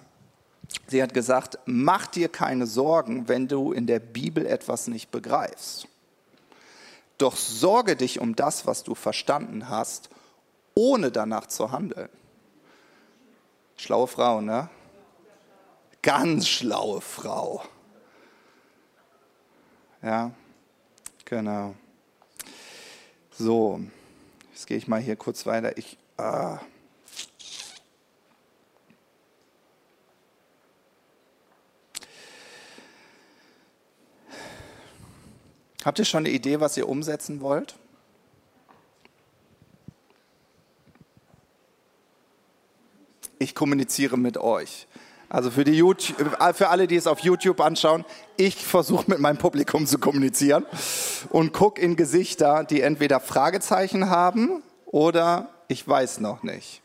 Sie 0.89 1.03
hat 1.03 1.15
gesagt, 1.15 1.59
mach 1.67 2.07
dir 2.07 2.29
keine 2.29 2.67
Sorgen, 2.67 3.29
wenn 3.29 3.49
du 3.49 3.73
in 3.73 3.87
der 3.87 4.01
Bibel 4.01 4.47
etwas 4.47 4.89
nicht 4.89 5.11
begreifst. 5.11 5.89
Doch 7.19 7.37
sorge 7.37 7.97
dich 7.97 8.21
um 8.21 8.37
das, 8.37 8.67
was 8.67 8.83
du 8.83 8.95
verstanden 8.95 9.69
hast, 9.69 10.11
ohne 10.75 11.11
danach 11.11 11.47
zu 11.47 11.73
handeln. 11.73 12.11
Schlaue 13.77 14.07
Frau, 14.07 14.41
ne? 14.41 14.69
Ganz 16.07 16.47
schlaue 16.47 17.01
Frau. 17.01 17.65
Ja, 20.03 20.31
genau. 21.25 21.75
So, 23.33 23.81
jetzt 24.53 24.69
gehe 24.69 24.77
ich 24.77 24.87
mal 24.87 25.01
hier 25.01 25.17
kurz 25.17 25.47
weiter. 25.47 25.77
Ich, 25.77 25.99
ah. 26.17 26.61
Habt 35.85 35.99
ihr 35.99 36.05
schon 36.05 36.21
eine 36.21 36.31
Idee, 36.31 36.61
was 36.61 36.77
ihr 36.77 36.89
umsetzen 36.89 37.41
wollt? 37.41 37.75
Ich 43.41 43.57
kommuniziere 43.57 44.17
mit 44.17 44.39
euch. 44.39 44.87
Also 45.29 45.51
für, 45.51 45.65
die 45.65 45.73
YouTube, 45.73 46.17
für 46.55 46.69
alle, 46.69 46.87
die 46.87 46.97
es 46.97 47.07
auf 47.07 47.21
YouTube 47.21 47.61
anschauen, 47.61 48.05
ich 48.37 48.65
versuche 48.65 49.11
mit 49.11 49.19
meinem 49.19 49.39
Publikum 49.39 49.87
zu 49.87 49.99
kommunizieren 49.99 50.65
und 51.31 51.53
gucke 51.53 51.81
in 51.81 51.97
Gesichter, 51.97 52.65
die 52.65 52.81
entweder 52.81 53.21
Fragezeichen 53.21 54.09
haben 54.09 54.63
oder 54.87 55.51
ich 55.69 55.87
weiß 55.87 56.21
noch 56.21 56.43
nicht. 56.43 56.83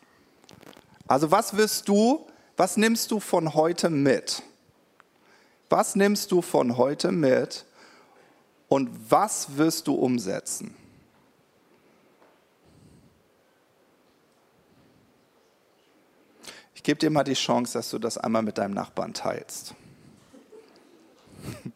Also 1.08 1.30
was 1.30 1.56
wirst 1.56 1.88
du, 1.88 2.26
was 2.58 2.78
nimmst 2.78 3.12
du 3.12 3.20
von 3.20 3.54
heute 3.54 3.90
mit? 3.90 4.42
Was 5.70 5.96
nimmst 5.96 6.32
du 6.32 6.42
von 6.42 6.78
heute 6.78 7.12
mit, 7.12 7.66
und 8.72 8.90
was 9.12 9.58
wirst 9.58 9.88
du 9.88 9.96
umsetzen? 9.96 10.74
Ich 16.82 16.86
gebe 16.86 16.98
dir 16.98 17.12
mal 17.12 17.24
die 17.24 17.36
Chance, 17.36 17.74
dass 17.74 17.92
du 17.92 18.00
das 18.00 18.18
einmal 18.18 18.42
mit 18.42 18.58
deinem 18.58 18.74
Nachbarn 18.74 19.14
teilst. 19.14 19.76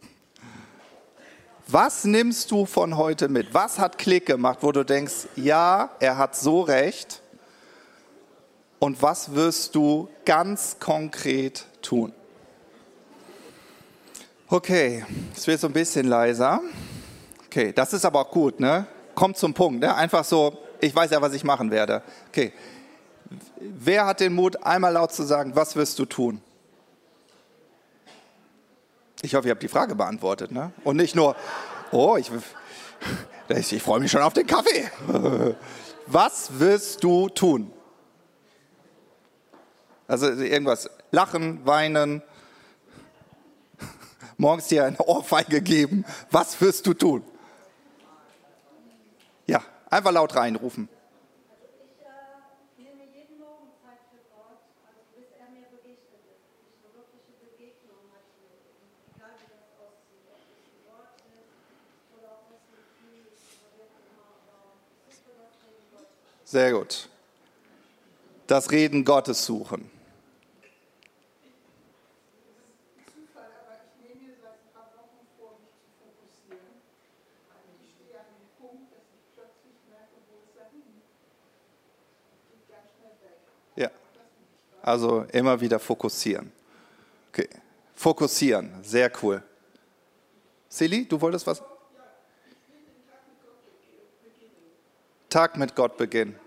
Was 1.67 2.05
nimmst 2.05 2.49
du 2.49 2.65
von 2.65 2.97
heute 2.97 3.29
mit? 3.29 3.53
Was 3.53 3.77
hat 3.77 3.99
Klick 3.99 4.25
gemacht, 4.25 4.59
wo 4.61 4.71
du 4.71 4.83
denkst, 4.83 5.27
ja, 5.35 5.91
er 5.99 6.17
hat 6.17 6.35
so 6.35 6.61
recht? 6.61 7.21
Und 8.79 8.99
was 9.03 9.35
wirst 9.35 9.75
du 9.75 10.09
ganz 10.25 10.77
konkret 10.79 11.65
tun? 11.83 12.11
Okay, 14.47 15.05
es 15.35 15.45
wird 15.45 15.59
so 15.59 15.67
ein 15.67 15.73
bisschen 15.73 16.07
leiser. 16.07 16.61
Okay, 17.45 17.71
das 17.73 17.93
ist 17.93 18.05
aber 18.05 18.21
auch 18.21 18.31
gut, 18.31 18.59
ne? 18.59 18.87
Kommt 19.13 19.37
zum 19.37 19.53
Punkt, 19.53 19.81
ne? 19.81 19.93
Einfach 19.93 20.23
so, 20.23 20.57
ich 20.81 20.95
weiß 20.95 21.11
ja, 21.11 21.21
was 21.21 21.33
ich 21.33 21.43
machen 21.43 21.69
werde. 21.69 22.01
Okay. 22.29 22.53
Wer 23.59 24.05
hat 24.05 24.19
den 24.19 24.33
Mut, 24.33 24.63
einmal 24.63 24.93
laut 24.93 25.13
zu 25.13 25.23
sagen, 25.23 25.55
was 25.55 25.75
wirst 25.75 25.99
du 25.99 26.05
tun? 26.05 26.41
Ich 29.21 29.33
hoffe, 29.33 29.47
ihr 29.47 29.51
habt 29.51 29.63
die 29.63 29.67
Frage 29.67 29.95
beantwortet, 29.95 30.51
ne? 30.51 30.71
Und 30.83 30.97
nicht 30.97 31.15
nur, 31.15 31.35
oh, 31.91 32.17
ich, 32.17 32.31
ich, 33.49 33.81
freue 33.81 33.99
mich 33.99 34.11
schon 34.11 34.21
auf 34.21 34.33
den 34.33 34.45
Kaffee. 34.45 34.89
Was 36.07 36.59
wirst 36.59 37.03
du 37.03 37.29
tun? 37.29 37.71
Also 40.07 40.29
irgendwas, 40.29 40.87
lachen, 41.09 41.65
weinen, 41.65 42.21
morgens 44.37 44.67
dir 44.67 44.85
eine 44.85 44.99
Ohrfeige 44.99 45.61
geben. 45.61 46.05
Was 46.29 46.61
wirst 46.61 46.85
du 46.85 46.93
tun? 46.93 47.23
Ja, 49.47 49.63
einfach 49.89 50.11
laut 50.11 50.35
reinrufen. 50.35 50.89
Sehr 66.55 66.71
gut. 66.71 67.09
Das 68.47 68.71
Reden 68.71 69.03
Gottes 69.03 69.45
suchen. 69.45 69.91
Ja, 83.75 83.91
also 84.81 85.25
immer 85.33 85.59
wieder 85.59 85.77
fokussieren. 85.77 86.53
Okay, 87.33 87.49
fokussieren, 87.95 88.81
sehr 88.81 89.11
cool. 89.21 89.43
Silly, 90.69 91.05
du 91.05 91.19
wolltest 91.19 91.45
was? 91.47 91.61
Tag 95.27 95.57
mit 95.57 95.75
Gott 95.75 95.97
beginnen. 95.97 96.44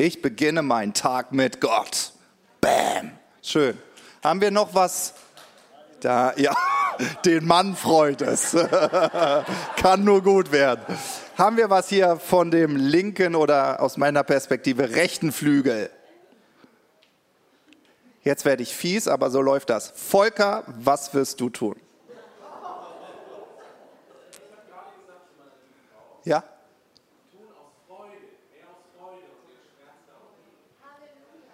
Ich 0.00 0.22
beginne 0.22 0.62
meinen 0.62 0.94
Tag 0.94 1.30
mit 1.30 1.60
Gott. 1.60 2.12
Bam. 2.62 3.10
Schön. 3.42 3.76
Haben 4.24 4.40
wir 4.40 4.50
noch 4.50 4.74
was? 4.74 5.12
Da, 6.00 6.32
ja, 6.38 6.56
den 7.26 7.44
Mann 7.44 7.76
freut 7.76 8.22
es. 8.22 8.56
Kann 9.76 10.02
nur 10.02 10.22
gut 10.22 10.52
werden. 10.52 10.82
Haben 11.36 11.58
wir 11.58 11.68
was 11.68 11.90
hier 11.90 12.16
von 12.16 12.50
dem 12.50 12.76
linken 12.76 13.34
oder 13.34 13.82
aus 13.82 13.98
meiner 13.98 14.22
Perspektive 14.22 14.88
rechten 14.88 15.32
Flügel? 15.32 15.90
Jetzt 18.22 18.46
werde 18.46 18.62
ich 18.62 18.74
fies, 18.74 19.06
aber 19.06 19.28
so 19.28 19.42
läuft 19.42 19.68
das. 19.68 19.92
Volker, 19.94 20.64
was 20.78 21.12
wirst 21.12 21.42
du 21.42 21.50
tun? 21.50 21.76
Ja? 26.24 26.42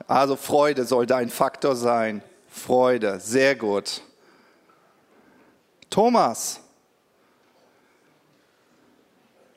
Also 0.08 0.36
Freude 0.36 0.84
soll 0.84 1.06
dein 1.06 1.30
Faktor 1.30 1.74
sein. 1.74 2.22
Freude, 2.48 3.20
sehr 3.20 3.56
gut. 3.56 4.02
Thomas, 5.90 6.60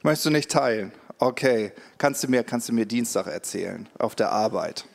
möchtest 0.01 0.25
du 0.25 0.29
nicht 0.31 0.51
teilen? 0.51 0.91
Okay, 1.17 1.73
kannst 1.97 2.23
du 2.23 2.27
mir, 2.29 2.43
kannst 2.43 2.69
du 2.69 2.73
mir 2.73 2.85
Dienstag 2.85 3.27
erzählen 3.27 3.87
auf 3.97 4.15
der 4.15 4.31
Arbeit? 4.31 4.85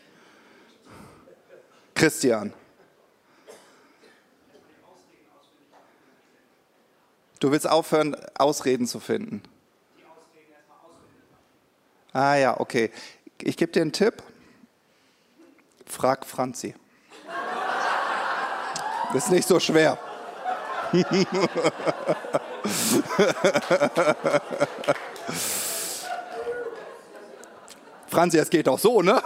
Christian. 1.94 2.52
Du 7.40 7.50
willst 7.52 7.68
aufhören, 7.68 8.16
Ausreden 8.36 8.86
zu 8.86 9.00
finden. 9.00 9.42
Ah 12.12 12.36
ja, 12.36 12.59
okay. 12.59 12.90
Ich 13.42 13.57
gebe 13.57 13.70
dir 13.70 13.82
einen 13.82 13.92
Tipp. 13.92 14.22
Frag 15.87 16.24
Franzi. 16.26 16.74
Ist 19.14 19.30
nicht 19.30 19.47
so 19.47 19.61
schwer. 19.61 19.99
Franzi, 28.09 28.39
es 28.39 28.51
geht 28.51 28.68
auch 28.68 28.78
so, 28.78 29.03
ne? 29.03 29.20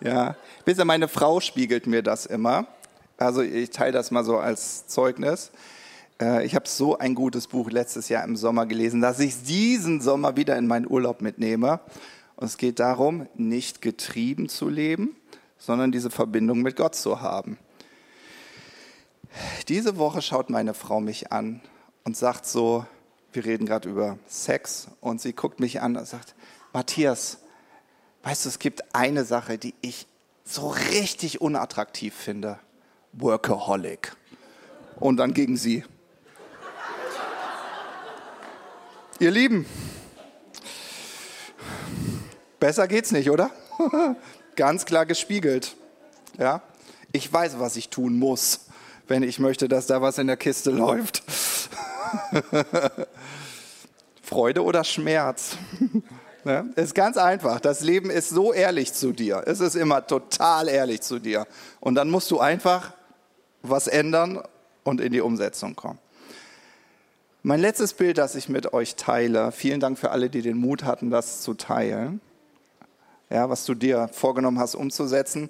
ja, 0.00 0.34
wisst 0.64 0.80
ihr, 0.80 0.84
meine 0.84 1.08
Frau 1.08 1.40
spiegelt 1.40 1.86
mir 1.86 2.02
das 2.02 2.26
immer. 2.26 2.66
Also 3.16 3.42
ich 3.42 3.70
teile 3.70 3.92
das 3.92 4.10
mal 4.10 4.24
so 4.24 4.38
als 4.38 4.86
Zeugnis. 4.86 5.52
Äh, 6.20 6.44
ich 6.44 6.54
habe 6.54 6.68
so 6.68 6.98
ein 6.98 7.14
gutes 7.14 7.46
Buch 7.46 7.70
letztes 7.70 8.08
Jahr 8.08 8.24
im 8.24 8.36
Sommer 8.36 8.66
gelesen, 8.66 9.00
dass 9.00 9.18
ich 9.18 9.42
diesen 9.42 10.00
Sommer 10.00 10.36
wieder 10.36 10.56
in 10.56 10.66
meinen 10.66 10.88
Urlaub 10.88 11.22
mitnehme. 11.22 11.80
Und 12.36 12.46
es 12.46 12.56
geht 12.56 12.78
darum, 12.78 13.26
nicht 13.34 13.82
getrieben 13.82 14.48
zu 14.48 14.68
leben, 14.68 15.16
sondern 15.58 15.92
diese 15.92 16.10
Verbindung 16.10 16.62
mit 16.62 16.76
Gott 16.76 16.94
zu 16.94 17.20
haben. 17.20 17.58
Diese 19.68 19.96
Woche 19.96 20.22
schaut 20.22 20.50
meine 20.50 20.74
Frau 20.74 21.00
mich 21.00 21.32
an 21.32 21.60
und 22.04 22.16
sagt 22.16 22.46
so, 22.46 22.86
wir 23.32 23.44
reden 23.44 23.66
gerade 23.66 23.88
über 23.88 24.18
Sex, 24.26 24.88
und 25.00 25.20
sie 25.20 25.34
guckt 25.34 25.60
mich 25.60 25.80
an 25.80 25.96
und 25.96 26.06
sagt, 26.06 26.34
Matthias, 26.72 27.38
weißt 28.24 28.44
du, 28.44 28.48
es 28.48 28.58
gibt 28.58 28.94
eine 28.94 29.24
Sache, 29.24 29.56
die 29.56 29.74
ich 29.82 30.06
so 30.44 30.68
richtig 30.68 31.40
unattraktiv 31.40 32.14
finde. 32.14 32.58
Workaholic. 33.12 34.16
Und 34.98 35.18
dann 35.18 35.32
ging 35.32 35.56
sie. 35.56 35.84
Ihr 39.20 39.30
Lieben, 39.30 39.66
besser 42.58 42.88
geht's 42.88 43.12
nicht, 43.12 43.30
oder? 43.30 43.50
Ganz 44.56 44.86
klar 44.86 45.04
gespiegelt. 45.04 45.76
Ja? 46.38 46.62
Ich 47.12 47.30
weiß, 47.30 47.58
was 47.58 47.76
ich 47.76 47.90
tun 47.90 48.18
muss, 48.18 48.60
wenn 49.08 49.22
ich 49.22 49.38
möchte, 49.38 49.68
dass 49.68 49.86
da 49.86 50.00
was 50.00 50.16
in 50.16 50.26
der 50.26 50.38
Kiste 50.38 50.70
läuft. 50.70 51.22
Freude 54.22 54.64
oder 54.64 54.84
Schmerz? 54.84 55.58
Ja, 56.46 56.60
ist 56.76 56.94
ganz 56.94 57.18
einfach. 57.18 57.60
Das 57.60 57.82
Leben 57.82 58.08
ist 58.08 58.30
so 58.30 58.54
ehrlich 58.54 58.94
zu 58.94 59.12
dir. 59.12 59.42
Es 59.44 59.60
ist 59.60 59.74
immer 59.74 60.06
total 60.06 60.66
ehrlich 60.66 61.02
zu 61.02 61.18
dir. 61.18 61.46
Und 61.80 61.96
dann 61.96 62.08
musst 62.08 62.30
du 62.30 62.40
einfach 62.40 62.94
was 63.60 63.86
ändern 63.86 64.42
und 64.82 64.98
in 64.98 65.12
die 65.12 65.20
Umsetzung 65.20 65.76
kommen. 65.76 65.98
Mein 67.42 67.60
letztes 67.60 67.94
Bild, 67.94 68.18
das 68.18 68.34
ich 68.34 68.50
mit 68.50 68.74
euch 68.74 68.96
teile, 68.96 69.50
vielen 69.50 69.80
Dank 69.80 69.98
für 69.98 70.10
alle, 70.10 70.28
die 70.28 70.42
den 70.42 70.58
Mut 70.58 70.84
hatten, 70.84 71.08
das 71.08 71.40
zu 71.40 71.54
teilen, 71.54 72.20
ja, 73.30 73.48
was 73.48 73.64
du 73.64 73.72
dir 73.74 74.10
vorgenommen 74.12 74.58
hast 74.58 74.74
umzusetzen, 74.74 75.48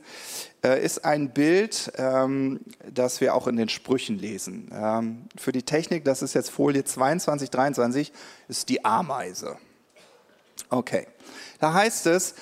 äh, 0.62 0.80
ist 0.84 1.04
ein 1.04 1.30
Bild, 1.30 1.90
ähm, 1.96 2.60
das 2.88 3.20
wir 3.20 3.34
auch 3.34 3.48
in 3.48 3.56
den 3.56 3.68
Sprüchen 3.68 4.20
lesen. 4.20 4.70
Ähm, 4.72 5.24
für 5.36 5.50
die 5.50 5.64
Technik, 5.64 6.04
das 6.04 6.22
ist 6.22 6.34
jetzt 6.34 6.50
Folie 6.50 6.84
22, 6.84 7.50
23, 7.50 8.12
ist 8.46 8.68
die 8.68 8.84
Ameise. 8.84 9.56
Okay, 10.68 11.08
da 11.58 11.72
heißt 11.72 12.06
es, 12.06 12.36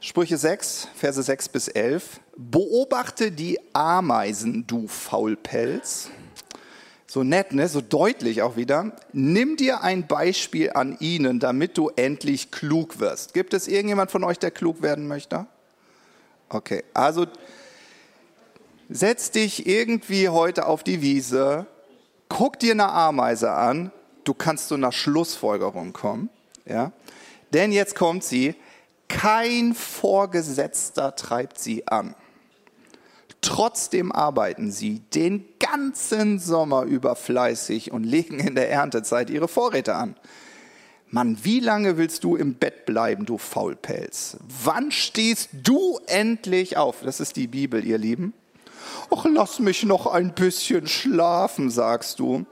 Sprüche 0.00 0.38
6, 0.38 0.88
Verse 0.94 1.22
6 1.22 1.50
bis 1.50 1.68
11, 1.68 2.20
beobachte 2.34 3.30
die 3.30 3.58
Ameisen, 3.74 4.66
du 4.66 4.88
Faulpelz 4.88 6.08
so 7.10 7.24
nett, 7.24 7.52
ne? 7.52 7.66
so 7.66 7.80
deutlich 7.80 8.40
auch 8.42 8.54
wieder. 8.54 8.92
Nimm 9.12 9.56
dir 9.56 9.82
ein 9.82 10.06
Beispiel 10.06 10.70
an 10.74 10.96
ihnen, 11.00 11.40
damit 11.40 11.76
du 11.76 11.88
endlich 11.88 12.52
klug 12.52 13.00
wirst. 13.00 13.34
Gibt 13.34 13.52
es 13.52 13.66
irgendjemand 13.66 14.12
von 14.12 14.22
euch, 14.22 14.38
der 14.38 14.52
klug 14.52 14.80
werden 14.80 15.08
möchte? 15.08 15.46
Okay, 16.48 16.84
also 16.94 17.26
setz 18.88 19.32
dich 19.32 19.66
irgendwie 19.66 20.28
heute 20.28 20.66
auf 20.66 20.84
die 20.84 21.02
Wiese, 21.02 21.66
guck 22.28 22.60
dir 22.60 22.74
eine 22.74 22.88
Ameise 22.88 23.50
an, 23.50 23.90
du 24.22 24.32
kannst 24.32 24.68
zu 24.68 24.76
einer 24.76 24.92
Schlussfolgerung 24.92 25.92
kommen. 25.92 26.30
Ja? 26.64 26.92
Denn 27.52 27.72
jetzt 27.72 27.96
kommt 27.96 28.22
sie, 28.22 28.54
kein 29.08 29.74
Vorgesetzter 29.74 31.16
treibt 31.16 31.58
sie 31.58 31.88
an. 31.88 32.14
Trotzdem 33.42 34.12
arbeiten 34.12 34.70
sie 34.70 35.00
den 35.14 35.44
ganzen 35.58 36.38
Sommer 36.38 36.82
über 36.82 37.16
fleißig 37.16 37.90
und 37.92 38.04
legen 38.04 38.38
in 38.38 38.54
der 38.54 38.70
Erntezeit 38.70 39.30
ihre 39.30 39.48
Vorräte 39.48 39.94
an. 39.94 40.14
Mann, 41.08 41.38
wie 41.42 41.58
lange 41.58 41.96
willst 41.96 42.22
du 42.22 42.36
im 42.36 42.54
Bett 42.54 42.86
bleiben, 42.86 43.26
du 43.26 43.36
Faulpelz? 43.36 44.36
Wann 44.64 44.92
stehst 44.92 45.48
du 45.52 45.98
endlich 46.06 46.76
auf? 46.76 47.00
Das 47.02 47.18
ist 47.18 47.34
die 47.34 47.48
Bibel, 47.48 47.84
ihr 47.84 47.98
Lieben. 47.98 48.32
Ach, 49.10 49.24
lass 49.24 49.58
mich 49.58 49.82
noch 49.82 50.06
ein 50.06 50.34
bisschen 50.34 50.86
schlafen, 50.86 51.70
sagst 51.70 52.20
du. 52.20 52.46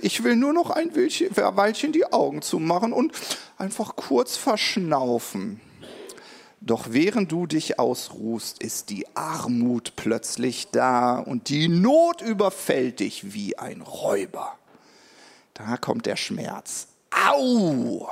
Ich 0.00 0.22
will 0.22 0.36
nur 0.36 0.52
noch 0.52 0.70
ein 0.70 0.94
Weilchen 0.94 1.92
die 1.92 2.12
Augen 2.12 2.42
zumachen 2.42 2.92
und 2.92 3.12
einfach 3.58 3.96
kurz 3.96 4.36
verschnaufen. 4.36 5.60
Doch 6.66 6.86
während 6.90 7.30
du 7.30 7.46
dich 7.46 7.78
ausruhst, 7.78 8.60
ist 8.60 8.90
die 8.90 9.06
Armut 9.16 9.94
plötzlich 9.94 10.68
da 10.72 11.20
und 11.20 11.48
die 11.48 11.68
Not 11.68 12.22
überfällt 12.22 12.98
dich 12.98 13.32
wie 13.32 13.56
ein 13.56 13.82
Räuber. 13.82 14.58
Da 15.54 15.76
kommt 15.76 16.06
der 16.06 16.16
Schmerz. 16.16 16.88
Au! 17.10 18.08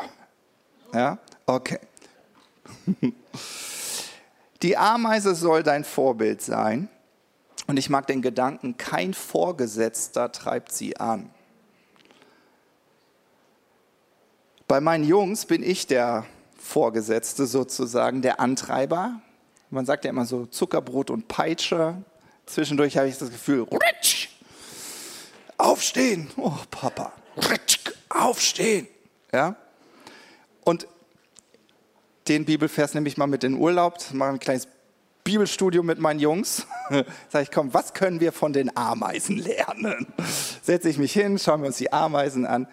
Ja, 0.92 1.18
okay. 1.46 1.80
Die 4.62 4.76
Ameise 4.78 5.34
soll 5.34 5.62
dein 5.62 5.84
Vorbild 5.84 6.40
sein. 6.40 6.88
Und 7.66 7.76
ich 7.76 7.90
mag 7.90 8.06
den 8.06 8.22
Gedanken, 8.22 8.78
kein 8.78 9.12
Vorgesetzter 9.12 10.32
treibt 10.32 10.72
sie 10.72 10.96
an. 10.96 11.28
Bei 14.68 14.80
meinen 14.80 15.04
Jungs 15.04 15.44
bin 15.44 15.62
ich 15.62 15.86
der 15.86 16.24
Vorgesetzte 16.64 17.46
sozusagen, 17.46 18.22
der 18.22 18.40
Antreiber. 18.40 19.20
Man 19.68 19.84
sagt 19.84 20.04
ja 20.04 20.10
immer 20.10 20.24
so 20.24 20.46
Zuckerbrot 20.46 21.10
und 21.10 21.28
Peitsche. 21.28 22.02
Zwischendurch 22.46 22.96
habe 22.96 23.06
ich 23.08 23.18
das 23.18 23.30
Gefühl, 23.30 23.66
aufstehen, 25.58 26.30
oh 26.36 26.54
Papa, 26.70 27.12
aufstehen. 28.08 28.88
Ja? 29.32 29.56
Und 30.64 30.86
den 32.28 32.46
Bibelvers 32.46 32.94
nehme 32.94 33.08
ich 33.08 33.18
mal 33.18 33.26
mit 33.26 33.44
in 33.44 33.54
Urlaub, 33.54 33.98
mache 34.12 34.30
ein 34.30 34.38
kleines 34.38 34.66
Bibelstudium 35.22 35.84
mit 35.84 35.98
meinen 35.98 36.18
Jungs. 36.18 36.66
Sag 37.28 37.42
ich, 37.42 37.50
komm, 37.50 37.74
was 37.74 37.92
können 37.92 38.20
wir 38.20 38.32
von 38.32 38.54
den 38.54 38.74
Ameisen 38.74 39.36
lernen? 39.36 40.06
Setze 40.62 40.88
ich 40.88 40.96
mich 40.96 41.12
hin, 41.12 41.38
schauen 41.38 41.60
wir 41.60 41.66
uns 41.66 41.76
die 41.76 41.92
Ameisen 41.92 42.46
an. 42.46 42.66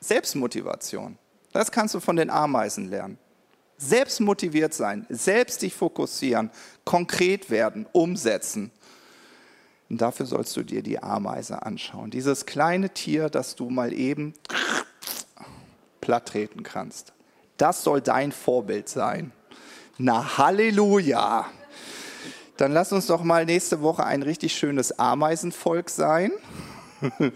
Selbstmotivation. 0.00 1.18
Das 1.54 1.70
kannst 1.70 1.94
du 1.94 2.00
von 2.00 2.16
den 2.16 2.30
Ameisen 2.30 2.90
lernen. 2.90 3.16
Selbst 3.76 4.20
motiviert 4.20 4.74
sein, 4.74 5.06
selbst 5.08 5.62
dich 5.62 5.74
fokussieren, 5.74 6.50
konkret 6.84 7.48
werden, 7.48 7.86
umsetzen. 7.92 8.72
Und 9.88 10.00
dafür 10.00 10.26
sollst 10.26 10.56
du 10.56 10.64
dir 10.64 10.82
die 10.82 11.00
Ameise 11.00 11.62
anschauen. 11.62 12.10
Dieses 12.10 12.44
kleine 12.44 12.90
Tier, 12.90 13.30
das 13.30 13.54
du 13.54 13.70
mal 13.70 13.92
eben 13.92 14.34
platt 16.00 16.26
treten 16.26 16.64
kannst. 16.64 17.12
Das 17.56 17.84
soll 17.84 18.00
dein 18.00 18.32
Vorbild 18.32 18.88
sein. 18.88 19.30
Na 19.96 20.36
Halleluja! 20.38 21.46
Dann 22.56 22.72
lass 22.72 22.92
uns 22.92 23.06
doch 23.06 23.22
mal 23.22 23.46
nächste 23.46 23.80
Woche 23.80 24.04
ein 24.04 24.22
richtig 24.22 24.56
schönes 24.56 24.98
Ameisenvolk 24.98 25.88
sein. 25.88 26.32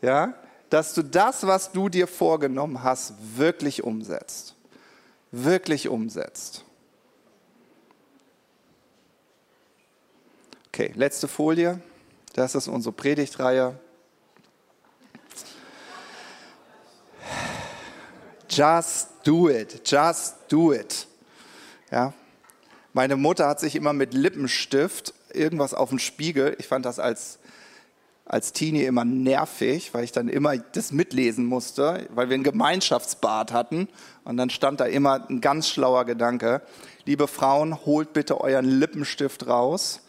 ja, 0.00 0.34
dass 0.70 0.94
du 0.94 1.02
das, 1.02 1.46
was 1.46 1.72
du 1.72 1.88
dir 1.88 2.06
vorgenommen 2.06 2.82
hast, 2.82 3.14
wirklich 3.36 3.84
umsetzt. 3.84 4.54
Wirklich 5.30 5.88
umsetzt. 5.88 6.64
Okay, 10.68 10.92
letzte 10.94 11.28
Folie. 11.28 11.80
Das 12.34 12.54
ist 12.54 12.68
unsere 12.68 12.92
Predigtreihe. 12.92 13.78
Just 18.48 19.08
do 19.24 19.48
it, 19.48 19.82
just 19.84 20.36
do 20.48 20.72
it. 20.72 21.06
Ja? 21.90 22.12
Meine 22.92 23.16
Mutter 23.16 23.46
hat 23.46 23.60
sich 23.60 23.76
immer 23.76 23.92
mit 23.92 24.14
Lippenstift 24.14 25.14
irgendwas 25.32 25.74
auf 25.74 25.90
den 25.90 25.98
Spiegel, 25.98 26.56
ich 26.58 26.66
fand 26.66 26.84
das 26.84 26.98
als 26.98 27.38
als 28.28 28.52
Teenie 28.52 28.84
immer 28.84 29.06
nervig, 29.06 29.94
weil 29.94 30.04
ich 30.04 30.12
dann 30.12 30.28
immer 30.28 30.56
das 30.58 30.92
mitlesen 30.92 31.46
musste, 31.46 32.06
weil 32.10 32.28
wir 32.28 32.36
ein 32.36 32.44
Gemeinschaftsbad 32.44 33.52
hatten 33.52 33.88
und 34.24 34.36
dann 34.36 34.50
stand 34.50 34.80
da 34.80 34.84
immer 34.84 35.26
ein 35.28 35.40
ganz 35.40 35.68
schlauer 35.68 36.04
Gedanke. 36.04 36.60
Liebe 37.06 37.26
Frauen, 37.26 37.86
holt 37.86 38.12
bitte 38.12 38.40
euren 38.40 38.66
Lippenstift 38.66 39.46
raus, 39.46 40.02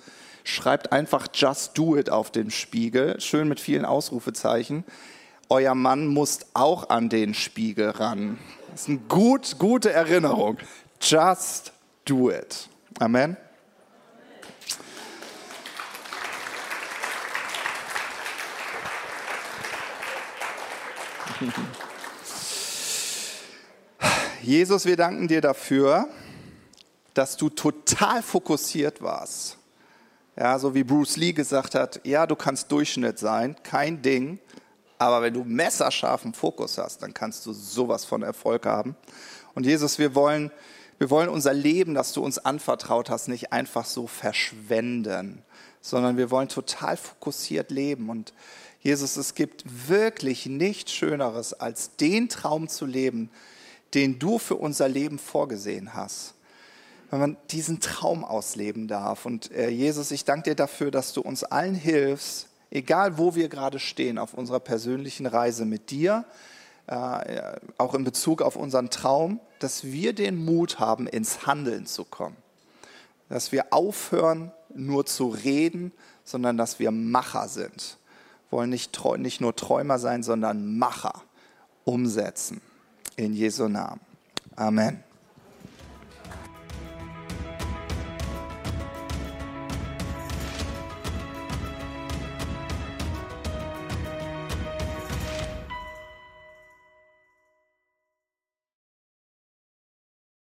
schreibt 0.43 0.91
einfach 0.91 1.27
Just 1.33 1.77
Do 1.77 1.95
It 1.95 2.09
auf 2.09 2.29
den 2.29 2.51
Spiegel, 2.51 3.21
schön 3.21 3.47
mit 3.47 3.61
vielen 3.61 3.85
Ausrufezeichen. 3.85 4.83
Euer 5.47 5.73
Mann 5.73 6.05
muss 6.07 6.39
auch 6.53 6.89
an 6.89 7.07
den 7.07 7.33
Spiegel 7.33 7.89
ran. 7.91 8.37
Das 8.71 8.81
ist 8.81 8.89
eine 8.89 8.99
gut, 9.07 9.55
gute 9.59 9.91
Erinnerung. 9.91 10.57
Just 10.99 11.71
Do 12.03 12.29
It. 12.29 12.67
Amen. 12.99 13.37
Jesus, 24.41 24.85
wir 24.85 24.97
danken 24.97 25.27
dir 25.27 25.41
dafür, 25.41 26.07
dass 27.13 27.37
du 27.37 27.49
total 27.49 28.21
fokussiert 28.21 29.01
warst. 29.01 29.57
Ja, 30.37 30.57
so 30.57 30.73
wie 30.73 30.83
Bruce 30.83 31.17
Lee 31.17 31.33
gesagt 31.33 31.75
hat, 31.75 31.99
ja, 32.05 32.25
du 32.25 32.35
kannst 32.35 32.71
Durchschnitt 32.71 33.19
sein, 33.19 33.57
kein 33.63 34.01
Ding, 34.01 34.39
aber 34.97 35.21
wenn 35.21 35.33
du 35.33 35.43
messerscharfen 35.43 36.33
Fokus 36.33 36.77
hast, 36.77 37.03
dann 37.03 37.13
kannst 37.13 37.45
du 37.45 37.53
sowas 37.53 38.05
von 38.05 38.23
Erfolg 38.23 38.65
haben. 38.65 38.95
Und 39.53 39.65
Jesus, 39.65 39.99
wir 39.99 40.15
wollen, 40.15 40.51
wir 40.97 41.09
wollen 41.09 41.29
unser 41.29 41.53
Leben, 41.53 41.93
das 41.93 42.13
du 42.13 42.23
uns 42.23 42.37
anvertraut 42.37 43.09
hast, 43.09 43.27
nicht 43.27 43.51
einfach 43.51 43.85
so 43.85 44.07
verschwenden, 44.07 45.43
sondern 45.81 46.17
wir 46.17 46.31
wollen 46.31 46.49
total 46.49 46.97
fokussiert 46.97 47.71
leben 47.71 48.09
und 48.09 48.33
Jesus, 48.81 49.17
es 49.17 49.35
gibt 49.35 49.63
wirklich 49.89 50.45
nichts 50.45 50.93
Schöneres, 50.93 51.53
als 51.53 51.97
den 51.97 52.29
Traum 52.29 52.69
zu 52.69 52.85
leben, 52.85 53.29
den 53.93 54.19
du 54.19 54.39
für 54.39 54.55
unser 54.55 54.87
Leben 54.87 55.19
vorgesehen 55.19 55.93
hast. 55.93 56.35
Wenn 57.09 57.19
man 57.19 57.37
diesen 57.51 57.81
Traum 57.81 58.23
ausleben 58.23 58.87
darf. 58.87 59.25
Und 59.25 59.51
äh, 59.51 59.69
Jesus, 59.69 60.11
ich 60.11 60.25
danke 60.25 60.51
dir 60.51 60.55
dafür, 60.55 60.91
dass 60.91 61.11
du 61.11 61.21
uns 61.21 61.43
allen 61.43 61.75
hilfst, 61.75 62.47
egal 62.71 63.17
wo 63.17 63.35
wir 63.35 63.49
gerade 63.49 63.79
stehen 63.79 64.17
auf 64.17 64.33
unserer 64.33 64.59
persönlichen 64.59 65.25
Reise 65.25 65.65
mit 65.65 65.89
dir, 65.89 66.23
äh, 66.87 67.57
auch 67.77 67.95
in 67.95 68.03
Bezug 68.03 68.41
auf 68.41 68.55
unseren 68.55 68.89
Traum, 68.89 69.41
dass 69.57 69.85
wir 69.85 70.13
den 70.13 70.37
Mut 70.45 70.79
haben, 70.79 71.07
ins 71.07 71.45
Handeln 71.45 71.85
zu 71.85 72.05
kommen. 72.05 72.37
Dass 73.27 73.51
wir 73.51 73.73
aufhören, 73.73 74.51
nur 74.73 75.05
zu 75.05 75.29
reden, 75.29 75.91
sondern 76.23 76.57
dass 76.57 76.79
wir 76.79 76.91
Macher 76.91 77.49
sind 77.49 77.98
wollen 78.49 78.69
nicht, 78.69 78.99
nicht 79.17 79.41
nur 79.41 79.55
Träumer 79.55 79.99
sein, 79.99 80.23
sondern 80.23 80.77
Macher 80.77 81.23
umsetzen. 81.83 82.61
In 83.15 83.33
Jesu 83.33 83.67
Namen. 83.67 83.99
Amen. 84.55 85.03